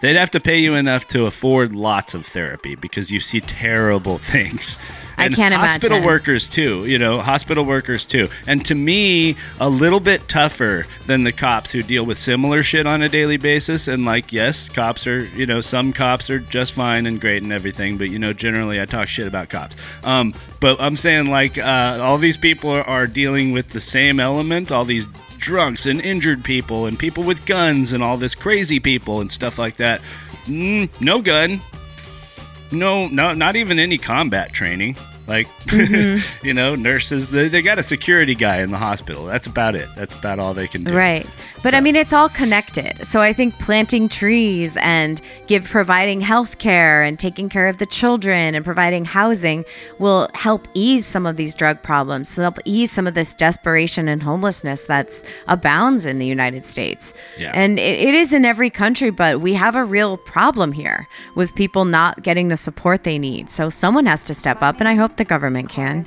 They'd 0.00 0.16
have 0.16 0.30
to 0.32 0.40
pay 0.40 0.58
you 0.60 0.74
enough 0.74 1.06
to 1.08 1.26
afford 1.26 1.74
lots 1.74 2.14
of 2.14 2.24
therapy 2.26 2.74
because 2.74 3.10
you 3.10 3.20
see 3.20 3.40
terrible 3.40 4.18
things. 4.32 4.78
I 5.18 5.26
And 5.26 5.34
can't 5.34 5.52
hospital 5.54 5.98
imagine. 5.98 6.06
workers 6.06 6.48
too, 6.48 6.86
you 6.86 6.98
know, 6.98 7.20
hospital 7.20 7.64
workers 7.66 8.06
too. 8.06 8.28
And 8.46 8.64
to 8.64 8.74
me, 8.74 9.36
a 9.60 9.68
little 9.68 10.00
bit 10.00 10.26
tougher 10.28 10.86
than 11.06 11.24
the 11.24 11.32
cops 11.32 11.72
who 11.72 11.82
deal 11.82 12.06
with 12.06 12.16
similar 12.16 12.62
shit 12.62 12.86
on 12.86 13.02
a 13.02 13.08
daily 13.10 13.36
basis. 13.36 13.86
And 13.86 14.06
like, 14.06 14.32
yes, 14.32 14.70
cops 14.70 15.06
are, 15.06 15.26
you 15.26 15.44
know, 15.44 15.60
some 15.60 15.92
cops 15.92 16.30
are 16.30 16.38
just 16.38 16.72
fine 16.72 17.04
and 17.04 17.20
great 17.20 17.42
and 17.42 17.52
everything, 17.52 17.98
but 17.98 18.08
you 18.08 18.18
know, 18.18 18.32
generally 18.32 18.80
I 18.80 18.86
talk 18.86 19.08
shit 19.08 19.26
about 19.26 19.50
cops. 19.50 19.76
Um, 20.04 20.32
but 20.60 20.80
I'm 20.80 20.96
saying 20.96 21.26
like, 21.26 21.58
uh, 21.58 21.98
all 22.00 22.16
these 22.16 22.38
people 22.38 22.70
are, 22.70 22.84
are 22.84 23.06
dealing 23.06 23.52
with 23.52 23.68
the 23.70 23.80
same 23.80 24.18
element, 24.18 24.72
all 24.72 24.86
these 24.86 25.06
drunks 25.40 25.86
and 25.86 26.00
injured 26.00 26.44
people 26.44 26.86
and 26.86 26.98
people 26.98 27.24
with 27.24 27.44
guns 27.46 27.92
and 27.92 28.02
all 28.02 28.16
this 28.16 28.34
crazy 28.34 28.78
people 28.78 29.20
and 29.20 29.32
stuff 29.32 29.58
like 29.58 29.76
that. 29.76 30.00
Mm, 30.44 30.88
no 31.00 31.20
gun. 31.20 31.60
No, 32.72 33.08
no, 33.08 33.34
not 33.34 33.56
even 33.56 33.78
any 33.78 33.98
combat 33.98 34.52
training. 34.52 34.96
Like, 35.26 35.48
Mm-hmm. 35.66 36.20
you 36.46 36.52
know, 36.54 36.74
nurses. 36.74 37.30
They, 37.30 37.48
they 37.48 37.62
got 37.62 37.78
a 37.78 37.82
security 37.82 38.34
guy 38.34 38.60
in 38.60 38.70
the 38.70 38.78
hospital. 38.78 39.26
That's 39.26 39.46
about 39.46 39.74
it. 39.76 39.88
That's 39.96 40.14
about 40.14 40.38
all 40.38 40.54
they 40.54 40.66
can 40.68 40.84
do. 40.84 40.94
Right. 40.94 41.26
But 41.62 41.74
I 41.74 41.80
mean, 41.80 41.94
it's 41.94 42.12
all 42.12 42.28
connected. 42.30 43.04
So 43.06 43.20
I 43.20 43.32
think 43.32 43.58
planting 43.58 44.08
trees 44.08 44.78
and 44.80 45.20
give 45.46 45.64
providing 45.64 46.20
health 46.20 46.58
care 46.58 47.02
and 47.02 47.18
taking 47.18 47.48
care 47.48 47.68
of 47.68 47.78
the 47.78 47.86
children 47.86 48.54
and 48.54 48.64
providing 48.64 49.04
housing 49.04 49.64
will 49.98 50.28
help 50.34 50.66
ease 50.72 51.04
some 51.04 51.26
of 51.26 51.36
these 51.36 51.54
drug 51.54 51.82
problems, 51.82 52.34
help 52.34 52.58
ease 52.64 52.90
some 52.90 53.06
of 53.06 53.14
this 53.14 53.34
desperation 53.34 54.08
and 54.08 54.22
homelessness 54.22 54.84
that's 54.84 55.22
abounds 55.48 56.06
in 56.06 56.18
the 56.18 56.26
United 56.26 56.64
States. 56.64 57.12
Yeah. 57.38 57.52
And 57.54 57.78
it, 57.78 57.98
it 57.98 58.14
is 58.14 58.32
in 58.32 58.44
every 58.44 58.70
country, 58.70 59.10
but 59.10 59.40
we 59.40 59.54
have 59.54 59.76
a 59.76 59.84
real 59.84 60.16
problem 60.16 60.72
here 60.72 61.06
with 61.34 61.54
people 61.54 61.84
not 61.84 62.22
getting 62.22 62.48
the 62.48 62.56
support 62.56 63.04
they 63.04 63.18
need. 63.18 63.50
So 63.50 63.68
someone 63.68 64.06
has 64.06 64.22
to 64.24 64.34
step 64.34 64.62
up, 64.62 64.80
and 64.80 64.88
I 64.88 64.94
hope 64.94 65.16
the 65.16 65.24
government 65.24 65.68
can. 65.68 66.06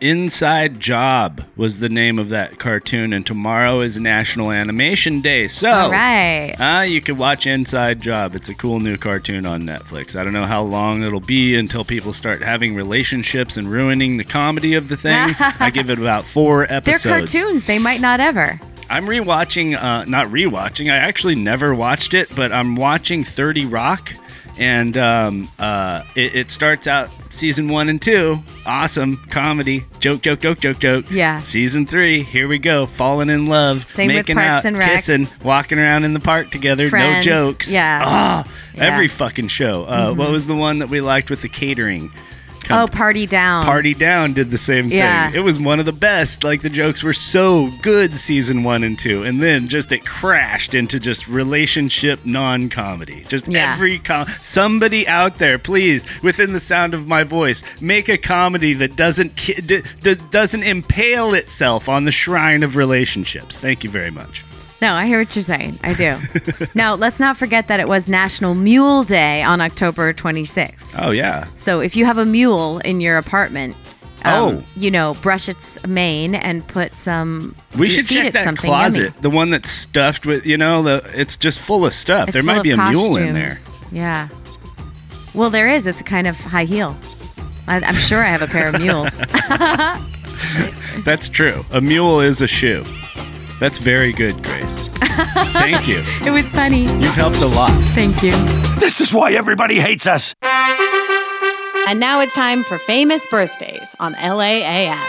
Inside 0.00 0.78
Job 0.78 1.42
was 1.56 1.78
the 1.78 1.88
name 1.88 2.18
of 2.18 2.28
that 2.28 2.58
cartoon, 2.58 3.12
and 3.12 3.26
tomorrow 3.26 3.80
is 3.80 3.98
National 3.98 4.52
Animation 4.52 5.20
Day. 5.20 5.48
So, 5.48 5.68
All 5.68 5.90
right. 5.90 6.54
uh, 6.58 6.82
you 6.82 7.00
can 7.00 7.16
watch 7.18 7.46
Inside 7.46 8.00
Job. 8.00 8.36
It's 8.36 8.48
a 8.48 8.54
cool 8.54 8.78
new 8.78 8.96
cartoon 8.96 9.44
on 9.44 9.62
Netflix. 9.62 10.14
I 10.14 10.22
don't 10.22 10.32
know 10.32 10.46
how 10.46 10.62
long 10.62 11.02
it'll 11.02 11.18
be 11.18 11.56
until 11.56 11.84
people 11.84 12.12
start 12.12 12.42
having 12.42 12.76
relationships 12.76 13.56
and 13.56 13.68
ruining 13.68 14.16
the 14.18 14.24
comedy 14.24 14.74
of 14.74 14.88
the 14.88 14.96
thing. 14.96 15.34
I 15.60 15.70
give 15.70 15.90
it 15.90 15.98
about 15.98 16.24
four 16.24 16.64
episodes. 16.72 17.32
They're 17.32 17.42
cartoons. 17.42 17.64
They 17.66 17.80
might 17.80 18.00
not 18.00 18.20
ever. 18.20 18.60
I'm 18.88 19.06
rewatching, 19.06 19.74
uh, 19.74 20.04
not 20.04 20.28
rewatching. 20.28 20.92
I 20.92 20.96
actually 20.96 21.34
never 21.34 21.74
watched 21.74 22.14
it, 22.14 22.34
but 22.36 22.52
I'm 22.52 22.76
watching 22.76 23.24
30 23.24 23.66
Rock, 23.66 24.12
and 24.58 24.96
um, 24.96 25.48
uh, 25.58 26.02
it, 26.14 26.34
it 26.34 26.50
starts 26.50 26.86
out 26.86 27.10
season 27.30 27.68
one 27.68 27.88
and 27.88 28.00
two, 28.02 28.38
awesome 28.66 29.16
comedy, 29.30 29.84
joke, 30.00 30.22
joke, 30.22 30.40
joke, 30.40 30.60
joke, 30.60 30.78
joke. 30.78 31.10
Yeah. 31.10 31.40
Season 31.42 31.86
three, 31.86 32.22
here 32.22 32.48
we 32.48 32.58
go, 32.58 32.86
falling 32.86 33.30
in 33.30 33.46
love, 33.46 33.86
Same 33.86 34.08
with 34.08 34.16
making 34.16 34.36
Parks 34.36 34.58
out, 34.58 34.64
and 34.64 34.76
Rec. 34.76 34.90
kissing, 34.96 35.28
walking 35.44 35.78
around 35.78 36.04
in 36.04 36.14
the 36.14 36.20
park 36.20 36.50
together, 36.50 36.88
Friends, 36.90 37.24
no 37.26 37.32
jokes. 37.52 37.70
yeah. 37.70 38.02
Ah, 38.04 38.48
every 38.76 39.08
fucking 39.08 39.48
show. 39.48 39.84
Uh, 39.84 40.12
What 40.12 40.28
Mhm. 40.28 40.32
was 40.32 40.46
the 40.46 40.54
one 40.54 40.78
that 40.80 40.88
we 40.88 41.00
liked 41.00 41.30
with 41.30 41.42
the 41.42 41.48
catering? 41.48 42.10
Oh, 42.70 42.86
party 42.86 43.26
down. 43.26 43.64
Party 43.64 43.94
Down 43.94 44.32
did 44.32 44.50
the 44.50 44.58
same 44.58 44.88
thing. 44.88 44.98
Yeah. 44.98 45.30
It 45.32 45.40
was 45.40 45.58
one 45.58 45.80
of 45.80 45.86
the 45.86 45.92
best. 45.92 46.44
Like 46.44 46.62
the 46.62 46.70
jokes 46.70 47.02
were 47.02 47.12
so 47.12 47.70
good 47.82 48.12
season 48.16 48.62
one 48.62 48.84
and 48.84 48.98
two, 48.98 49.22
and 49.24 49.40
then 49.40 49.68
just 49.68 49.90
it 49.92 50.04
crashed 50.04 50.74
into 50.74 50.98
just 51.00 51.26
relationship 51.28 52.24
non-comedy. 52.26 53.24
Just 53.28 53.48
Yeah. 53.48 53.72
every 53.74 53.98
com- 53.98 54.26
somebody 54.40 55.06
out 55.08 55.38
there, 55.38 55.58
please, 55.58 56.04
within 56.22 56.52
the 56.52 56.60
sound 56.60 56.94
of 56.94 57.06
my 57.06 57.24
voice, 57.24 57.62
make 57.80 58.08
a 58.08 58.18
comedy 58.18 58.72
that 58.74 58.96
doesn't 58.96 59.36
ki- 59.36 59.60
d- 59.62 59.82
d- 60.02 60.16
doesn't 60.30 60.62
impale 60.62 61.34
itself 61.34 61.88
on 61.88 62.04
the 62.04 62.12
shrine 62.12 62.62
of 62.62 62.76
relationships. 62.76 63.56
Thank 63.56 63.84
you 63.84 63.90
very 63.90 64.10
much. 64.10 64.44
No, 64.80 64.94
I 64.94 65.06
hear 65.06 65.18
what 65.18 65.34
you're 65.34 65.42
saying. 65.42 65.78
I 65.82 65.92
do. 65.94 66.16
now, 66.74 66.94
let's 66.94 67.18
not 67.18 67.36
forget 67.36 67.66
that 67.68 67.80
it 67.80 67.88
was 67.88 68.06
National 68.06 68.54
Mule 68.54 69.02
Day 69.02 69.42
on 69.42 69.60
October 69.60 70.12
26th. 70.12 70.94
Oh 70.98 71.10
yeah. 71.10 71.48
So 71.56 71.80
if 71.80 71.96
you 71.96 72.04
have 72.04 72.18
a 72.18 72.24
mule 72.24 72.78
in 72.78 73.00
your 73.00 73.16
apartment, 73.18 73.74
um, 74.24 74.32
Oh. 74.58 74.62
you 74.76 74.90
know, 74.90 75.14
brush 75.22 75.48
its 75.48 75.84
mane 75.86 76.34
and 76.36 76.66
put 76.66 76.92
some. 76.92 77.56
We 77.76 77.88
should 77.88 78.06
feed 78.06 78.16
check 78.18 78.26
it 78.26 78.32
that 78.34 78.56
closet, 78.56 79.04
yummy. 79.06 79.20
the 79.20 79.30
one 79.30 79.50
that's 79.50 79.68
stuffed 79.68 80.26
with, 80.26 80.46
you 80.46 80.56
know, 80.56 80.82
the 80.82 81.10
it's 81.14 81.36
just 81.36 81.58
full 81.60 81.84
of 81.84 81.92
stuff. 81.92 82.28
It's 82.28 82.34
there 82.34 82.42
might 82.44 82.62
be 82.62 82.70
a 82.70 82.76
mule 82.76 83.16
in 83.16 83.34
there. 83.34 83.52
Yeah. 83.92 84.28
Well, 85.34 85.50
there 85.50 85.68
is. 85.68 85.86
It's 85.86 86.00
a 86.00 86.04
kind 86.04 86.26
of 86.26 86.36
high 86.38 86.64
heel. 86.64 86.96
I, 87.66 87.80
I'm 87.80 87.94
sure 87.96 88.20
I 88.22 88.26
have 88.28 88.42
a 88.42 88.46
pair 88.46 88.68
of 88.74 88.80
mules. 88.80 89.18
That's 91.04 91.28
true. 91.28 91.64
A 91.70 91.80
mule 91.80 92.20
is 92.20 92.40
a 92.42 92.46
shoe. 92.48 92.84
That's 93.60 93.78
very 93.78 94.12
good, 94.12 94.42
Grace. 94.42 94.88
Thank 94.88 95.88
you. 95.88 96.02
it 96.24 96.30
was 96.30 96.48
funny. 96.48 96.82
You've 96.82 97.14
helped 97.14 97.38
a 97.38 97.46
lot. 97.46 97.72
Thank 97.94 98.22
you. 98.22 98.30
This 98.78 99.00
is 99.00 99.12
why 99.12 99.32
everybody 99.32 99.80
hates 99.80 100.06
us. 100.06 100.34
And 100.42 101.98
now 101.98 102.20
it's 102.20 102.34
time 102.34 102.62
for 102.64 102.78
famous 102.78 103.26
birthdays 103.26 103.88
on 103.98 104.14
LAAF. 104.14 105.08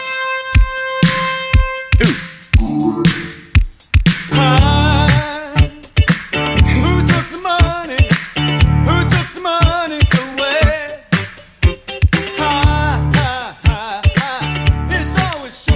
Who 2.58 3.02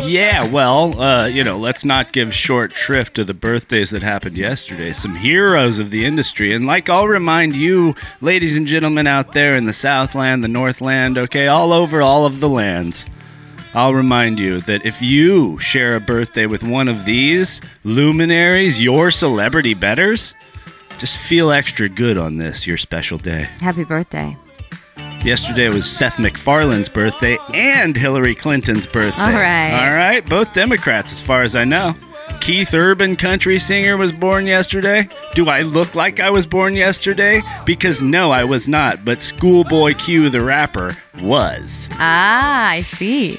Yeah, 0.07 0.47
well, 0.53 1.01
uh, 1.01 1.27
you 1.27 1.43
know, 1.43 1.59
let's 1.59 1.85
not 1.85 2.13
give 2.13 2.35
short 2.35 2.73
shrift 2.73 3.15
to 3.15 3.25
the 3.25 3.35
birthdays 3.35 3.91
that 3.91 4.03
happened 4.03 4.37
yesterday. 4.37 4.93
Some 4.93 5.15
heroes 5.17 5.79
of 5.79 5.91
the 5.91 6.05
industry. 6.05 6.53
And 6.53 6.67
like 6.67 6.91
I'll 6.91 7.09
remind 7.09 7.57
you, 7.57 7.95
ladies 8.21 8.57
and 8.57 8.67
gentlemen 8.67 9.07
out 9.07 9.33
there 9.33 9.57
in 9.57 9.65
the 9.65 9.73
Southland, 9.73 10.45
the 10.45 10.49
Northland, 10.49 11.17
okay, 11.17 11.49
all 11.49 11.73
over 11.73 12.03
all 12.03 12.27
of 12.27 12.41
the 12.41 12.49
lands. 12.49 13.07
I'll 13.73 13.95
remind 13.95 14.39
you 14.39 14.61
that 14.63 14.87
if 14.87 15.03
you 15.03 15.59
share 15.59 15.97
a 15.97 16.01
birthday 16.01 16.47
with 16.47 16.63
one 16.63 16.87
of 16.87 17.07
these 17.07 17.61
luminaries, 17.83 18.81
your 18.81 19.11
celebrity 19.11 19.75
betters, 19.75 20.35
just 20.99 21.17
feel 21.17 21.51
extra 21.51 21.89
good 21.89 22.17
on 22.19 22.37
this, 22.37 22.67
your 22.67 22.77
special 22.77 23.19
day. 23.19 23.49
Happy 23.61 23.85
birthday. 23.85 24.37
Yesterday 25.25 25.71
was 25.71 25.91
Seth 25.91 26.19
MacFarlane's 26.19 26.91
birthday 26.91 27.39
and 27.55 27.97
Hillary 27.97 28.35
Clinton's 28.35 28.87
birthday. 28.87 29.23
All 29.23 29.33
right. 29.33 29.73
All 29.73 29.95
right. 29.95 30.29
Both 30.29 30.53
Democrats, 30.53 31.13
as 31.13 31.21
far 31.23 31.43
as 31.43 31.57
I 31.57 31.65
know. 31.65 31.97
Keith 32.41 32.75
Urban, 32.75 33.17
country 33.17 33.59
singer, 33.59 33.97
was 33.97 34.13
born 34.13 34.47
yesterday. 34.47 35.09
Do 35.35 35.49
I 35.49 35.63
look 35.63 35.95
like 35.95 36.21
I 36.21 36.29
was 36.29 36.47
born 36.47 36.75
yesterday? 36.75 37.41
Because 37.65 38.03
no, 38.03 38.33
I 38.33 38.45
was 38.45 38.69
not. 38.69 39.03
But 39.03 39.23
Schoolboy 39.23 39.95
Q, 39.95 40.29
the 40.29 40.43
rapper, 40.45 40.95
was. 41.23 41.89
Ah, 41.93 42.69
I 42.69 42.83
see. 42.83 43.39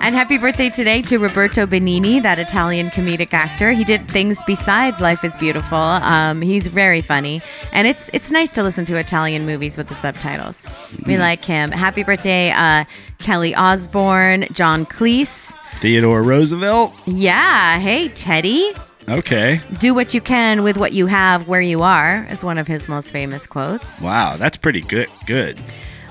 And 0.00 0.14
happy 0.14 0.38
birthday 0.38 0.70
today 0.70 1.02
to 1.02 1.18
Roberto 1.18 1.66
Benigni, 1.66 2.22
that 2.22 2.38
Italian 2.38 2.90
comedic 2.90 3.32
actor. 3.32 3.72
He 3.72 3.82
did 3.82 4.08
things 4.08 4.38
besides 4.46 5.00
Life 5.00 5.24
is 5.24 5.34
Beautiful. 5.36 5.76
Um, 5.76 6.40
he's 6.40 6.68
very 6.68 7.00
funny, 7.00 7.42
and 7.72 7.88
it's 7.88 8.08
it's 8.12 8.30
nice 8.30 8.52
to 8.52 8.62
listen 8.62 8.84
to 8.84 8.96
Italian 8.98 9.46
movies 9.46 9.76
with 9.76 9.88
the 9.88 9.94
subtitles. 9.96 10.64
We 11.06 11.14
Mm. 11.14 11.18
like 11.18 11.44
him. 11.44 11.72
Happy 11.72 12.04
birthday, 12.04 12.50
uh, 12.52 12.84
Kelly 13.18 13.54
Osbourne, 13.54 14.46
John 14.52 14.86
Cleese. 14.86 15.56
Theodore 15.80 16.22
Roosevelt. 16.22 16.94
Yeah, 17.06 17.78
hey 17.78 18.08
Teddy. 18.08 18.72
Okay. 19.08 19.60
Do 19.78 19.92
what 19.94 20.14
you 20.14 20.20
can 20.20 20.62
with 20.62 20.78
what 20.78 20.92
you 20.94 21.06
have 21.06 21.46
where 21.46 21.60
you 21.60 21.82
are 21.82 22.26
is 22.30 22.42
one 22.42 22.56
of 22.56 22.66
his 22.66 22.88
most 22.88 23.10
famous 23.12 23.46
quotes. 23.46 24.00
Wow, 24.00 24.36
that's 24.38 24.56
pretty 24.56 24.80
good. 24.80 25.08
Good. 25.26 25.60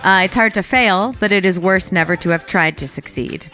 Uh, 0.04 0.22
it's 0.26 0.36
hard 0.36 0.54
to 0.54 0.62
fail, 0.64 1.16
but 1.20 1.32
it 1.32 1.46
is 1.46 1.60
worse 1.60 1.92
never 1.92 2.16
to 2.18 2.30
have 2.30 2.46
tried 2.46 2.78
to 2.78 2.88
succeed. 2.88 3.50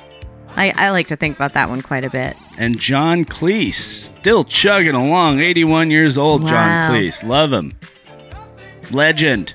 I, 0.55 0.73
I 0.75 0.89
like 0.89 1.07
to 1.07 1.15
think 1.15 1.37
about 1.37 1.53
that 1.53 1.69
one 1.69 1.81
quite 1.81 2.03
a 2.03 2.09
bit. 2.09 2.35
And 2.57 2.77
John 2.77 3.23
Cleese, 3.23 3.75
still 3.75 4.43
chugging 4.43 4.95
along, 4.95 5.39
81 5.39 5.91
years 5.91 6.17
old. 6.17 6.43
Wow. 6.43 6.49
John 6.49 6.91
Cleese, 6.91 7.23
love 7.25 7.53
him. 7.53 7.77
Legend. 8.91 9.53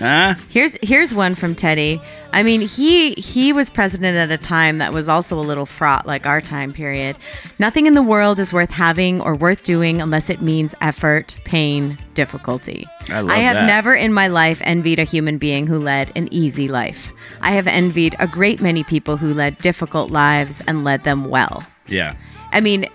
Huh? 0.00 0.34
Here's 0.48 0.78
here's 0.82 1.14
one 1.14 1.34
from 1.34 1.54
Teddy. 1.54 2.00
I 2.32 2.42
mean, 2.42 2.62
he 2.62 3.12
he 3.12 3.52
was 3.52 3.68
president 3.68 4.16
at 4.16 4.32
a 4.32 4.38
time 4.38 4.78
that 4.78 4.94
was 4.94 5.10
also 5.10 5.38
a 5.38 5.42
little 5.44 5.66
fraught 5.66 6.06
like 6.06 6.24
our 6.24 6.40
time 6.40 6.72
period. 6.72 7.18
Nothing 7.58 7.86
in 7.86 7.92
the 7.92 8.02
world 8.02 8.40
is 8.40 8.50
worth 8.50 8.70
having 8.70 9.20
or 9.20 9.34
worth 9.34 9.62
doing 9.62 10.00
unless 10.00 10.30
it 10.30 10.40
means 10.40 10.74
effort, 10.80 11.36
pain, 11.44 11.98
difficulty. 12.14 12.88
I 13.10 13.20
love 13.20 13.30
have 13.36 13.56
that. 13.56 13.66
never 13.66 13.94
in 13.94 14.14
my 14.14 14.28
life 14.28 14.62
envied 14.64 14.98
a 14.98 15.04
human 15.04 15.36
being 15.36 15.66
who 15.66 15.78
led 15.78 16.12
an 16.16 16.32
easy 16.32 16.66
life. 16.66 17.12
I 17.42 17.50
have 17.50 17.66
envied 17.66 18.16
a 18.18 18.26
great 18.26 18.62
many 18.62 18.82
people 18.84 19.18
who 19.18 19.34
led 19.34 19.58
difficult 19.58 20.10
lives 20.10 20.62
and 20.66 20.82
led 20.82 21.04
them 21.04 21.26
well. 21.26 21.66
Yeah. 21.88 22.14
I 22.52 22.62
mean, 22.62 22.86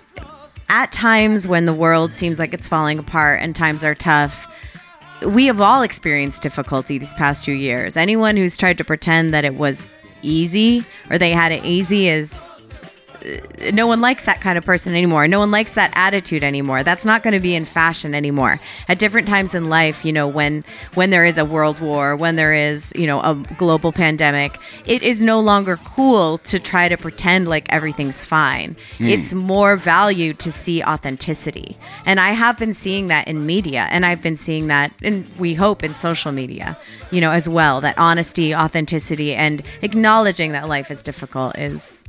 at 0.68 0.90
times 0.90 1.46
when 1.46 1.66
the 1.66 1.74
world 1.74 2.12
seems 2.12 2.40
like 2.40 2.52
it's 2.52 2.66
falling 2.66 2.98
apart 2.98 3.40
and 3.42 3.54
times 3.54 3.84
are 3.84 3.94
tough, 3.94 4.52
we 5.26 5.46
have 5.46 5.60
all 5.60 5.82
experienced 5.82 6.42
difficulty 6.42 6.98
these 6.98 7.14
past 7.14 7.44
few 7.44 7.54
years. 7.54 7.96
Anyone 7.96 8.36
who's 8.36 8.56
tried 8.56 8.78
to 8.78 8.84
pretend 8.84 9.34
that 9.34 9.44
it 9.44 9.54
was 9.54 9.88
easy 10.22 10.84
or 11.10 11.18
they 11.18 11.30
had 11.30 11.52
it 11.52 11.64
easy 11.64 12.08
is 12.08 12.45
no 13.72 13.86
one 13.86 14.00
likes 14.00 14.24
that 14.26 14.40
kind 14.40 14.56
of 14.56 14.64
person 14.64 14.92
anymore. 14.92 15.26
No 15.28 15.38
one 15.38 15.50
likes 15.50 15.74
that 15.74 15.92
attitude 15.94 16.42
anymore. 16.42 16.82
That's 16.82 17.04
not 17.04 17.22
going 17.22 17.34
to 17.34 17.40
be 17.40 17.54
in 17.54 17.64
fashion 17.64 18.14
anymore. 18.14 18.60
At 18.88 18.98
different 18.98 19.26
times 19.26 19.54
in 19.54 19.68
life, 19.68 20.04
you 20.04 20.12
know, 20.12 20.28
when 20.28 20.64
when 20.94 21.10
there 21.10 21.24
is 21.24 21.38
a 21.38 21.44
world 21.44 21.80
war, 21.80 22.16
when 22.16 22.36
there 22.36 22.52
is, 22.52 22.92
you 22.96 23.06
know, 23.06 23.20
a 23.20 23.34
global 23.56 23.92
pandemic, 23.92 24.58
it 24.84 25.02
is 25.02 25.22
no 25.22 25.40
longer 25.40 25.76
cool 25.78 26.38
to 26.38 26.60
try 26.60 26.88
to 26.88 26.96
pretend 26.96 27.48
like 27.48 27.66
everything's 27.70 28.24
fine. 28.24 28.76
Hmm. 28.98 29.06
It's 29.06 29.32
more 29.34 29.76
valued 29.76 30.38
to 30.40 30.52
see 30.52 30.82
authenticity. 30.82 31.76
And 32.04 32.20
I 32.20 32.30
have 32.30 32.58
been 32.58 32.74
seeing 32.74 33.08
that 33.08 33.28
in 33.28 33.46
media 33.46 33.88
and 33.90 34.06
I've 34.06 34.22
been 34.22 34.36
seeing 34.36 34.68
that 34.68 34.92
and 35.02 35.26
we 35.38 35.54
hope 35.54 35.82
in 35.82 35.94
social 35.94 36.32
media, 36.32 36.78
you 37.10 37.20
know, 37.20 37.32
as 37.32 37.48
well, 37.48 37.80
that 37.80 37.98
honesty, 37.98 38.54
authenticity 38.54 39.34
and 39.34 39.62
acknowledging 39.82 40.52
that 40.52 40.68
life 40.68 40.90
is 40.90 41.02
difficult 41.02 41.58
is 41.58 42.05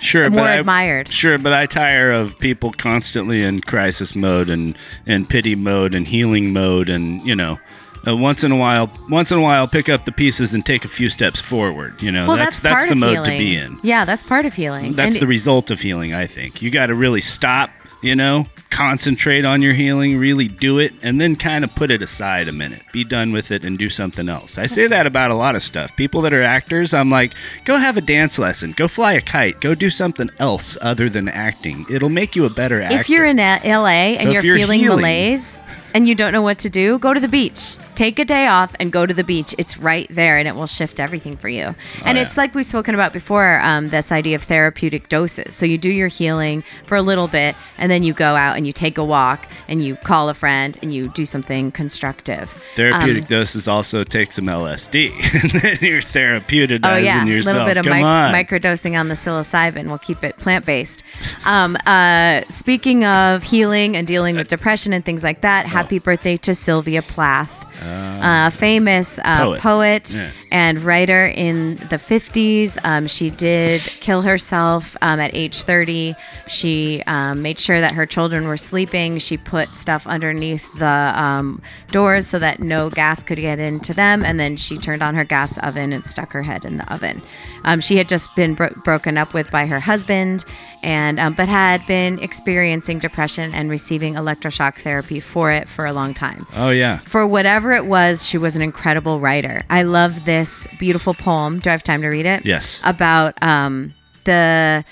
Sure, 0.00 0.28
more 0.30 0.40
but 0.42 0.50
I- 0.50 0.54
admired. 0.56 1.12
sure, 1.12 1.38
but 1.38 1.52
I 1.52 1.66
tire 1.66 2.10
of 2.10 2.38
people 2.38 2.72
constantly 2.72 3.42
in 3.42 3.60
crisis 3.60 4.14
mode 4.14 4.50
and 4.50 4.76
and 5.06 5.28
pity 5.28 5.54
mode 5.54 5.94
and 5.94 6.06
healing 6.06 6.52
mode, 6.52 6.88
and 6.88 7.20
you 7.26 7.34
know, 7.36 7.58
uh, 8.06 8.16
once 8.16 8.44
in 8.44 8.52
a 8.52 8.56
while, 8.56 8.90
once 9.10 9.30
in 9.30 9.38
a 9.38 9.42
while, 9.42 9.66
pick 9.68 9.88
up 9.88 10.04
the 10.04 10.12
pieces 10.12 10.52
and 10.54 10.64
take 10.64 10.84
a 10.84 10.88
few 10.88 11.08
steps 11.08 11.40
forward. 11.40 12.02
You 12.02 12.12
know, 12.12 12.26
well, 12.26 12.36
that's 12.36 12.60
that's, 12.60 12.84
part 12.84 12.88
the 12.88 12.94
mode 12.96 13.10
healing. 13.10 13.24
to 13.24 13.38
be 13.38 13.56
in. 13.56 13.78
Yeah, 13.82 14.04
that's 14.04 14.24
part 14.24 14.46
of 14.46 14.54
healing. 14.54 14.94
That's 14.94 15.16
And 15.16 15.22
the 15.22 15.26
result 15.26 15.70
of 15.70 15.80
healing. 15.80 16.14
I 16.14 16.26
think 16.26 16.60
you 16.62 16.70
got 16.70 16.86
to 16.86 16.94
really 16.94 17.20
stop. 17.20 17.70
You 18.02 18.14
know, 18.14 18.46
concentrate 18.74 19.44
on 19.44 19.62
your 19.62 19.72
healing, 19.72 20.18
really 20.18 20.48
do 20.48 20.80
it, 20.80 20.92
and 21.00 21.20
then 21.20 21.36
kind 21.36 21.62
of 21.62 21.72
put 21.76 21.92
it 21.92 22.02
aside 22.02 22.48
a 22.48 22.52
minute. 22.52 22.82
Be 22.92 23.04
done 23.04 23.30
with 23.30 23.52
it 23.52 23.64
and 23.64 23.78
do 23.78 23.88
something 23.88 24.28
else. 24.28 24.58
I 24.58 24.66
say 24.66 24.88
that 24.88 25.06
about 25.06 25.30
a 25.30 25.34
lot 25.36 25.54
of 25.54 25.62
stuff. 25.62 25.94
People 25.94 26.22
that 26.22 26.32
are 26.32 26.42
actors, 26.42 26.92
I'm 26.92 27.08
like, 27.08 27.34
go 27.64 27.76
have 27.76 27.96
a 27.96 28.00
dance 28.00 28.36
lesson, 28.36 28.72
go 28.72 28.88
fly 28.88 29.12
a 29.12 29.20
kite, 29.20 29.60
go 29.60 29.76
do 29.76 29.90
something 29.90 30.28
else 30.40 30.76
other 30.80 31.08
than 31.08 31.28
acting. 31.28 31.86
It'll 31.88 32.08
make 32.10 32.34
you 32.34 32.46
a 32.46 32.50
better 32.50 32.82
actor. 32.82 32.96
If 32.96 33.08
you're 33.08 33.24
in 33.24 33.36
LA 33.36 34.16
and 34.18 34.22
So 34.22 34.30
you're, 34.30 34.42
you're 34.44 34.56
feeling 34.56 34.80
healing- 34.80 34.96
malaise 35.02 35.60
and 35.94 36.06
you 36.08 36.14
don't 36.14 36.32
know 36.32 36.42
what 36.42 36.58
to 36.58 36.68
do, 36.68 36.98
go 36.98 37.14
to 37.14 37.20
the 37.20 37.28
beach. 37.28 37.76
Take 37.94 38.18
a 38.18 38.24
day 38.24 38.48
off 38.48 38.74
and 38.80 38.90
go 38.92 39.06
to 39.06 39.14
the 39.14 39.22
beach. 39.22 39.54
It's 39.56 39.78
right 39.78 40.08
there 40.10 40.36
and 40.36 40.48
it 40.48 40.56
will 40.56 40.66
shift 40.66 40.98
everything 40.98 41.36
for 41.36 41.48
you. 41.48 41.62
and 41.62 41.76
Oh, 42.18 42.20
yeah. 42.20 42.22
it's 42.26 42.36
like 42.36 42.54
we've 42.54 42.66
spoken 42.66 42.94
about 42.94 43.12
before 43.12 43.60
um, 43.60 43.90
this 43.90 44.10
idea 44.10 44.34
of 44.34 44.42
therapeutic 44.42 45.08
doses. 45.08 45.54
So 45.54 45.64
you 45.64 45.78
do 45.78 45.88
your 45.90 46.08
healing 46.08 46.64
for 46.86 46.96
a 46.96 47.02
little 47.02 47.28
bit 47.28 47.54
and 47.78 47.90
then 47.92 48.02
you 48.02 48.12
go 48.12 48.34
out 48.34 48.56
and 48.56 48.66
you 48.66 48.72
take 48.72 48.98
a 48.98 49.04
walk 49.04 49.48
and 49.68 49.84
you 49.84 49.94
call 49.94 50.28
a 50.28 50.34
friend 50.34 50.76
and 50.82 50.92
you 50.92 51.08
do 51.10 51.24
something 51.24 51.70
constructive. 51.70 52.50
Therapeutic 52.74 53.22
Um, 53.22 53.28
doses 53.28 53.68
also 53.68 54.02
take 54.02 54.32
some 54.32 54.46
LSD, 54.46 55.12
and 55.12 55.50
then 55.62 55.78
you're 55.80 56.00
therapeuticizing 56.00 56.80
Oh 56.84 56.96
yeah, 56.96 57.24
a 57.24 57.26
little 57.42 57.64
bit 57.64 57.76
of 57.76 57.84
Come 57.84 57.94
mic- 57.94 58.04
on. 58.04 58.34
microdosing 58.34 58.98
on 58.98 59.06
the 59.08 59.14
psilocybin. 59.14 59.86
We'll 59.86 59.98
keep 59.98 60.24
it 60.24 60.36
plant 60.38 60.66
based. 60.66 61.04
Um, 61.44 61.76
uh, 61.86 62.42
speaking 62.48 63.04
of 63.04 63.44
healing 63.44 63.96
and 63.96 64.06
dealing 64.06 64.34
with 64.34 64.48
depression 64.48 64.92
and 64.92 65.04
things 65.04 65.22
like 65.22 65.42
that, 65.42 65.66
happy 65.84 65.98
birthday 65.98 66.34
to 66.34 66.54
Sylvia 66.54 67.02
Plath. 67.02 67.73
Uh, 67.82 68.50
famous 68.50 69.18
uh, 69.24 69.38
Poet. 69.44 69.60
poet, 69.60 70.16
Yeah. 70.16 70.30
and 70.50 70.78
writer 70.80 71.26
in 71.26 71.76
the 71.76 71.96
50s. 71.96 72.78
Um, 72.84 73.06
she 73.06 73.30
did 73.30 73.80
kill 74.00 74.22
herself 74.22 74.96
um, 75.02 75.20
at 75.20 75.34
age 75.34 75.62
30. 75.62 76.14
She 76.46 77.02
um, 77.06 77.42
made 77.42 77.58
sure 77.58 77.80
that 77.80 77.92
her 77.92 78.06
children 78.06 78.46
were 78.48 78.56
sleeping. 78.56 79.18
She 79.18 79.36
put 79.36 79.76
stuff 79.76 80.06
underneath 80.06 80.72
the 80.78 80.86
um, 81.14 81.60
doors 81.90 82.26
so 82.26 82.38
that 82.38 82.60
no 82.60 82.90
gas 82.90 83.22
could 83.22 83.38
get 83.38 83.60
into 83.60 83.92
them. 83.92 84.24
And 84.24 84.38
then 84.40 84.56
she 84.56 84.76
turned 84.78 85.02
on 85.02 85.14
her 85.14 85.24
gas 85.24 85.58
oven 85.58 85.92
and 85.92 86.04
stuck 86.06 86.32
her 86.32 86.42
head 86.42 86.64
in 86.64 86.78
the 86.78 86.92
oven. 86.92 87.22
Um, 87.64 87.80
she 87.80 87.96
had 87.96 88.08
just 88.08 88.34
been 88.36 88.54
bro- 88.54 88.74
broken 88.84 89.16
up 89.18 89.32
with 89.34 89.50
by 89.50 89.66
her 89.66 89.80
husband, 89.80 90.44
and 90.82 91.18
um, 91.18 91.32
but 91.34 91.48
had 91.48 91.84
been 91.86 92.18
experiencing 92.18 92.98
depression 92.98 93.54
and 93.54 93.70
receiving 93.70 94.14
electroshock 94.14 94.76
therapy 94.78 95.18
for 95.20 95.50
it 95.50 95.66
for 95.68 95.86
a 95.86 95.92
long 95.94 96.12
time 96.12 96.46
oh 96.54 96.68
yeah. 96.68 96.98
for 96.98 97.26
whatever 97.26 97.63
it 97.72 97.86
was, 97.86 98.26
she 98.26 98.38
was 98.38 98.56
an 98.56 98.62
incredible 98.62 99.20
writer. 99.20 99.64
I 99.70 99.82
love 99.82 100.24
this 100.24 100.66
beautiful 100.78 101.14
poem. 101.14 101.60
Do 101.60 101.70
I 101.70 101.72
have 101.72 101.82
time 101.82 102.02
to 102.02 102.08
read 102.08 102.26
it? 102.26 102.44
Yes. 102.44 102.80
About 102.84 103.40
um, 103.42 103.94
the 104.24 104.84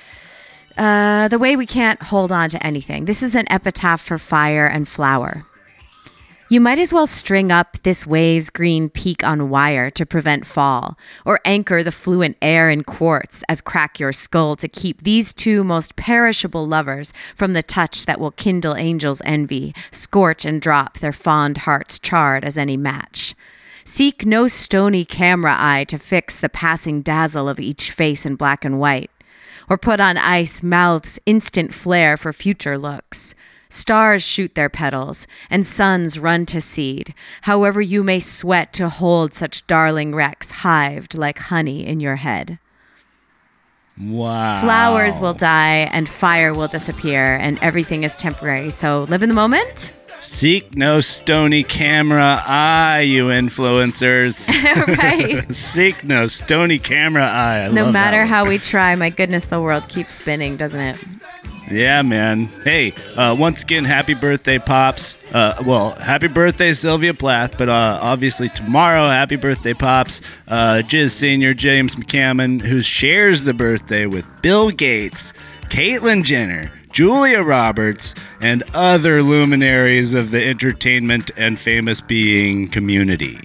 uh, 0.77 1.29
the 1.29 1.39
way 1.39 1.55
we 1.57 1.67
can't 1.67 2.03
hold 2.03 2.33
on 2.33 2.49
to 2.51 2.67
anything. 2.67 3.05
This 3.05 3.23
is 3.23 3.35
an 3.35 3.45
epitaph 3.51 4.01
for 4.01 4.19
fire 4.19 4.67
and 4.67 4.89
flower. 4.89 5.45
You 6.53 6.61
might 6.61 6.79
as 6.79 6.93
well 6.93 7.07
string 7.07 7.51
up 7.51 7.79
this 7.83 8.07
wave's 8.07 8.51
green 8.51 8.91
peak 8.91 9.25
on 9.25 9.49
wire 9.49 9.89
to 9.93 10.05
prevent 10.05 10.45
fall, 10.45 10.99
or 11.25 11.41
anchor 11.47 11.83
the 11.83 11.91
fluent 11.91 12.37
air 12.43 12.69
in 12.69 12.85
quartz 12.85 13.43
as 13.49 13.63
crack 13.63 13.99
your 13.99 14.13
skull 14.13 14.55
to 14.57 14.69
keep 14.69 15.01
these 15.01 15.33
two 15.33 15.65
most 15.65 15.97
perishable 15.97 16.67
lovers 16.67 17.15
from 17.35 17.55
the 17.55 17.63
touch 17.63 18.05
that 18.05 18.21
will 18.21 18.33
kindle 18.33 18.77
angels' 18.77 19.23
envy, 19.25 19.75
scorch 19.91 20.45
and 20.45 20.61
drop 20.61 20.99
their 20.99 21.11
fond 21.11 21.57
hearts 21.57 21.99
charred 21.99 22.45
as 22.45 22.59
any 22.59 22.77
match. 22.77 23.35
Seek 23.87 24.27
no 24.27 24.47
stony 24.47 25.07
camera 25.07 25.57
eye 25.59 25.85
to 25.85 25.97
fix 25.97 26.39
the 26.39 26.51
passing 26.51 27.01
dazzle 27.01 27.49
of 27.49 27.61
each 27.61 27.91
face 27.91 28.27
in 28.27 28.37
black 28.37 28.63
and 28.63 28.79
white, 28.79 29.11
or 29.71 29.79
put 29.79 30.01
on 30.01 30.19
ice 30.19 30.63
mouth's 30.63 31.19
instant 31.25 31.73
flare 31.73 32.19
for 32.19 32.31
future 32.31 32.77
looks. 32.77 33.35
Stars 33.73 34.23
shoot 34.23 34.55
their 34.55 34.69
petals, 34.69 35.27
and 35.49 35.67
suns 35.67 36.19
run 36.19 36.45
to 36.45 36.61
seed. 36.61 37.15
However, 37.41 37.81
you 37.81 38.03
may 38.03 38.21
sweat 38.21 38.75
to 38.75 38.91
hold 38.91 39.33
such 39.33 39.67
darling 39.67 40.15
wrecks 40.15 40.51
hived 40.51 41.15
like 41.15 41.39
honey 41.39 41.87
in 41.87 41.99
your 41.99 42.17
head. 42.17 42.59
Wow. 43.99 44.61
Flowers 44.61 45.21
will 45.21 45.33
die, 45.33 45.89
and 45.91 46.07
fire 46.07 46.53
will 46.53 46.69
disappear, 46.69 47.37
and 47.37 47.59
everything 47.63 48.05
is 48.05 48.15
temporary. 48.19 48.69
So 48.69 49.05
live 49.09 49.23
in 49.23 49.31
the 49.31 49.35
moment. 49.35 49.95
Seek 50.21 50.77
no 50.77 51.01
stony 51.01 51.65
camera 51.65 52.45
eye, 52.47 53.01
you 53.01 53.29
influencers. 53.29 54.49
right. 54.99 55.51
Seek 55.55 56.05
no 56.05 56.27
stony 56.27 56.79
camera 56.79 57.25
eye. 57.25 57.65
I 57.65 57.69
no 57.69 57.91
matter 57.91 58.27
how 58.27 58.45
we 58.45 58.59
try, 58.59 58.95
my 58.97 59.09
goodness, 59.09 59.47
the 59.47 59.63
world 59.63 59.89
keeps 59.89 60.13
spinning, 60.13 60.59
doesn't 60.59 60.79
it? 60.79 60.99
Yeah, 61.71 62.03
man. 62.03 62.47
Hey, 62.65 62.93
uh, 63.17 63.35
once 63.39 63.63
again, 63.63 63.85
happy 63.85 64.15
birthday, 64.15 64.59
Pops. 64.59 65.17
Uh, 65.33 65.63
well, 65.65 65.93
happy 65.93 66.27
birthday, 66.29 66.73
Sylvia 66.73 67.15
Plath, 67.15 67.57
but 67.57 67.69
uh, 67.69 67.99
obviously 68.03 68.49
tomorrow, 68.51 69.07
happy 69.07 69.37
birthday, 69.37 69.73
Pops. 69.73 70.21
Uh, 70.49 70.83
Jizz 70.85 71.13
Senior 71.13 71.55
James 71.55 71.95
McCammon, 71.95 72.61
who 72.61 72.83
shares 72.83 73.45
the 73.45 73.55
birthday 73.55 74.07
with 74.07 74.27
Bill 74.43 74.71
Gates, 74.71 75.33
Caitlyn 75.71 76.25
Jenner, 76.25 76.71
Julia 76.93 77.43
Roberts, 77.43 78.15
and 78.41 78.63
other 78.75 79.23
luminaries 79.23 80.13
of 80.13 80.31
the 80.31 80.45
entertainment 80.47 81.31
and 81.39 81.59
famous 81.59 82.01
being 82.03 82.69
community. 82.69 83.41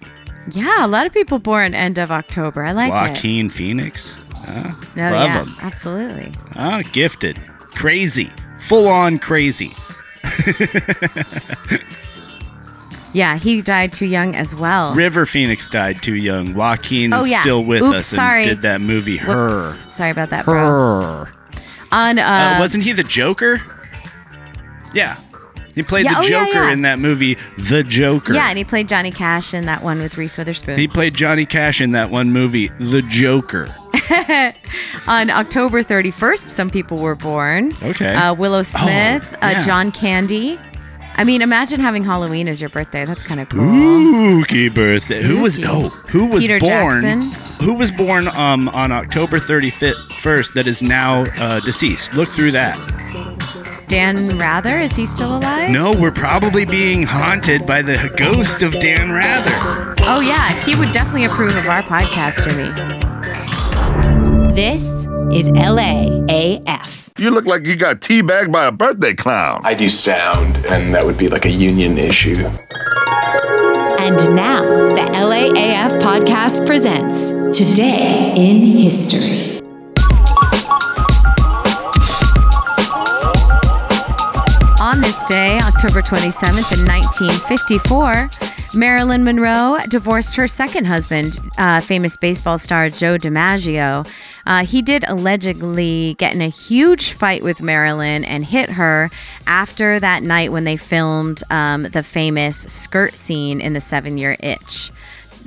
Yeah, 0.51 0.85
a 0.85 0.87
lot 0.87 1.05
of 1.05 1.13
people 1.13 1.39
born 1.39 1.73
end 1.73 1.97
of 1.97 2.11
October. 2.11 2.63
I 2.63 2.71
like 2.73 2.89
it. 2.89 2.93
Joaquin 3.13 3.49
Phoenix. 3.49 4.17
Huh? 4.33 4.73
No, 4.95 5.11
Love 5.11 5.29
yeah, 5.29 5.43
him. 5.43 5.55
absolutely. 5.61 6.33
Ah, 6.55 6.81
gifted. 6.91 7.39
Crazy. 7.77 8.31
Full 8.59 8.87
on 8.87 9.19
crazy. 9.19 9.73
Yeah, 13.13 13.37
he 13.37 13.61
died 13.61 13.93
too 13.93 14.05
young 14.05 14.35
as 14.35 14.53
well. 14.55 14.93
River 14.93 15.25
Phoenix 15.25 15.67
died 15.69 16.03
too 16.03 16.15
young. 16.15 16.53
Joaquin 16.53 17.13
Oh, 17.13 17.23
is 17.23 17.31
yeah. 17.31 17.41
still 17.41 17.63
with 17.63 17.81
Oops, 17.81 17.95
us 17.95 18.05
sorry. 18.05 18.41
and 18.43 18.49
did 18.49 18.61
that 18.63 18.81
movie 18.81 19.17
Her. 19.17 19.47
Whoops. 19.49 19.95
Sorry 19.95 20.11
about 20.11 20.29
that, 20.29 20.45
bro. 20.45 20.53
Her. 20.55 21.25
On 21.91 22.19
uh, 22.19 22.21
Uh, 22.21 22.57
wasn't 22.59 22.83
he 22.83 22.91
the 22.91 23.03
Joker? 23.03 23.61
Yeah. 24.93 25.17
He 25.73 25.81
played 25.83 26.05
Yeah, 26.05 26.15
the 26.15 26.19
oh, 26.19 26.29
Joker 26.29 26.63
yeah. 26.65 26.71
in 26.71 26.81
that 26.83 26.99
movie 26.99 27.37
The 27.57 27.83
Joker. 27.83 28.33
Yeah, 28.33 28.49
and 28.49 28.57
he 28.57 28.63
played 28.63 28.87
Johnny 28.87 29.11
Cash 29.11 29.53
in 29.53 29.65
that 29.65 29.83
one 29.83 29.99
with 30.01 30.17
Reese 30.17 30.37
Witherspoon. 30.37 30.77
He 30.77 30.87
played 30.87 31.13
Johnny 31.15 31.45
Cash 31.45 31.81
in 31.81 31.93
that 31.93 32.09
one 32.11 32.31
movie 32.31 32.67
The 32.79 33.01
Joker. 33.03 33.73
On 35.07 35.29
October 35.29 35.83
31st, 35.83 36.47
some 36.47 36.69
people 36.69 36.99
were 36.99 37.15
born. 37.15 37.73
Okay. 37.81 38.13
Uh, 38.13 38.33
Willow 38.33 38.61
Smith, 38.61 39.27
Oh, 39.41 39.49
yeah. 39.49 39.59
uh, 39.59 39.61
John 39.61 39.91
Candy. 39.91 40.59
I 41.19 41.23
mean, 41.23 41.41
imagine 41.41 41.79
having 41.79 42.03
Halloween 42.03 42.47
as 42.47 42.61
your 42.61 42.69
birthday. 42.69 43.03
That's 43.05 43.25
kind 43.25 43.39
of 43.39 43.49
cool. 43.49 43.63
Spooky 44.43 44.69
birthday. 44.69 45.23
Who 45.23 45.37
was 45.41 45.59
oh, 45.65 45.89
who 46.09 46.27
was 46.27 46.43
Peter 46.43 46.59
born? 46.59 47.01
Jackson. 47.01 47.21
Who 47.65 47.73
was 47.73 47.91
born 47.91 48.27
um 48.27 48.69
on 48.69 48.91
October 48.91 49.39
31st 49.39 50.53
that 50.53 50.67
is 50.67 50.83
now 50.83 51.23
uh, 51.37 51.59
deceased? 51.61 52.13
Look 52.13 52.29
through 52.29 52.51
that. 52.51 52.77
Dan 53.87 54.37
Rather, 54.37 54.77
is 54.77 54.95
he 54.95 55.05
still 55.07 55.37
alive? 55.37 55.71
No, 55.71 55.93
we're 55.93 56.11
probably 56.11 56.65
being 56.65 57.01
haunted 57.03 57.65
by 57.65 57.81
the 57.81 58.13
ghost 58.17 58.61
of 58.61 58.73
Dan 58.73 59.11
Rather. 59.11 59.95
Oh, 60.01 60.19
yeah, 60.19 60.53
he 60.65 60.75
would 60.75 60.91
definitely 60.91 61.23
approve 61.25 61.55
of 61.55 61.67
our 61.67 61.81
podcast, 61.81 62.47
Jimmy. 62.47 63.16
This 64.57 65.05
is 65.31 65.49
LAAF. 65.49 67.11
You 67.19 67.29
look 67.29 67.45
like 67.45 67.67
you 67.67 67.75
got 67.75 68.01
teabagged 68.01 68.51
by 68.51 68.65
a 68.65 68.71
birthday 68.71 69.13
clown. 69.13 69.61
I 69.63 69.75
do 69.75 69.87
sound, 69.87 70.57
and 70.65 70.91
that 70.95 71.05
would 71.05 71.15
be 71.15 71.27
like 71.27 71.45
a 71.45 71.51
union 71.51 71.99
issue. 71.99 72.43
And 73.99 74.35
now, 74.35 74.63
the 74.63 75.11
LAAF 75.13 76.01
podcast 76.01 76.65
presents 76.65 77.29
Today 77.55 78.33
in 78.35 78.79
History. 78.79 79.59
On 84.81 85.01
this 85.01 85.23
day, 85.25 85.59
October 85.59 86.01
27th, 86.01 86.73
in 86.73 86.83
1954, 86.87 88.46
Marilyn 88.73 89.23
Monroe 89.23 89.77
divorced 89.89 90.35
her 90.35 90.47
second 90.47 90.85
husband, 90.85 91.39
uh, 91.57 91.79
famous 91.79 92.17
baseball 92.17 92.57
star 92.57 92.89
Joe 92.89 93.17
DiMaggio. 93.17 94.07
Uh, 94.45 94.65
he 94.65 94.81
did 94.81 95.03
allegedly 95.07 96.15
get 96.17 96.35
in 96.35 96.41
a 96.41 96.49
huge 96.49 97.13
fight 97.13 97.43
with 97.43 97.61
Marilyn 97.61 98.23
and 98.25 98.45
hit 98.45 98.71
her 98.71 99.09
after 99.45 99.99
that 99.99 100.21
night 100.21 100.51
when 100.51 100.65
they 100.65 100.77
filmed 100.77 101.43
um, 101.49 101.83
the 101.83 102.03
famous 102.03 102.57
skirt 102.57 103.15
scene 103.15 103.61
in 103.61 103.73
The 103.73 103.81
Seven 103.81 104.17
Year 104.17 104.35
Itch 104.41 104.91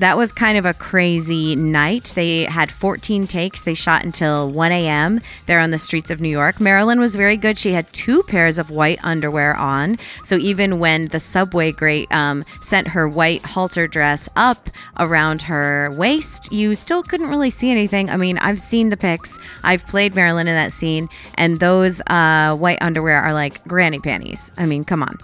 that 0.01 0.16
was 0.16 0.32
kind 0.32 0.57
of 0.57 0.64
a 0.64 0.72
crazy 0.72 1.55
night. 1.55 2.12
They 2.14 2.44
had 2.44 2.70
14 2.70 3.26
takes. 3.26 3.61
They 3.61 3.74
shot 3.74 4.03
until 4.03 4.51
1 4.51 4.72
a.m. 4.72 5.20
there 5.44 5.61
on 5.61 5.72
the 5.72 5.78
streets 5.78 6.11
of 6.11 6.22
New 6.22 6.30
York. 6.30 6.59
Marilyn 6.59 7.01
was 7.01 7.14
very 7.14 7.36
good. 7.36 7.59
She 7.59 7.72
had 7.72 7.92
two 7.92 8.22
pairs 8.22 8.59
of 8.59 8.70
white 8.70 8.98
underwear 9.05 9.55
on. 9.55 9.98
So 10.24 10.36
even 10.36 10.78
when 10.78 11.09
the 11.09 11.20
subway 11.20 11.70
grate 11.70 12.11
um, 12.12 12.46
sent 12.62 12.88
her 12.88 13.07
white 13.07 13.44
halter 13.44 13.86
dress 13.86 14.26
up 14.36 14.70
around 14.98 15.42
her 15.42 15.90
waist, 15.92 16.51
you 16.51 16.74
still 16.74 17.03
couldn't 17.03 17.28
really 17.28 17.51
see 17.51 17.70
anything. 17.70 18.09
I 18.09 18.16
mean, 18.16 18.38
I've 18.38 18.59
seen 18.59 18.88
the 18.88 18.96
pics. 18.96 19.38
I've 19.64 19.86
played 19.86 20.14
Marilyn 20.14 20.48
in 20.48 20.55
that 20.55 20.72
scene, 20.72 21.11
and 21.34 21.61
those 21.61 22.01
uh, 22.07 22.57
white 22.57 22.78
underwear 22.80 23.20
are 23.20 23.34
like 23.34 23.62
granny 23.64 23.98
panties. 23.98 24.51
I 24.57 24.64
mean, 24.64 24.84
come 24.84 25.03
on. 25.03 25.18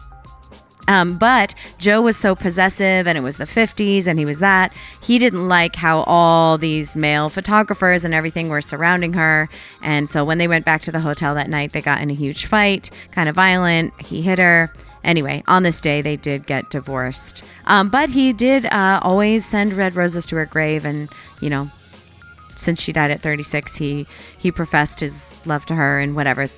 Um, 0.89 1.19
but 1.19 1.55
Joe 1.79 2.01
was 2.03 2.17
so 2.17 2.35
possessive, 2.35 3.07
and 3.07 3.19
it 3.19 3.21
was 3.21 3.37
the 3.37 3.45
50s, 3.45 4.07
and 4.07 4.19
he 4.19 4.25
was 4.25 4.39
that. 4.39 4.73
He 5.03 5.19
didn't 5.19 5.49
like 5.49 5.77
how 5.77 6.01
all 6.03 6.59
these 6.59 6.97
male 6.97 7.29
photographers 7.29 8.05
and 8.05 8.15
everything 8.15 8.49
were 8.49 8.61
surrounding 8.61 9.13
her. 9.15 9.49
And 9.83 10.09
so 10.09 10.25
when 10.25 10.39
they 10.39 10.49
went 10.49 10.65
back 10.65 10.83
to 10.83 10.93
the 10.93 11.01
hotel 11.01 11.35
that 11.35 11.51
night, 11.51 11.73
they 11.73 11.83
got 11.83 12.01
in 12.01 12.11
a 12.11 12.15
huge 12.15 12.47
fight, 12.47 12.91
kind 13.11 13.29
of 13.29 13.35
violent. 13.35 13.99
He 14.01 14.23
hit 14.23 14.39
her. 14.39 14.73
Anyway, 15.05 15.43
on 15.47 15.63
this 15.63 15.81
day, 15.81 16.03
they 16.03 16.17
did 16.17 16.47
get 16.47 16.69
divorced. 16.71 17.45
Um, 17.67 17.89
but 17.89 18.11
he 18.11 18.33
did 18.33 18.67
uh, 18.67 18.99
always 19.03 19.47
send 19.47 19.73
red 19.73 19.95
roses 19.95 20.27
to 20.27 20.37
her 20.37 20.47
grave, 20.47 20.85
and, 20.85 21.09
you 21.41 21.49
know, 21.49 21.71
since 22.57 22.81
she 22.81 22.93
died 22.93 23.11
at 23.11 23.21
36, 23.21 23.77
he 23.77 24.07
he 24.39 24.51
professed 24.51 25.01
his 25.01 25.39
love 25.47 25.67
to 25.67 25.75
her 25.75 26.01
and 26.01 26.17
whatever 26.17 26.49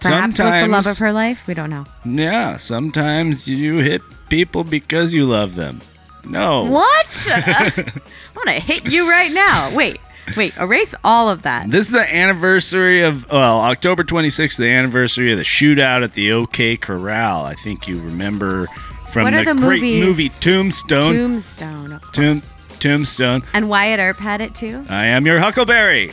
Perhaps 0.00 0.40
was 0.40 0.54
the 0.54 0.68
love 0.68 0.86
of 0.86 0.98
her 0.98 1.12
life. 1.12 1.46
We 1.46 1.54
don't 1.54 1.70
know. 1.70 1.84
Yeah, 2.04 2.56
sometimes 2.56 3.48
you 3.48 3.78
hit 3.78 4.02
people 4.28 4.64
because 4.64 5.14
you 5.14 5.24
love 5.26 5.54
them. 5.54 5.80
No. 6.28 6.64
What? 6.64 7.28
I'm 7.30 8.02
gonna 8.34 8.60
hit 8.60 8.84
you 8.86 9.08
right 9.08 9.32
now. 9.32 9.70
Wait, 9.74 9.98
wait. 10.36 10.56
Erase 10.56 10.94
all 11.04 11.28
of 11.28 11.42
that. 11.42 11.70
This 11.70 11.86
is 11.86 11.92
the 11.92 12.14
anniversary 12.14 13.02
of 13.02 13.30
well, 13.30 13.60
October 13.60 14.04
26th, 14.04 14.56
the 14.58 14.70
anniversary 14.70 15.32
of 15.32 15.38
the 15.38 15.44
shootout 15.44 16.02
at 16.02 16.12
the 16.12 16.32
OK 16.32 16.76
Corral. 16.76 17.44
I 17.44 17.54
think 17.54 17.86
you 17.88 18.00
remember 18.00 18.66
from 19.10 19.24
What 19.24 19.32
the, 19.32 19.40
are 19.40 19.54
the 19.54 19.60
great 19.60 19.82
movies? 19.82 20.04
movie 20.04 20.28
Tombstone. 20.40 21.02
Tombstone. 21.02 22.00
Tomb. 22.12 22.40
Tombstone. 22.78 23.42
And 23.54 23.68
Wyatt 23.68 24.00
Earp 24.00 24.18
had 24.18 24.40
it 24.40 24.54
too. 24.54 24.84
I 24.88 25.06
am 25.06 25.26
your 25.26 25.38
Huckleberry. 25.38 26.12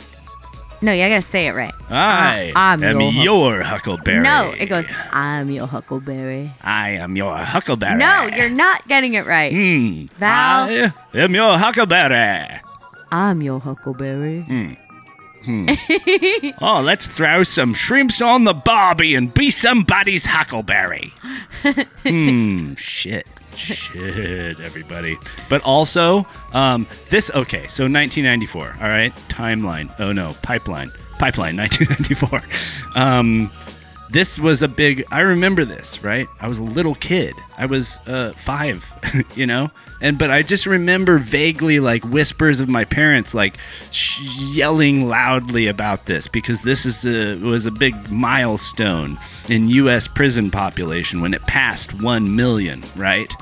No, 0.84 0.92
you 0.92 1.08
gotta 1.08 1.22
say 1.22 1.46
it 1.46 1.54
right. 1.54 1.72
I 1.88 2.52
I'm 2.54 2.84
am 2.84 3.00
your 3.00 3.10
your 3.10 3.62
Huckleberry. 3.62 4.22
No, 4.22 4.52
it 4.58 4.66
goes. 4.66 4.84
I'm 5.12 5.48
your 5.48 5.66
Huckleberry. 5.66 6.52
I 6.62 6.90
am 6.90 7.16
your 7.16 7.34
Huckleberry. 7.38 7.96
No, 7.96 8.24
you're 8.24 8.50
not 8.50 8.86
getting 8.86 9.14
it 9.14 9.24
right. 9.24 9.50
Hmm. 9.50 10.04
Val. 10.18 10.68
I 10.68 10.92
am 11.14 11.34
your 11.34 11.56
Huckleberry. 11.56 12.60
I'm 13.10 13.40
your 13.40 13.60
Huckleberry. 13.60 14.42
Hmm. 14.42 14.72
Hmm. 15.44 15.70
oh, 16.60 16.82
let's 16.82 17.06
throw 17.06 17.44
some 17.44 17.72
shrimps 17.72 18.20
on 18.20 18.44
the 18.44 18.52
barbie 18.52 19.14
and 19.14 19.32
be 19.32 19.50
somebody's 19.50 20.26
huckleberry. 20.26 21.14
hmm. 22.02 22.74
Shit. 22.74 23.26
Shit, 23.56 24.60
everybody. 24.60 25.16
But 25.48 25.62
also, 25.62 26.26
um, 26.52 26.86
this, 27.10 27.30
okay, 27.30 27.66
so 27.68 27.84
1994, 27.84 28.76
all 28.80 28.88
right? 28.88 29.12
Timeline. 29.28 29.92
Oh, 29.98 30.12
no, 30.12 30.34
pipeline. 30.42 30.90
Pipeline, 31.18 31.56
1994. 31.58 32.40
Um, 32.94 33.50
this 34.10 34.38
was 34.38 34.62
a 34.62 34.68
big, 34.68 35.04
I 35.10 35.20
remember 35.20 35.64
this, 35.64 36.02
right? 36.04 36.28
I 36.40 36.48
was 36.48 36.58
a 36.58 36.62
little 36.62 36.94
kid. 36.94 37.34
I 37.56 37.66
was 37.66 37.98
uh, 38.06 38.32
five, 38.36 38.84
you 39.34 39.46
know? 39.46 39.70
And, 40.00 40.18
but 40.18 40.30
I 40.30 40.42
just 40.42 40.66
remember 40.66 41.18
vaguely 41.18 41.80
like 41.80 42.04
whispers 42.04 42.60
of 42.60 42.68
my 42.68 42.84
parents 42.84 43.34
like 43.34 43.56
sh- 43.90 44.20
yelling 44.54 45.08
loudly 45.08 45.66
about 45.66 46.06
this 46.06 46.28
because 46.28 46.62
this 46.62 46.84
is 46.84 47.06
a, 47.06 47.36
was 47.42 47.66
a 47.66 47.70
big 47.70 47.94
milestone 48.10 49.18
in 49.48 49.68
U.S. 49.68 50.06
prison 50.06 50.50
population 50.50 51.20
when 51.20 51.32
it 51.32 51.42
passed 51.42 52.00
1 52.02 52.36
million, 52.36 52.82
right? 52.96 53.32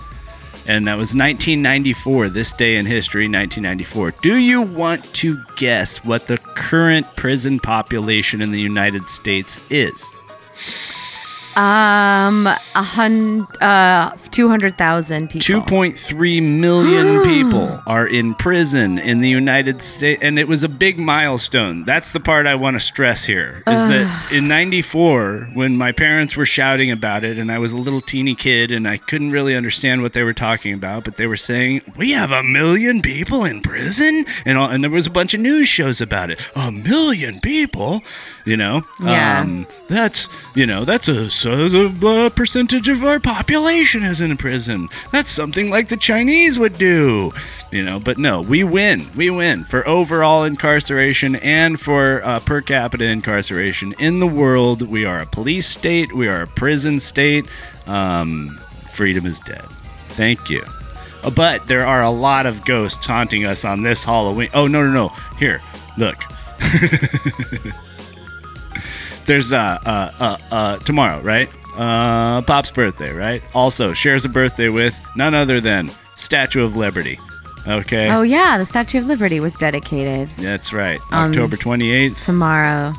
And 0.67 0.87
that 0.87 0.97
was 0.97 1.09
1994, 1.09 2.29
this 2.29 2.53
day 2.53 2.77
in 2.77 2.87
history, 2.87 3.25
1994. 3.25 4.13
Do 4.23 4.37
you 4.37 4.63
want 4.63 5.05
to 5.15 5.43
guess 5.57 6.05
what 6.05 6.29
the 6.29 6.39
current 6.39 7.07
prison 7.17 7.59
population 7.59 8.41
in 8.41 8.53
the 8.53 8.61
United 8.61 9.09
States 9.09 9.59
is? 9.71 10.13
Um, 11.55 12.47
a 12.47 12.57
hundred, 12.77 13.63
uh, 13.63 14.17
two 14.31 14.49
hundred 14.49 14.79
thousand 14.79 15.29
people. 15.29 15.61
2.3 15.61 16.43
million 16.43 17.23
people 17.25 17.83
are 17.87 18.07
in 18.07 18.35
prison 18.35 18.99
in 18.99 19.21
the 19.21 19.29
United 19.29 19.83
States, 19.83 20.23
and 20.23 20.39
it 20.39 20.49
was 20.49 20.65
a 20.65 20.69
big 20.69 20.99
milestone. 20.99 21.85
That's 21.85 22.13
the 22.13 22.21
part 22.21 22.47
I 22.47 22.55
want 22.55 22.77
to 22.77 22.81
stress 22.81 23.27
here 23.27 23.63
is 23.67 23.87
that 23.89 24.31
in 24.33 24.49
94, 24.49 25.51
when 25.53 25.77
my 25.77 25.93
parents 25.93 26.39
were 26.39 26.47
shouting 26.47 26.91
about 26.91 27.23
it, 27.23 27.39
and 27.39 27.53
I 27.53 27.59
was 27.59 27.73
a 27.73 27.77
little 27.77 28.01
teeny 28.01 28.35
kid 28.35 28.73
and 28.73 28.89
I 28.89 28.97
couldn't 28.97 29.31
really 29.31 29.55
understand 29.55 30.01
what 30.01 30.15
they 30.15 30.23
were 30.23 30.33
talking 30.33 30.73
about, 30.73 31.05
but 31.05 31.19
they 31.19 31.27
were 31.27 31.37
saying, 31.37 31.83
We 31.99 32.13
have 32.13 32.31
a 32.31 32.43
million 32.43 33.03
people 33.03 33.45
in 33.45 33.61
prison? 33.61 34.25
And, 34.47 34.57
all, 34.57 34.71
and 34.71 34.83
there 34.83 34.91
was 34.91 35.07
a 35.07 35.11
bunch 35.11 35.35
of 35.35 35.41
news 35.41 35.69
shows 35.69 36.01
about 36.01 36.31
it. 36.31 36.41
A 36.57 36.73
million 36.73 37.41
people? 37.41 38.01
You 38.45 38.57
know? 38.57 38.83
Yeah. 39.01 39.41
Um, 39.41 39.67
that's, 39.89 40.29
you 40.57 40.67
know, 40.67 40.85
that's 40.85 41.09
a, 41.09 41.29
a 41.49 42.27
uh, 42.27 42.31
percentage 42.31 42.89
of 42.89 43.05
our 43.05 43.21
population 43.21 44.03
is 44.03 44.21
in 44.21 44.37
prison. 44.37 44.89
That's 45.13 45.31
something 45.31 45.71
like 45.71 45.89
the 45.89 45.97
Chinese 45.97 46.59
would 46.59 46.77
do, 46.77 47.33
you 47.71 47.85
know. 47.85 48.01
But 48.01 48.19
no, 48.19 48.41
we 48.41 48.65
win. 48.65 49.07
We 49.15 49.31
win 49.31 49.63
for 49.65 49.87
overall 49.87 50.43
incarceration 50.43 51.37
and 51.37 51.79
for 51.79 52.21
uh, 52.25 52.41
per 52.41 52.63
capita 52.63 53.05
incarceration 53.05 53.95
in 54.01 54.19
the 54.19 54.27
world. 54.27 54.83
We 54.83 55.05
are 55.05 55.21
a 55.21 55.27
police 55.27 55.69
state. 55.69 56.13
We 56.13 56.27
are 56.27 56.43
a 56.43 56.47
prison 56.49 56.99
state. 56.99 57.47
Um, 57.87 58.59
freedom 58.91 59.25
is 59.25 59.39
dead. 59.41 59.65
Thank 60.11 60.51
you. 60.51 60.65
Uh, 61.23 61.31
But 61.31 61.69
there 61.69 61.87
are 61.87 62.03
a 62.03 62.11
lot 62.11 62.47
of 62.47 62.65
ghosts 62.65 63.07
haunting 63.07 63.45
us 63.45 63.65
on 63.65 63.83
this 63.83 64.03
Halloween. 64.03 64.51
Oh 64.53 64.67
no 64.67 64.83
no 64.85 64.93
no! 64.93 65.09
Here, 65.39 65.61
look. 65.97 66.17
There's 69.33 69.51
uh 69.51 69.79
uh 69.87 70.13
uh, 70.21 70.37
uh 70.51 70.79
tomorrow, 70.81 71.19
right? 71.23 71.49
Uh, 71.75 72.43
Pop's 72.43 72.71
birthday, 72.71 73.15
right? 73.15 73.43
Also 73.55 73.95
shares 73.95 74.27
a 74.27 74.29
birthday 74.29 74.69
with 74.69 75.01
none 75.17 75.35
other 75.35 75.59
than 75.59 75.91
Statue 76.17 76.63
of 76.63 76.77
Liberty. 76.77 77.19
Okay. 77.67 78.11
Oh 78.11 78.21
yeah, 78.21 78.59
the 78.59 78.67
Statue 78.67 78.99
of 78.99 79.07
Liberty 79.07 79.41
was 79.41 79.55
dedicated 79.55 80.29
That's 80.37 80.75
right. 80.75 81.01
Um, 81.11 81.31
October 81.31 81.57
28th. 81.57 82.23
tomorrow 82.23 82.93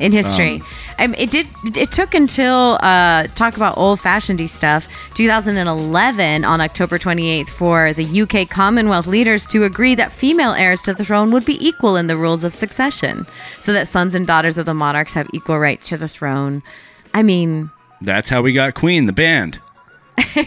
in 0.00 0.12
history. 0.12 0.62
Um, 0.98 1.14
it 1.14 1.30
did. 1.30 1.46
It 1.76 1.92
took 1.92 2.14
until 2.14 2.78
uh, 2.80 3.26
talk 3.28 3.56
about 3.56 3.76
old-fashionedy 3.78 4.48
stuff. 4.48 4.88
2011 5.14 6.44
on 6.44 6.60
October 6.60 6.98
28th 6.98 7.50
for 7.50 7.92
the 7.92 8.22
UK 8.22 8.48
Commonwealth 8.48 9.06
leaders 9.06 9.46
to 9.46 9.64
agree 9.64 9.94
that 9.94 10.10
female 10.10 10.52
heirs 10.52 10.82
to 10.82 10.94
the 10.94 11.04
throne 11.04 11.30
would 11.30 11.44
be 11.44 11.64
equal 11.64 11.96
in 11.96 12.06
the 12.06 12.16
rules 12.16 12.42
of 12.44 12.52
succession, 12.52 13.26
so 13.60 13.72
that 13.72 13.86
sons 13.86 14.14
and 14.14 14.26
daughters 14.26 14.58
of 14.58 14.66
the 14.66 14.74
monarchs 14.74 15.12
have 15.12 15.28
equal 15.32 15.58
rights 15.58 15.88
to 15.90 15.96
the 15.96 16.08
throne. 16.08 16.62
I 17.14 17.22
mean, 17.22 17.70
That's 18.00 18.30
how 18.30 18.40
we 18.42 18.52
got 18.52 18.74
Queen, 18.74 19.06
the 19.06 19.12
band. 19.12 19.60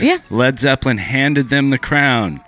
yeah. 0.00 0.18
Led 0.30 0.58
Zeppelin 0.58 0.98
handed 0.98 1.48
them 1.48 1.70
the 1.70 1.78
crown. 1.78 2.40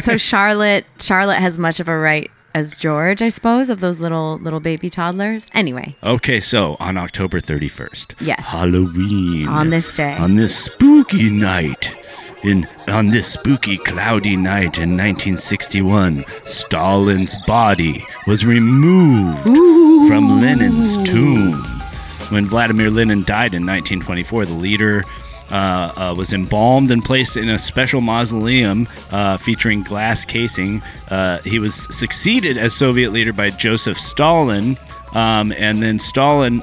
so 0.00 0.16
Charlotte 0.18 0.84
Charlotte 0.98 1.38
has 1.38 1.56
much 1.58 1.80
of 1.80 1.88
a 1.88 1.96
right 1.96 2.30
as 2.54 2.76
George, 2.76 3.22
I 3.22 3.28
suppose, 3.28 3.70
of 3.70 3.80
those 3.80 4.00
little 4.00 4.38
little 4.38 4.60
baby 4.60 4.90
toddlers. 4.90 5.50
Anyway, 5.54 5.96
Okay, 6.02 6.40
so 6.40 6.76
on 6.80 6.96
October 6.96 7.40
31st. 7.40 8.14
Yes. 8.20 8.52
Halloween. 8.52 9.48
On 9.48 9.70
this 9.70 9.92
day. 9.94 10.16
On 10.18 10.36
this 10.36 10.56
spooky 10.64 11.30
night. 11.30 11.94
In 12.42 12.66
on 12.88 13.08
this 13.08 13.30
spooky 13.34 13.76
cloudy 13.76 14.34
night 14.34 14.78
in 14.78 14.96
1961, 14.96 16.24
Stalin's 16.44 17.36
body 17.46 18.02
was 18.26 18.46
removed 18.46 19.42
from 20.08 20.40
Lenin's 20.40 20.96
tomb. 21.02 21.52
When 22.30 22.46
Vladimir 22.46 22.90
Lenin 22.90 23.24
died 23.24 23.52
in 23.54 23.66
1924, 23.66 24.46
the 24.46 24.52
leader 24.54 25.04
uh, 25.50 25.92
uh, 25.96 26.14
was 26.16 26.32
embalmed 26.32 26.90
and 26.90 27.04
placed 27.04 27.36
in 27.36 27.48
a 27.48 27.58
special 27.58 28.00
mausoleum 28.00 28.88
uh, 29.10 29.36
featuring 29.36 29.82
glass 29.82 30.24
casing. 30.24 30.82
Uh, 31.08 31.38
he 31.38 31.58
was 31.58 31.74
succeeded 31.94 32.56
as 32.58 32.74
Soviet 32.74 33.12
leader 33.12 33.32
by 33.32 33.50
Joseph 33.50 33.98
Stalin, 33.98 34.76
um, 35.14 35.52
and 35.52 35.82
then 35.82 35.98
Stalin 35.98 36.62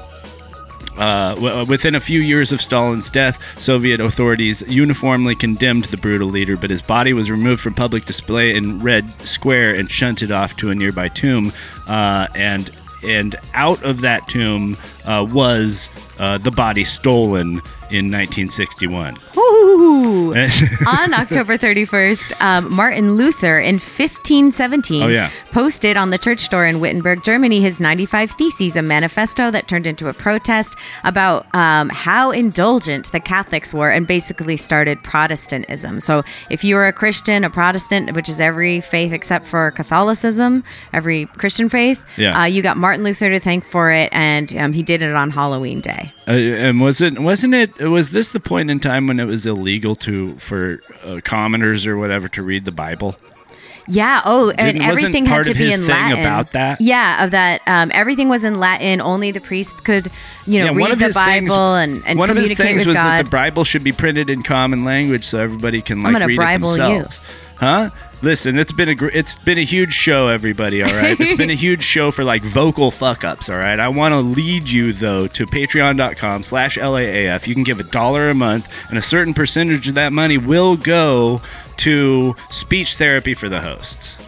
Uh, 0.98 1.34
w- 1.36 1.64
within 1.66 1.94
a 1.94 2.00
few 2.00 2.20
years 2.20 2.50
of 2.50 2.60
Stalin's 2.60 3.08
death, 3.08 3.38
Soviet 3.56 4.00
authorities 4.00 4.64
uniformly 4.66 5.36
condemned 5.36 5.84
the 5.84 5.96
brutal 5.96 6.26
leader, 6.28 6.56
but 6.56 6.70
his 6.70 6.82
body 6.82 7.12
was 7.12 7.30
removed 7.30 7.60
from 7.60 7.72
public 7.74 8.04
display 8.04 8.56
in 8.56 8.82
Red 8.82 9.04
Square 9.24 9.76
and 9.76 9.88
shunted 9.88 10.32
off 10.32 10.56
to 10.56 10.70
a 10.70 10.74
nearby 10.74 11.08
tomb. 11.08 11.52
Uh, 11.86 12.26
and 12.34 12.72
and 13.04 13.36
out 13.54 13.80
of 13.84 14.00
that 14.00 14.26
tomb 14.26 14.76
uh, 15.04 15.24
was 15.30 15.88
uh, 16.18 16.36
the 16.38 16.50
body 16.50 16.82
stolen 16.82 17.60
in 17.90 18.10
1961. 18.10 19.16
On 20.28 21.14
October 21.14 21.56
31st, 21.56 22.40
um, 22.40 22.72
Martin 22.72 23.14
Luther 23.14 23.58
in 23.58 23.76
1517 23.76 25.02
Oh, 25.02 25.06
yeah. 25.08 25.30
posted 25.52 25.96
on 25.96 26.10
the 26.10 26.18
church 26.18 26.48
door 26.48 26.66
in 26.66 26.80
Wittenberg, 26.80 27.22
Germany, 27.24 27.60
his 27.60 27.80
95 27.80 28.32
Theses, 28.32 28.76
a 28.76 28.82
manifesto 28.82 29.50
that 29.50 29.68
turned 29.68 29.86
into 29.86 30.08
a 30.08 30.12
protest 30.12 30.76
about 31.04 31.52
um, 31.54 31.88
how 31.90 32.30
indulgent 32.30 33.10
the 33.12 33.20
Catholics 33.20 33.72
were 33.72 33.90
and 33.90 34.06
basically 34.06 34.56
started 34.56 35.02
Protestantism. 35.02 36.00
So 36.00 36.22
if 36.50 36.64
you 36.64 36.74
were 36.74 36.86
a 36.86 36.92
Christian, 36.92 37.44
a 37.44 37.50
Protestant, 37.50 38.14
which 38.14 38.28
is 38.28 38.40
every 38.40 38.80
faith 38.80 39.12
except 39.12 39.46
for 39.46 39.70
Catholicism, 39.72 40.64
every 40.92 41.26
Christian 41.26 41.68
faith, 41.68 42.04
Yeah. 42.16 42.40
uh, 42.42 42.44
you 42.44 42.62
got 42.62 42.76
Martin 42.76 43.04
Luther 43.04 43.30
to 43.30 43.40
thank 43.40 43.64
for 43.64 43.90
it, 43.90 44.08
and 44.12 44.54
um, 44.56 44.72
he 44.72 44.82
did 44.82 45.02
it 45.02 45.14
on 45.14 45.30
Halloween 45.30 45.80
Day. 45.80 46.12
Uh, 46.26 46.32
and 46.32 46.80
was 46.80 47.00
it 47.00 47.18
wasn't 47.18 47.54
it 47.54 47.88
was 47.88 48.10
this 48.10 48.28
the 48.32 48.40
point 48.40 48.70
in 48.70 48.78
time 48.80 49.06
when 49.06 49.18
it 49.18 49.24
was 49.28 49.46
illegal 49.46 49.94
to 49.96 50.34
for 50.36 50.80
uh, 51.04 51.20
commoners 51.24 51.86
or 51.86 51.96
whatever 51.96 52.28
to 52.30 52.42
read 52.42 52.64
the 52.64 52.72
Bible? 52.72 53.16
Yeah. 53.90 54.20
Oh, 54.26 54.50
and 54.50 54.58
Didn't- 54.58 54.86
wasn't 54.86 54.98
everything 55.14 55.24
had 55.26 55.44
to 55.44 55.54
be 55.54 55.72
in 55.72 55.80
thing 55.80 55.88
Latin. 55.88 56.20
about 56.20 56.52
that? 56.52 56.78
Yeah, 56.80 57.24
of 57.24 57.30
that. 57.30 57.62
Um, 57.66 57.90
everything 57.94 58.28
was 58.28 58.44
in 58.44 58.58
Latin. 58.60 59.00
Only 59.00 59.30
the 59.30 59.40
priests 59.40 59.80
could, 59.80 60.08
you 60.46 60.58
know, 60.58 60.72
Yeah, 60.72 60.86
read 60.88 60.98
the 60.98 61.12
Bible 61.14 61.46
things, 61.76 61.96
and, 61.96 62.06
and 62.06 62.18
one 62.18 62.28
of 62.28 62.36
his 62.36 62.48
communicate 62.48 62.66
things 62.66 62.78
with 62.80 62.88
was 62.88 62.96
God. 62.98 63.04
that 63.18 63.24
the 63.24 63.30
Bible 63.30 63.64
should 63.64 63.82
be 63.84 63.92
printed 63.92 64.28
in 64.28 64.42
common 64.42 64.84
language 64.84 65.24
so 65.24 65.40
everybody 65.40 65.80
can 65.80 66.04
I'm 66.04 66.12
like 66.12 66.26
read 66.26 66.36
Bible 66.36 66.74
it 66.74 66.78
you. 66.78 66.82
themselves. 66.82 67.22
Huh? 67.56 67.88
Listen, 68.20 68.58
it's 68.58 68.72
been 68.72 68.88
a 68.88 68.94
gr- 68.96 69.10
it's 69.14 69.38
been 69.38 69.58
a 69.58 69.64
huge 69.64 69.92
show, 69.92 70.26
everybody. 70.26 70.82
All 70.82 70.90
right, 70.92 71.18
it's 71.20 71.36
been 71.36 71.50
a 71.50 71.54
huge 71.66 71.84
show 71.84 72.10
for 72.10 72.24
like 72.24 72.42
vocal 72.42 72.90
fuck 72.90 73.22
ups. 73.24 73.48
All 73.48 73.56
right, 73.56 73.78
I 73.78 73.86
want 73.88 74.12
to 74.12 74.18
lead 74.18 74.68
you 74.68 74.92
though 74.92 75.28
to 75.28 75.46
Patreon.com/slash 75.46 76.78
LAAF. 76.78 77.46
You 77.46 77.54
can 77.54 77.62
give 77.62 77.78
a 77.78 77.84
dollar 77.84 78.28
a 78.28 78.34
month, 78.34 78.74
and 78.88 78.98
a 78.98 79.02
certain 79.02 79.34
percentage 79.34 79.86
of 79.86 79.94
that 79.94 80.12
money 80.12 80.36
will 80.36 80.76
go 80.76 81.40
to 81.78 82.34
speech 82.50 82.96
therapy 82.96 83.34
for 83.34 83.48
the 83.48 83.60
hosts. 83.60 84.18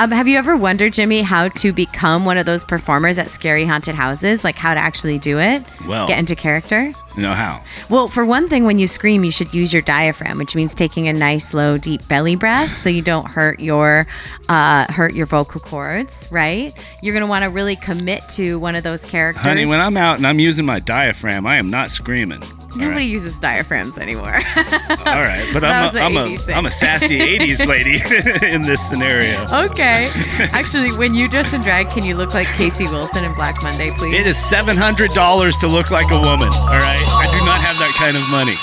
Um, 0.00 0.10
have 0.10 0.26
you 0.26 0.36
ever 0.38 0.56
wondered, 0.56 0.92
Jimmy, 0.92 1.22
how 1.22 1.48
to 1.50 1.72
become 1.72 2.24
one 2.24 2.36
of 2.36 2.46
those 2.46 2.64
performers 2.64 3.16
at 3.16 3.30
scary 3.30 3.64
haunted 3.64 3.94
houses? 3.94 4.42
Like 4.42 4.56
how 4.56 4.74
to 4.74 4.80
actually 4.80 5.18
do 5.18 5.38
it? 5.38 5.62
Well- 5.86 6.08
get 6.08 6.18
into 6.18 6.34
character. 6.34 6.92
No, 7.16 7.32
how? 7.32 7.62
Well, 7.88 8.08
for 8.08 8.26
one 8.26 8.48
thing, 8.48 8.64
when 8.64 8.80
you 8.80 8.88
scream, 8.88 9.22
you 9.22 9.30
should 9.30 9.54
use 9.54 9.72
your 9.72 9.82
diaphragm, 9.82 10.36
which 10.36 10.56
means 10.56 10.74
taking 10.74 11.06
a 11.06 11.12
nice, 11.12 11.48
slow, 11.48 11.78
deep 11.78 12.06
belly 12.08 12.34
breath, 12.34 12.80
so 12.80 12.88
you 12.90 13.02
don't 13.02 13.28
hurt 13.30 13.60
your 13.60 14.08
uh, 14.48 14.92
hurt 14.92 15.14
your 15.14 15.26
vocal 15.26 15.60
cords. 15.60 16.26
Right? 16.32 16.74
You're 17.02 17.14
gonna 17.14 17.28
want 17.28 17.44
to 17.44 17.50
really 17.50 17.76
commit 17.76 18.28
to 18.30 18.58
one 18.58 18.74
of 18.74 18.82
those 18.82 19.04
characters. 19.04 19.44
Honey, 19.44 19.64
when 19.64 19.80
I'm 19.80 19.96
out 19.96 20.16
and 20.16 20.26
I'm 20.26 20.40
using 20.40 20.66
my 20.66 20.80
diaphragm, 20.80 21.46
I 21.46 21.56
am 21.56 21.70
not 21.70 21.92
screaming. 21.92 22.42
All 22.74 22.80
Nobody 22.80 23.04
right. 23.04 23.10
uses 23.10 23.38
diaphragms 23.38 23.98
anymore. 23.98 24.34
All 24.34 25.22
right, 25.22 25.48
but 25.52 25.62
I'm 25.64 25.86
was 25.86 25.94
a, 25.94 25.98
an 25.98 26.04
I'm, 26.04 26.12
80s 26.12 26.34
a, 26.34 26.38
thing. 26.38 26.54
I'm 26.56 26.66
a 26.66 26.70
sassy 26.70 27.18
80s 27.20 27.66
lady 27.68 28.46
in 28.52 28.62
this 28.62 28.80
scenario. 28.88 29.44
okay. 29.66 30.10
Actually, 30.52 30.90
when 30.98 31.14
you 31.14 31.28
dress 31.28 31.52
in 31.52 31.60
drag, 31.60 31.88
can 31.90 32.04
you 32.04 32.16
look 32.16 32.34
like 32.34 32.48
Casey 32.48 32.84
Wilson 32.84 33.24
in 33.24 33.32
Black 33.34 33.62
Monday, 33.62 33.90
please? 33.92 34.18
It 34.18 34.26
is 34.26 34.36
$700 34.36 35.60
to 35.60 35.66
look 35.68 35.90
like 35.90 36.10
a 36.10 36.18
woman, 36.20 36.48
all 36.48 36.78
right? 36.78 37.00
I 37.00 37.26
do 37.38 37.44
not 37.46 37.60
have 37.60 37.78
that 37.78 37.94
kind 37.96 38.16
of 38.16 38.28
money. 38.30 38.56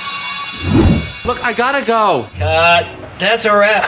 Look, 1.26 1.44
I 1.46 1.54
gotta 1.54 1.86
go. 1.86 2.28
Cut. 2.36 2.88
That's 3.20 3.46
a 3.46 3.56
wrap. 3.56 3.82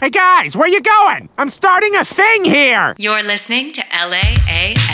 Hey 0.00 0.10
guys, 0.10 0.54
where 0.56 0.68
you 0.68 0.82
going? 0.82 1.30
I'm 1.38 1.48
starting 1.48 1.96
a 1.96 2.04
thing 2.04 2.44
here. 2.44 2.94
You're 2.98 3.22
listening 3.22 3.72
to 3.72 3.80
LAAF. 3.80 4.93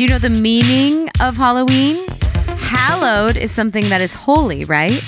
Do 0.00 0.04
you 0.04 0.10
know 0.12 0.18
the 0.18 0.30
meaning 0.30 1.10
of 1.20 1.36
Halloween? 1.36 2.02
Hallowed 2.56 3.36
is 3.36 3.52
something 3.52 3.86
that 3.90 4.00
is 4.00 4.14
holy, 4.14 4.64
right? 4.64 5.04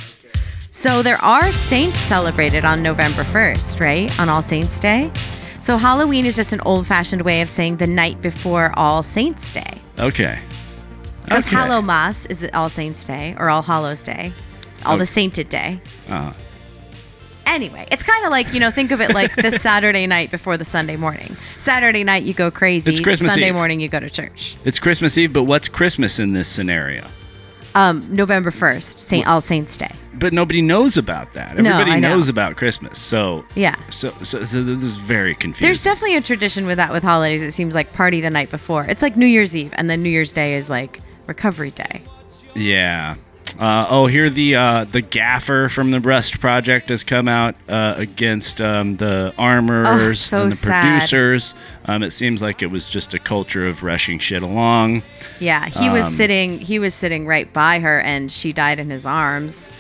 So 0.69 1.03
there 1.03 1.17
are 1.25 1.51
saints 1.51 1.99
celebrated 1.99 2.67
on 2.67 2.83
November 2.83 3.23
1st, 3.23 3.81
right? 3.81 4.21
On 4.21 4.29
All 4.29 4.43
Saints 4.43 4.79
Day. 4.79 5.11
So 5.63 5.79
Halloween 5.79 6.27
is 6.27 6.37
just 6.37 6.53
an 6.53 6.61
old 6.67 6.87
fashioned 6.87 7.23
way 7.23 7.41
of 7.41 7.49
saying 7.49 7.79
the 7.79 7.87
night 7.87 8.21
before 8.21 8.75
All 8.77 9.03
Saints 9.03 9.49
Day. 9.49 9.81
Okay. 9.99 10.39
Because 11.25 11.47
Okay. 11.47 11.57
Hallowmas 11.57 12.31
is 12.31 12.41
the 12.41 12.55
All 12.55 12.69
Saints 12.69 13.07
Day 13.07 13.35
or 13.39 13.49
All 13.49 13.63
Hallows 13.63 14.03
Day, 14.03 14.31
All 14.85 14.99
the 14.99 15.07
Sainted 15.07 15.49
Day. 15.49 15.81
Uh, 16.07 16.35
Anyway, 17.47 17.87
it's 17.91 18.03
kind 18.03 18.25
of 18.25 18.31
like, 18.31 18.53
you 18.55 18.61
know, 18.61 18.71
think 18.71 18.91
of 18.93 19.01
it 19.01 19.13
like 19.15 19.35
the 19.37 19.51
Saturday 19.51 20.07
night 20.07 20.31
before 20.31 20.57
the 20.57 20.65
Sunday 20.65 20.97
morning. 20.97 21.37
Saturday 21.59 22.05
night, 22.05 22.23
you 22.23 22.33
go 22.35 22.51
crazy. 22.51 22.91
It's 22.91 23.01
Christmas 23.01 23.33
Sunday 23.33 23.49
Eve. 23.49 23.55
morning, 23.55 23.81
you 23.81 23.89
go 23.89 24.01
to 24.01 24.09
church. 24.11 24.57
it's 24.65 24.79
Christmas 24.79 25.19
Eve, 25.19 25.33
but 25.33 25.45
what's 25.45 25.69
Christmas 25.69 26.19
in 26.19 26.33
this 26.33 26.49
scenario? 26.49 27.05
Um, 27.75 28.03
November 28.11 28.51
1st, 28.51 28.99
Saint 28.99 29.27
All 29.27 29.41
Saints 29.41 29.77
Day. 29.79 29.91
But 30.15 30.33
nobody 30.35 30.61
knows 30.61 30.99
about 30.99 31.33
that. 31.33 31.57
No, 31.57 31.71
Everybody 31.71 31.93
I 31.93 31.99
know. 32.01 32.11
knows 32.11 32.29
about 32.29 32.57
Christmas. 32.57 32.99
So, 32.99 33.45
Yeah. 33.55 33.75
so, 33.91 34.13
so, 34.23 34.45
so 34.45 34.63
this 34.63 34.85
is 34.85 34.97
very 34.97 35.35
confusing. 35.35 35.67
There's 35.67 35.83
definitely 35.83 36.17
a 36.17 36.21
tradition 36.21 36.67
with 36.67 36.77
that 36.77 36.93
with 36.93 37.03
holidays. 37.03 37.43
It 37.43 37.53
seems 37.53 37.75
like 37.75 37.93
party 37.95 38.21
the 38.21 38.29
night 38.31 38.51
before. 38.51 38.85
It's 38.85 39.01
like 39.03 39.17
New 39.17 39.27
Year's 39.27 39.57
Eve, 39.57 39.73
and 39.79 39.89
then 39.89 40.03
New 40.03 40.11
Year's 40.11 40.33
Day 40.35 40.55
is 40.55 40.69
like 40.69 41.01
recovery 41.27 41.71
day. 41.71 42.03
Yeah. 42.55 43.17
Uh, 43.59 43.87
oh, 43.91 44.07
here 44.07 44.31
the 44.31 44.55
uh, 44.57 44.85
the 44.85 45.03
gaffer 45.03 45.69
from 45.69 45.91
the 45.91 46.01
Rust 46.01 46.41
Project 46.41 46.89
has 46.89 47.05
come 47.05 47.29
out 47.29 47.55
uh, 47.69 47.95
against 47.97 48.61
um, 48.61 48.97
the 48.97 49.35
armorers 49.39 50.09
Oh, 50.09 50.13
so 50.13 50.43
and 50.43 50.51
the 50.53 50.57
sad. 50.57 50.83
producers. 50.83 51.55
Um, 51.85 52.03
it 52.03 52.11
seems 52.13 52.41
like 52.41 52.63
it 52.63 52.69
was 52.69 52.89
just 52.89 53.13
a 53.15 53.19
culture 53.19 53.67
of 53.67 53.83
rushing 53.83 54.19
shit 54.19 54.43
along. 54.43 55.03
Yeah, 55.39 55.67
he 55.69 55.91
was 55.91 56.07
Um, 56.07 56.13
sitting. 56.13 56.61
He 56.61 56.79
was 56.79 56.95
sitting 56.95 57.27
right 57.27 57.53
by 57.53 57.79
her, 57.81 58.01
and 58.01 58.33
she 58.33 58.53
died 58.53 58.79
in 58.81 58.89
his 58.91 59.05
arms, 59.05 59.71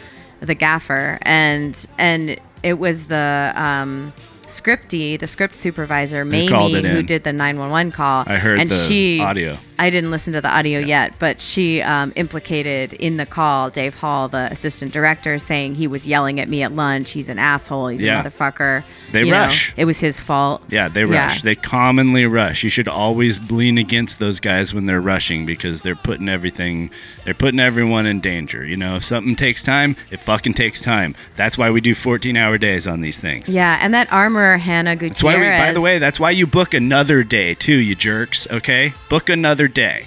the 0.40 0.54
gaffer, 0.54 1.18
and 1.22 1.86
and 1.98 2.38
it 2.62 2.78
was 2.78 3.06
the 3.06 3.52
um, 3.56 4.12
scripty, 4.52 5.18
the 5.18 5.26
script 5.26 5.56
supervisor, 5.56 6.24
Mamie, 6.24 6.82
who 6.88 7.02
did 7.02 7.24
the 7.24 7.32
nine 7.32 7.58
one 7.58 7.70
one 7.70 7.90
call. 7.90 8.24
I 8.26 8.38
heard 8.38 8.60
and 8.60 8.70
the 8.70 8.74
she, 8.74 9.20
audio. 9.20 9.58
I 9.78 9.90
didn't 9.90 10.10
listen 10.12 10.32
to 10.34 10.40
the 10.40 10.48
audio 10.48 10.78
yet, 10.78 11.14
but 11.18 11.40
she 11.40 11.82
um, 11.82 12.12
implicated 12.14 12.92
in 12.92 13.16
the 13.16 13.26
call 13.26 13.68
Dave 13.70 13.94
Hall, 13.96 14.28
the 14.28 14.48
assistant 14.52 14.92
director, 14.92 15.38
saying 15.40 15.74
he 15.74 15.86
was 15.88 16.06
yelling 16.06 16.38
at 16.38 16.48
me 16.48 16.62
at 16.62 16.72
lunch. 16.72 17.10
He's 17.12 17.28
an 17.28 17.38
asshole. 17.38 17.88
He's 17.88 18.02
Yeah. 18.02 18.20
a 18.20 18.24
motherfucker. 18.24 18.84
They 19.10 19.24
You 19.24 19.32
know, 19.32 19.40
rush. 19.42 19.72
it 19.76 19.84
was 19.86 19.98
his 19.98 20.20
fault. 20.20 20.62
Yeah, 20.68 20.86
they 20.88 21.04
Yeah. 21.04 21.26
rush. 21.26 21.42
They 21.42 21.56
commonly 21.56 22.26
rush. 22.26 22.62
You 22.62 22.70
should 22.70 22.86
always 22.86 23.40
lean 23.50 23.76
against 23.76 24.20
those 24.20 24.38
guys 24.38 24.72
when 24.72 24.86
they're 24.86 25.00
rushing 25.00 25.46
because 25.46 25.82
they're 25.82 25.96
putting 25.96 26.28
everything, 26.28 26.90
they're 27.24 27.34
putting 27.34 27.58
everyone 27.58 28.06
in 28.06 28.20
danger. 28.20 28.64
You 28.66 28.76
know, 28.76 28.94
if 28.96 29.04
something 29.04 29.34
takes 29.34 29.62
time, 29.64 29.96
it 30.12 30.20
fucking 30.20 30.54
takes 30.54 30.80
time. 30.80 31.16
That's 31.34 31.58
why 31.58 31.70
we 31.70 31.80
do 31.80 31.94
14 31.94 32.36
hour 32.36 32.56
days 32.56 32.86
on 32.86 33.00
these 33.00 33.18
things. 33.18 33.48
Yeah, 33.48 33.78
and 33.80 33.92
that 33.94 34.12
armor 34.12 34.41
Hannah 34.58 34.96
Gutierrez. 34.96 35.10
That's 35.10 35.22
why 35.22 35.34
we, 35.36 35.68
by 35.68 35.72
the 35.72 35.80
way, 35.80 35.98
that's 35.98 36.20
why 36.20 36.30
you 36.30 36.46
book 36.46 36.74
another 36.74 37.22
day 37.22 37.54
too, 37.54 37.76
you 37.76 37.94
jerks, 37.94 38.46
okay? 38.50 38.92
Book 39.08 39.28
another 39.30 39.68
day. 39.68 40.06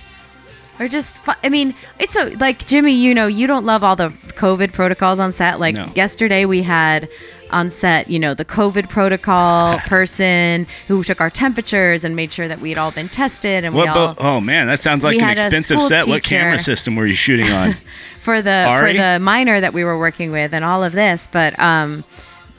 or 0.79 0.89
just 0.89 1.15
fu- 1.19 1.31
i 1.41 1.47
mean 1.47 1.73
it's 1.99 2.17
a 2.17 2.25
like 2.35 2.65
jimmy 2.67 2.91
you 2.91 3.13
know 3.15 3.27
you 3.27 3.47
don't 3.47 3.65
love 3.65 3.81
all 3.81 3.95
the 3.95 4.09
covid 4.43 4.73
protocols 4.73 5.21
on 5.21 5.31
set 5.31 5.57
like 5.57 5.75
No. 5.77 5.89
yesterday 5.95 6.43
we 6.43 6.63
had 6.63 7.07
on 7.49 7.69
set 7.69 8.09
you 8.09 8.19
know 8.19 8.33
the 8.33 8.43
covid 8.43 8.89
protocol 8.89 9.77
person 9.87 10.67
who 10.89 11.01
took 11.01 11.21
our 11.21 11.29
temperatures 11.29 12.03
and 12.03 12.13
made 12.17 12.33
sure 12.33 12.49
that 12.49 12.59
we 12.59 12.67
had 12.71 12.77
all 12.77 12.91
been 12.91 13.07
tested 13.07 13.63
and 13.63 13.73
we 13.73 13.79
What 13.83 13.87
all 13.89 14.13
bo- 14.15 14.21
oh 14.21 14.39
man, 14.41 14.67
that 14.67 14.81
sounds 14.81 15.05
like 15.05 15.13
we 15.15 15.19
an 15.21 15.29
had 15.29 15.39
a 15.39 15.45
expensive 15.45 15.77
school 15.77 15.87
set. 15.87 16.07
What 16.07 16.23
camera 16.23 16.59
system 16.59 16.97
were 16.97 17.05
you 17.05 17.13
shooting 17.13 17.49
on? 17.53 17.75
for 18.19 18.41
the 18.41 18.67
for 18.81 18.91
the 18.91 19.17
minor 19.21 19.61
that 19.61 19.73
we 19.73 19.85
were 19.85 19.97
working 19.97 20.29
with 20.33 20.53
and 20.53 20.65
all 20.65 20.83
of 20.83 20.91
this 20.91 21.29
but 21.31 21.57
um 21.57 22.03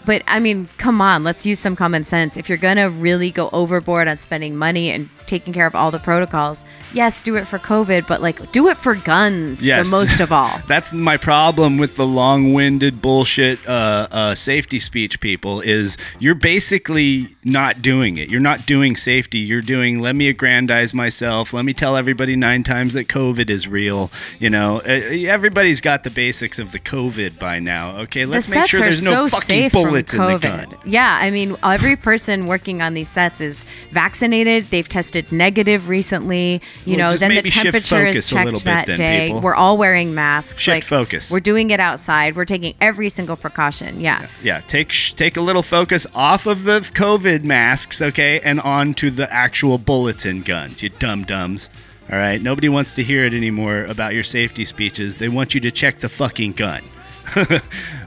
but 0.07 0.23
I 0.27 0.39
mean, 0.41 0.69
come 0.79 1.01
on, 1.03 1.25
let's 1.25 1.45
use 1.45 1.59
some 1.59 1.77
common 1.77 2.05
sense. 2.05 2.37
If 2.37 2.49
you're 2.49 2.57
gonna 2.59 2.89
really 2.89 3.31
go 3.31 3.51
overboard 3.53 4.09
on 4.09 4.17
spending 4.17 4.57
money 4.57 4.91
and 4.91 5.11
taking 5.27 5.53
care 5.53 5.67
of 5.67 5.75
all 5.75 5.91
the 5.91 5.99
protocols, 5.99 6.65
yes, 6.95 7.23
do 7.23 7.37
it 7.37 7.47
for 7.47 7.59
COVID, 7.59 8.07
but 8.07 8.23
like 8.23 8.53
do 8.53 8.69
it 8.69 8.77
for 8.77 8.95
guns 8.95 9.65
Yes. 9.67 9.87
the 9.87 9.91
most 9.97 10.21
of 10.21 10.33
all. 10.33 10.61
That's 10.69 10.93
my 10.93 11.17
problem 11.17 11.77
with 11.77 11.97
the 11.97 12.07
long-winded 12.07 13.03
bullshit 13.03 13.59
uh, 13.69 14.09
uh, 14.11 14.35
safety 14.35 14.79
speech 14.79 15.21
people. 15.21 15.61
Is 15.61 15.97
you're 16.21 16.35
basically 16.35 17.36
not 17.47 17.81
doing 17.81 18.19
it. 18.19 18.29
You're 18.29 18.41
not 18.41 18.67
doing 18.67 18.97
safety. 18.97 19.39
You're 19.39 19.61
doing 19.63 20.01
let 20.01 20.17
me 20.17 20.29
aggrandize 20.29 20.93
myself. 20.93 21.53
Let 21.53 21.65
me 21.65 21.73
tell 21.73 21.97
everybody 21.97 22.35
nine 22.35 22.65
times 22.65 22.93
that 22.95 23.07
COVID 23.07 23.49
is 23.49 23.69
real. 23.69 24.11
You 24.41 24.51
know, 24.51 24.81
Uh, 24.81 24.91
everybody's 25.29 25.81
got 25.81 26.03
the 26.03 26.11
basics 26.11 26.59
of 26.59 26.73
the 26.73 26.81
COVID 26.81 27.39
by 27.39 27.61
now. 27.61 27.97
Okay, 27.99 28.27
let's 28.27 28.53
make 28.53 28.67
sure 28.67 28.81
there's 28.81 29.05
so 29.05 29.11
no 29.11 29.29
fucking 29.29 29.47
safe 29.47 29.73
bullets 29.73 30.13
in 30.13 30.21
the 30.21 30.39
gun. 30.39 30.67
Yeah, 30.85 31.19
I 31.23 31.31
mean, 31.31 31.57
every 31.63 31.95
person 31.95 32.47
working 32.49 32.83
on 32.83 32.95
these 32.95 33.09
sets 33.09 33.41
is 33.41 33.65
vaccinated. 33.93 34.71
They've 34.71 34.89
tested 34.89 35.31
negative 35.31 35.89
recently. 35.89 36.61
You 36.85 36.97
Well, 36.97 37.13
know, 37.13 37.17
then 37.17 37.35
the 37.37 37.43
temperature 37.43 38.05
is 38.07 38.29
checked 38.29 38.53
bit 38.53 38.65
that 38.65 38.87
then, 38.87 38.97
day. 38.97 39.27
people. 39.29 39.41
We're 39.41 39.55
all 39.55 39.79
wearing 39.79 40.15
masks. 40.15 40.61
Shift 40.63 40.75
like, 40.77 40.85
focus. 40.85 41.31
We're 41.31 41.41
doing 41.41 41.71
it 41.71 41.79
outside. 41.81 42.35
We're 42.37 42.45
taking 42.45 42.75
every 42.81 43.09
single 43.09 43.37
precaution. 43.37 44.01
Yeah. 44.01 44.27
Yeah, 44.43 44.61
take 44.61 44.91
sh- 44.93 45.13
take 45.13 45.37
a 45.37 45.41
little 45.41 45.63
focus 45.63 46.07
off 46.15 46.47
of 46.47 46.65
the 46.65 46.81
COVID 46.81 47.36
masks, 47.45 48.01
okay, 48.01 48.41
and 48.41 48.61
on 48.61 48.95
to 48.95 49.11
the 49.11 49.33
actual 49.33 49.79
bullets 49.79 50.25
and 50.25 50.45
guns. 50.45 50.83
You 50.83 50.91
dum 50.91 51.25
dums. 51.25 51.71
All 52.11 52.19
right, 52.19 52.41
nobody 52.41 52.69
wants 52.69 52.95
to 52.95 53.03
hear 53.03 53.25
it 53.25 53.35
anymore 53.35 53.85
about 53.85 54.15
your 54.15 54.23
safety 54.23 54.65
speeches. 54.65 55.17
They 55.17 55.29
want 55.29 55.55
you 55.55 55.61
to 55.63 55.71
check 55.71 55.99
the 55.99 56.09
fucking 56.09 56.53
gun. 56.53 56.83
All 57.37 57.47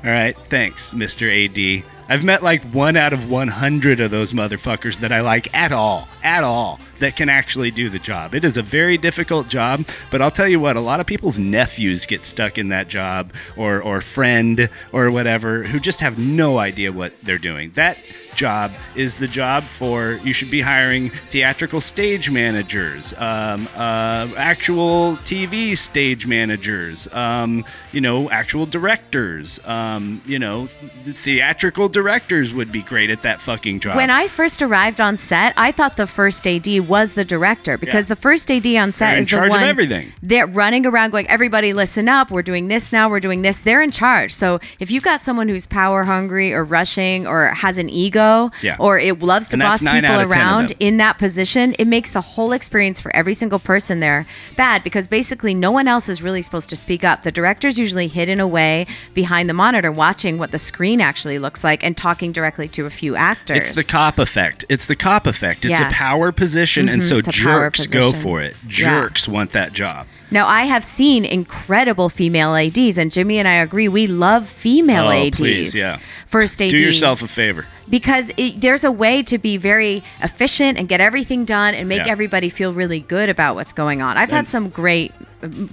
right, 0.03 0.37
thanks, 0.45 0.93
Mr. 0.93 1.27
AD. 1.29 1.83
I've 2.07 2.23
met 2.23 2.41
like 2.41 2.63
one 2.71 2.95
out 2.95 3.13
of 3.13 3.29
100 3.29 3.99
of 3.99 4.09
those 4.09 4.31
motherfuckers 4.33 4.97
that 4.99 5.11
I 5.11 5.21
like 5.21 5.53
at 5.53 5.71
all, 5.71 6.07
at 6.23 6.43
all, 6.43 6.79
that 6.99 7.15
can 7.15 7.29
actually 7.29 7.71
do 7.71 7.89
the 7.89 7.99
job. 7.99 8.35
It 8.35 8.45
is 8.45 8.57
a 8.57 8.61
very 8.61 8.97
difficult 8.97 9.47
job, 9.47 9.85
but 10.11 10.21
I'll 10.21 10.31
tell 10.31 10.47
you 10.47 10.59
what, 10.59 10.75
a 10.75 10.81
lot 10.81 10.99
of 10.99 11.05
people's 11.05 11.39
nephews 11.39 12.05
get 12.05 12.25
stuck 12.25 12.57
in 12.57 12.69
that 12.69 12.87
job 12.87 13.33
or, 13.57 13.81
or 13.81 14.01
friend 14.01 14.69
or 14.91 15.11
whatever 15.11 15.63
who 15.63 15.79
just 15.79 15.99
have 15.99 16.17
no 16.17 16.57
idea 16.57 16.91
what 16.91 17.19
they're 17.21 17.37
doing. 17.37 17.71
That 17.71 17.97
job 18.35 18.71
is 18.95 19.17
the 19.17 19.27
job 19.27 19.63
for, 19.63 20.19
you 20.23 20.33
should 20.33 20.51
be 20.51 20.61
hiring 20.61 21.09
theatrical 21.29 21.81
stage 21.81 22.29
managers, 22.29 23.13
um, 23.17 23.67
uh, 23.75 24.27
actual 24.37 25.17
TV 25.17 25.77
stage 25.77 26.25
managers, 26.25 27.07
um, 27.13 27.65
you 27.91 28.01
know, 28.01 28.29
actual 28.29 28.65
directors, 28.65 29.59
um, 29.65 30.21
you 30.25 30.39
know, 30.39 30.67
theatrical 30.67 31.89
directors 31.89 32.53
would 32.53 32.71
be 32.71 32.81
great 32.81 33.09
at 33.09 33.21
that 33.23 33.41
fucking 33.41 33.79
job. 33.79 33.95
When 33.95 34.09
I 34.09 34.27
first 34.27 34.61
arrived 34.61 35.01
on 35.01 35.17
set, 35.17 35.53
I 35.57 35.71
thought 35.71 35.97
the 35.97 36.07
first 36.07 36.47
AD 36.47 36.67
was 36.89 37.13
the 37.13 37.23
director 37.23 37.77
because 37.77 38.05
Yeah. 38.05 38.15
the 38.15 38.15
first 38.17 38.49
AD 38.51 38.75
on 38.77 38.91
set 38.91 39.07
They're 39.09 39.13
in 39.15 39.19
is 39.21 39.27
charge 39.27 39.41
the 39.51 39.55
of 39.55 39.61
one 39.61 39.69
everything. 39.69 40.13
They're 40.21 40.47
running 40.47 40.85
around 40.85 41.11
going, 41.11 41.27
"Everybody, 41.27 41.71
listen 41.73 42.09
up! 42.09 42.31
We're 42.31 42.41
doing 42.41 42.67
this 42.67 42.91
now. 42.91 43.07
We're 43.09 43.19
doing 43.19 43.41
this." 43.43 43.61
They're 43.61 43.81
in 43.81 43.91
charge. 43.91 44.31
So 44.33 44.59
if 44.79 44.91
you've 44.91 45.03
got 45.03 45.21
someone 45.21 45.47
who's 45.47 45.67
power 45.67 46.03
hungry 46.03 46.53
or 46.53 46.63
rushing 46.63 47.27
or 47.27 47.47
has 47.49 47.77
an 47.77 47.89
ego 47.89 48.51
Yeah. 48.61 48.75
or 48.79 48.97
it 48.99 49.21
loves 49.21 49.47
to 49.49 49.55
And 49.55 49.63
boss 49.63 49.79
people 49.81 49.93
out 49.93 50.03
of 50.03 50.09
10 50.09 50.21
of 50.21 50.31
around 50.31 50.73
in 50.79 50.97
that 50.97 51.17
position, 51.17 51.75
it 51.79 51.87
makes 51.87 52.11
the 52.11 52.21
whole 52.21 52.51
experience 52.51 52.99
for 52.99 53.15
every 53.15 53.33
single 53.33 53.59
person 53.59 53.99
there 53.99 54.25
bad 54.55 54.83
because 54.83 55.07
basically 55.07 55.53
no 55.53 55.71
one 55.71 55.87
else 55.87 56.09
is 56.09 56.21
really 56.21 56.41
supposed 56.41 56.69
to 56.69 56.75
speak 56.75 57.03
up. 57.03 57.21
The 57.23 57.31
director's 57.31 57.77
usually 57.77 58.07
hidden 58.07 58.39
away 58.39 58.87
behind 59.13 59.49
the 59.49 59.53
monitor 59.53 59.91
watching 59.91 60.37
what 60.37 60.51
the 60.51 60.57
screen 60.59 61.01
actually 61.01 61.37
looks 61.39 61.63
like 61.63 61.83
and 61.83 61.95
talking 61.95 62.31
directly 62.31 62.67
to 62.69 62.85
a 62.85 62.89
few 62.89 63.15
actors. 63.15 63.57
It's 63.57 63.73
the 63.73 63.83
cop 63.83 64.19
effect. 64.19 64.65
It's 64.69 64.85
the 64.85 64.95
cop 64.95 65.27
effect. 65.27 65.65
It's 65.65 65.79
Yeah. 65.79 65.89
a 65.89 65.91
power 65.91 66.31
position, 66.31 66.78
and 66.87 67.01
Mhm, 67.01 67.03
so 67.03 67.17
it's 67.17 67.27
a 67.27 67.31
jerks 67.31 67.87
go 67.87 68.13
for 68.13 68.41
it. 68.41 68.55
Yeah. 68.63 68.69
Jerks 69.01 69.27
want 69.27 69.49
that 69.51 69.73
job. 69.73 70.07
Now, 70.31 70.47
I 70.47 70.65
have 70.65 70.83
seen 70.85 71.25
incredible 71.25 72.07
female 72.07 72.55
ADs, 72.55 72.99
and 72.99 73.11
Jimmy 73.11 73.39
and 73.39 73.47
I 73.47 73.55
agree 73.55 73.87
we 73.87 74.05
love 74.05 74.47
female 74.47 75.07
Oh, 75.07 75.11
ADs. 75.27 75.37
please, 75.39 75.75
yeah. 75.75 75.95
First 76.27 76.61
ADs. 76.61 76.71
Do 76.71 76.77
yourself 76.77 77.23
a 77.23 77.27
favor. 77.27 77.65
Because 77.89 78.31
it, 78.37 78.61
there's 78.61 78.83
a 78.83 78.91
way 78.91 79.23
to 79.23 79.39
be 79.39 79.57
very 79.57 80.03
efficient 80.21 80.77
and 80.77 80.87
get 80.87 81.01
everything 81.01 81.45
done 81.45 81.73
and 81.73 81.89
make 81.89 82.05
Yeah. 82.05 82.11
everybody 82.11 82.49
feel 82.49 82.71
really 82.71 82.99
good 82.99 83.27
about 83.29 83.55
what's 83.55 83.73
going 83.73 84.03
on. 84.03 84.17
I've 84.17 84.29
had 84.29 84.47
some 84.47 84.69
great, 84.69 85.11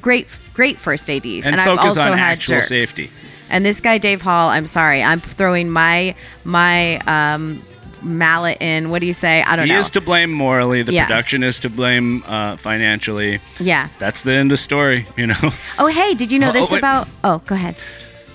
great, 0.01 0.27
great 0.55 0.81
first 0.81 1.11
ADs, 1.11 1.47
And 1.47 1.61
I've 1.61 1.79
also 1.79 2.15
had 2.15 2.41
jerks. 2.41 2.69
safety. 2.69 3.11
And 3.51 3.65
this 3.65 3.81
guy 3.83 3.99
Dave 3.99 4.23
Hall, 4.23 4.49
I'm 4.49 4.67
sorry, 4.67 5.03
I'm 5.05 5.21
throwing 5.21 5.71
my 5.71 6.15
my 6.45 6.97
um, 7.07 7.61
mallet 8.07 8.59
in. 8.61 8.91
What 8.91 9.01
do 9.01 9.07
you 9.07 9.13
say? 9.13 9.43
I 9.43 9.57
don't 9.57 9.67
he 9.67 9.71
know. 9.73 9.77
He 9.77 9.81
is 9.81 9.91
to 9.91 10.01
blame 10.01 10.33
morally. 10.33 10.83
The 10.83 10.93
Yeah. 10.93 11.07
production 11.07 11.43
is 11.43 11.59
to 11.61 11.69
blame 11.71 12.23
uh, 12.27 12.57
financially. 12.57 13.41
yeah. 13.61 13.89
That's 13.99 14.23
the 14.23 14.33
end 14.33 14.53
of 14.53 14.59
story, 14.59 15.07
you 15.17 15.27
know. 15.27 15.53
Oh, 15.79 15.87
hey, 15.89 16.15
did 16.15 16.31
you 16.33 16.39
know 16.39 16.51
Oh, 16.51 16.53
this 16.53 16.73
oh, 16.73 16.77
about? 16.77 17.09
Oh, 17.25 17.39
go 17.47 17.55
ahead. 17.55 17.77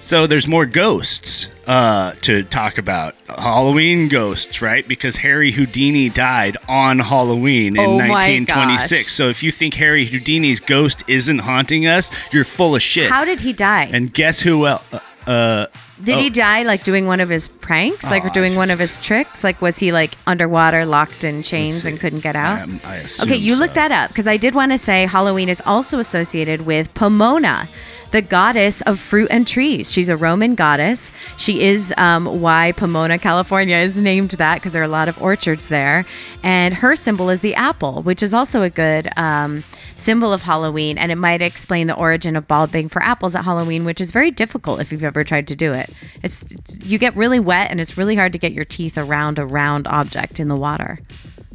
So 0.03 0.25
there's 0.25 0.47
more 0.47 0.65
ghosts 0.65 1.47
uh, 1.67 2.13
to 2.23 2.41
talk 2.41 2.79
about. 2.79 3.13
Halloween 3.29 4.07
ghosts, 4.07 4.59
right? 4.59 4.87
Because 4.87 5.17
Harry 5.17 5.51
Houdini 5.51 6.09
died 6.09 6.57
on 6.67 6.97
Halloween 6.97 7.75
in 7.77 7.85
Oh 7.85 7.97
1926. 7.97 8.91
gosh. 9.03 9.11
So 9.13 9.29
if 9.29 9.43
you 9.43 9.51
think 9.51 9.75
Harry 9.75 10.05
Houdini's 10.07 10.59
ghost 10.59 11.03
isn't 11.07 11.39
haunting 11.39 11.85
us, 11.85 12.09
you're 12.31 12.43
full 12.43 12.73
of 12.75 12.81
shit. 12.81 13.11
How 13.11 13.23
did 13.25 13.41
he 13.41 13.53
die? 13.53 13.89
and 13.93 14.11
guess 14.11 14.39
who 14.41 14.65
else? 14.65 14.83
Uh, 15.27 15.67
Did 16.03 16.17
oh, 16.17 16.19
he 16.19 16.29
die 16.29 16.63
like 16.63 16.83
doing 16.83 17.05
one 17.05 17.19
of 17.19 17.29
his 17.29 17.47
pranks, 17.47 18.09
like 18.09 18.25
Oh, 18.25 18.29
doing 18.29 18.55
one 18.55 18.69
of 18.69 18.79
his 18.79 18.97
tricks? 18.97 19.43
Like 19.43 19.61
was 19.61 19.77
he 19.77 19.91
like 19.91 20.15
underwater, 20.25 20.85
locked 20.85 21.23
in 21.23 21.43
chains, 21.43 21.85
and 21.85 21.99
couldn't 21.99 22.21
get 22.21 22.35
out? 22.35 22.61
Um, 22.61 22.81
I 22.83 23.05
okay, 23.21 23.35
you 23.35 23.55
look 23.55 23.73
that 23.75 23.91
up 23.91 24.09
because 24.09 24.27
I 24.27 24.37
did 24.37 24.55
want 24.55 24.71
to 24.71 24.77
say 24.77 25.05
Halloween 25.05 25.49
is 25.49 25.61
also 25.65 25.99
associated 25.99 26.61
with 26.61 26.93
Pomona, 26.93 27.69
the 28.11 28.21
goddess 28.21 28.81
of 28.81 28.99
fruit 28.99 29.27
and 29.31 29.47
trees. 29.47 29.91
She's 29.91 30.09
a 30.09 30.17
Roman 30.17 30.55
goddess. 30.55 31.11
She 31.37 31.61
is 31.61 31.93
um, 31.97 32.41
why 32.41 32.71
Pomona, 32.71 33.19
California, 33.19 33.77
is 33.77 34.01
named 34.01 34.31
that 34.31 34.55
because 34.55 34.73
there 34.73 34.81
are 34.81 34.85
a 34.85 34.89
lot 34.89 35.09
of 35.09 35.21
orchards 35.21 35.69
there, 35.69 36.05
and 36.41 36.75
her 36.75 36.95
symbol 36.95 37.29
is 37.29 37.41
the 37.41 37.55
apple, 37.55 38.01
which 38.01 38.23
is 38.23 38.33
also 38.33 38.63
a 38.63 38.69
good. 38.69 39.09
Um, 39.17 39.63
symbol 40.01 40.33
of 40.33 40.41
Halloween, 40.41 40.97
and 40.97 41.11
it 41.11 41.17
might 41.17 41.41
explain 41.41 41.87
the 41.87 41.95
origin 41.95 42.35
of 42.35 42.47
bulbing 42.47 42.89
for 42.89 43.01
apples 43.03 43.35
at 43.35 43.45
Halloween, 43.45 43.85
which 43.85 44.01
is 44.01 44.11
very 44.11 44.31
difficult 44.31 44.81
if 44.81 44.91
you've 44.91 45.03
ever 45.03 45.23
tried 45.23 45.47
to 45.47 45.55
do 45.55 45.71
it. 45.71 45.90
It's, 46.23 46.43
it's 46.43 46.79
you 46.85 46.97
get 46.97 47.15
really 47.15 47.39
wet, 47.39 47.71
and 47.71 47.79
it's 47.79 47.97
really 47.97 48.15
hard 48.15 48.33
to 48.33 48.39
get 48.39 48.53
your 48.53 48.65
teeth 48.65 48.97
around 48.97 49.39
a 49.39 49.45
round 49.45 49.87
object 49.87 50.39
in 50.39 50.47
the 50.47 50.55
water. 50.55 50.99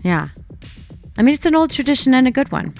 Yeah, 0.02 0.28
I 1.16 1.22
mean 1.22 1.34
it's 1.34 1.46
an 1.46 1.54
old 1.54 1.70
tradition 1.70 2.14
and 2.14 2.26
a 2.26 2.30
good 2.30 2.52
one. 2.52 2.74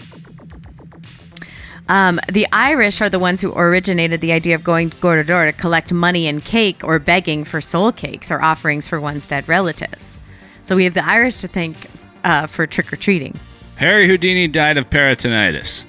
Um, 1.88 2.18
the 2.30 2.46
Irish 2.52 3.00
are 3.00 3.08
the 3.08 3.18
ones 3.18 3.40
who 3.40 3.52
originated 3.52 4.20
the 4.20 4.32
idea 4.32 4.54
of 4.54 4.64
going 4.64 4.88
door 4.88 5.16
to 5.16 5.24
door 5.24 5.46
to 5.46 5.52
collect 5.52 5.92
money 5.92 6.26
and 6.26 6.44
cake 6.44 6.82
or 6.82 6.98
begging 6.98 7.44
for 7.44 7.60
soul 7.60 7.92
cakes 7.92 8.30
or 8.30 8.42
offerings 8.42 8.88
for 8.88 9.00
one's 9.00 9.26
dead 9.26 9.48
relatives. 9.48 10.18
So 10.64 10.74
we 10.74 10.84
have 10.84 10.94
the 10.94 11.06
Irish 11.06 11.40
to 11.42 11.48
thank 11.48 11.76
uh, 12.24 12.48
for 12.48 12.66
trick 12.66 12.92
or 12.92 12.96
treating. 12.96 13.38
Harry 13.76 14.08
Houdini 14.08 14.48
died 14.48 14.78
of 14.78 14.90
peritonitis. 14.90 15.86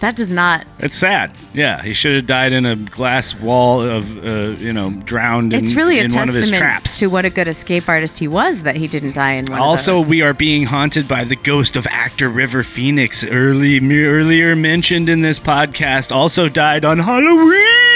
That 0.00 0.14
does 0.14 0.30
not 0.30 0.66
It's 0.78 0.96
sad. 0.96 1.32
Yeah, 1.54 1.82
he 1.82 1.94
should 1.94 2.16
have 2.16 2.26
died 2.26 2.52
in 2.52 2.66
a 2.66 2.76
glass 2.76 3.34
wall 3.34 3.80
of, 3.80 4.16
uh, 4.18 4.30
you 4.58 4.72
know, 4.72 4.90
drowned 4.90 5.54
in, 5.54 5.58
It's 5.62 5.74
really 5.74 5.98
a 5.98 6.04
in 6.04 6.12
one 6.12 6.28
of 6.28 6.34
his 6.34 6.50
traps. 6.50 6.90
testament 6.90 6.98
to 6.98 7.06
what 7.14 7.24
a 7.24 7.30
good 7.30 7.48
escape 7.48 7.88
artist 7.88 8.18
he 8.18 8.28
was 8.28 8.62
that 8.64 8.76
he 8.76 8.88
didn't 8.88 9.14
die 9.14 9.32
in 9.32 9.46
one 9.46 9.58
Also, 9.58 10.06
we 10.06 10.20
are 10.20 10.34
being 10.34 10.64
haunted 10.64 11.08
by 11.08 11.24
the 11.24 11.36
ghost 11.36 11.76
of 11.76 11.86
actor 11.90 12.28
River 12.28 12.62
Phoenix, 12.62 13.24
early 13.24 13.78
earlier 14.04 14.54
mentioned 14.54 15.08
in 15.08 15.22
this 15.22 15.40
podcast. 15.40 16.14
Also 16.14 16.48
died 16.50 16.84
on 16.84 16.98
Halloween. 16.98 17.95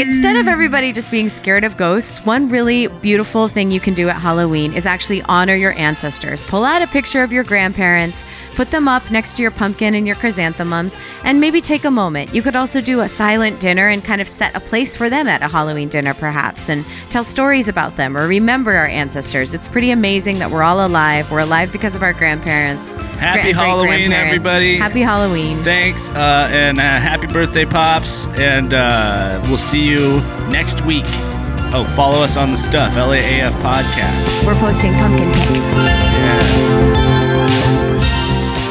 Instead 0.00 0.34
of 0.36 0.48
everybody 0.48 0.92
just 0.92 1.12
being 1.12 1.28
scared 1.28 1.62
of 1.62 1.76
ghosts, 1.76 2.18
one 2.26 2.48
really 2.48 2.88
beautiful 2.88 3.46
thing 3.46 3.70
you 3.70 3.78
can 3.78 3.94
do 3.94 4.08
at 4.08 4.16
Halloween 4.16 4.72
is 4.72 4.86
actually 4.86 5.22
honor 5.22 5.54
your 5.54 5.72
ancestors. 5.74 6.42
Pull 6.42 6.64
out 6.64 6.82
a 6.82 6.86
picture 6.88 7.22
of 7.22 7.32
your 7.32 7.44
grandparents, 7.44 8.24
put 8.56 8.72
them 8.72 8.88
up 8.88 9.08
next 9.12 9.36
to 9.36 9.42
your 9.42 9.52
pumpkin 9.52 9.94
and 9.94 10.04
your 10.04 10.16
chrysanthemums, 10.16 10.96
and 11.22 11.40
maybe 11.40 11.60
take 11.60 11.84
a 11.84 11.90
moment. 11.90 12.34
You 12.34 12.42
could 12.42 12.56
also 12.56 12.80
do 12.80 13.00
a 13.02 13.08
silent 13.08 13.60
dinner 13.60 13.88
and 13.88 14.02
kind 14.02 14.20
of 14.20 14.28
set 14.28 14.54
a 14.56 14.60
place 14.60 14.96
for 14.96 15.08
them 15.08 15.28
at 15.28 15.42
a 15.42 15.48
Halloween 15.48 15.88
dinner, 15.88 16.12
perhaps, 16.12 16.68
and 16.68 16.84
tell 17.10 17.22
stories 17.22 17.68
about 17.68 17.96
them 17.96 18.16
or 18.16 18.26
remember 18.26 18.72
our 18.72 18.88
ancestors. 18.88 19.54
It's 19.54 19.68
pretty 19.68 19.92
amazing 19.92 20.40
that 20.40 20.50
we're 20.50 20.64
all 20.64 20.84
alive. 20.84 21.30
We're 21.30 21.40
alive 21.40 21.70
because 21.70 21.94
of 21.94 22.02
our 22.02 22.12
grandparents. 22.12 22.94
Happy 22.94 23.52
gra- 23.52 23.62
Halloween, 23.62 24.12
everybody. 24.12 24.76
Happy 24.76 25.02
Halloween. 25.02 25.60
Thanks, 25.60 26.10
uh, 26.10 26.48
and 26.50 26.78
uh, 26.78 26.82
happy 26.82 27.28
birthday, 27.28 27.64
Pops. 27.64 28.26
And 28.28 28.74
uh, 28.74 29.40
we'll 29.44 29.56
see 29.58 29.83
you 29.84 30.20
next 30.48 30.84
week. 30.84 31.04
Oh, 31.76 31.84
follow 31.94 32.22
us 32.22 32.36
on 32.36 32.50
the 32.50 32.56
stuff, 32.56 32.94
LAAF 32.94 33.52
Podcast. 33.60 34.46
We're 34.46 34.54
posting 34.54 34.94
pumpkin 34.94 35.30
pics. 35.32 35.60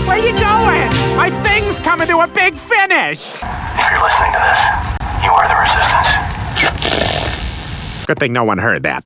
Where 0.08 0.18
you 0.18 0.32
going? 0.34 0.90
My 1.16 1.30
thing's 1.44 1.80
coming 1.80 2.08
to 2.08 2.20
a 2.20 2.28
big 2.28 2.56
finish. 2.58 3.32
If 3.34 3.92
you're 3.92 4.02
listening 4.02 4.32
to 4.34 4.40
this, 4.40 4.60
you 5.24 5.32
are 5.32 5.48
the 5.48 5.56
resistance. 5.62 6.10
Good 8.08 8.20
thing 8.20 8.34
no 8.34 8.44
one 8.44 8.58
heard 8.58 8.84
that. 8.84 9.04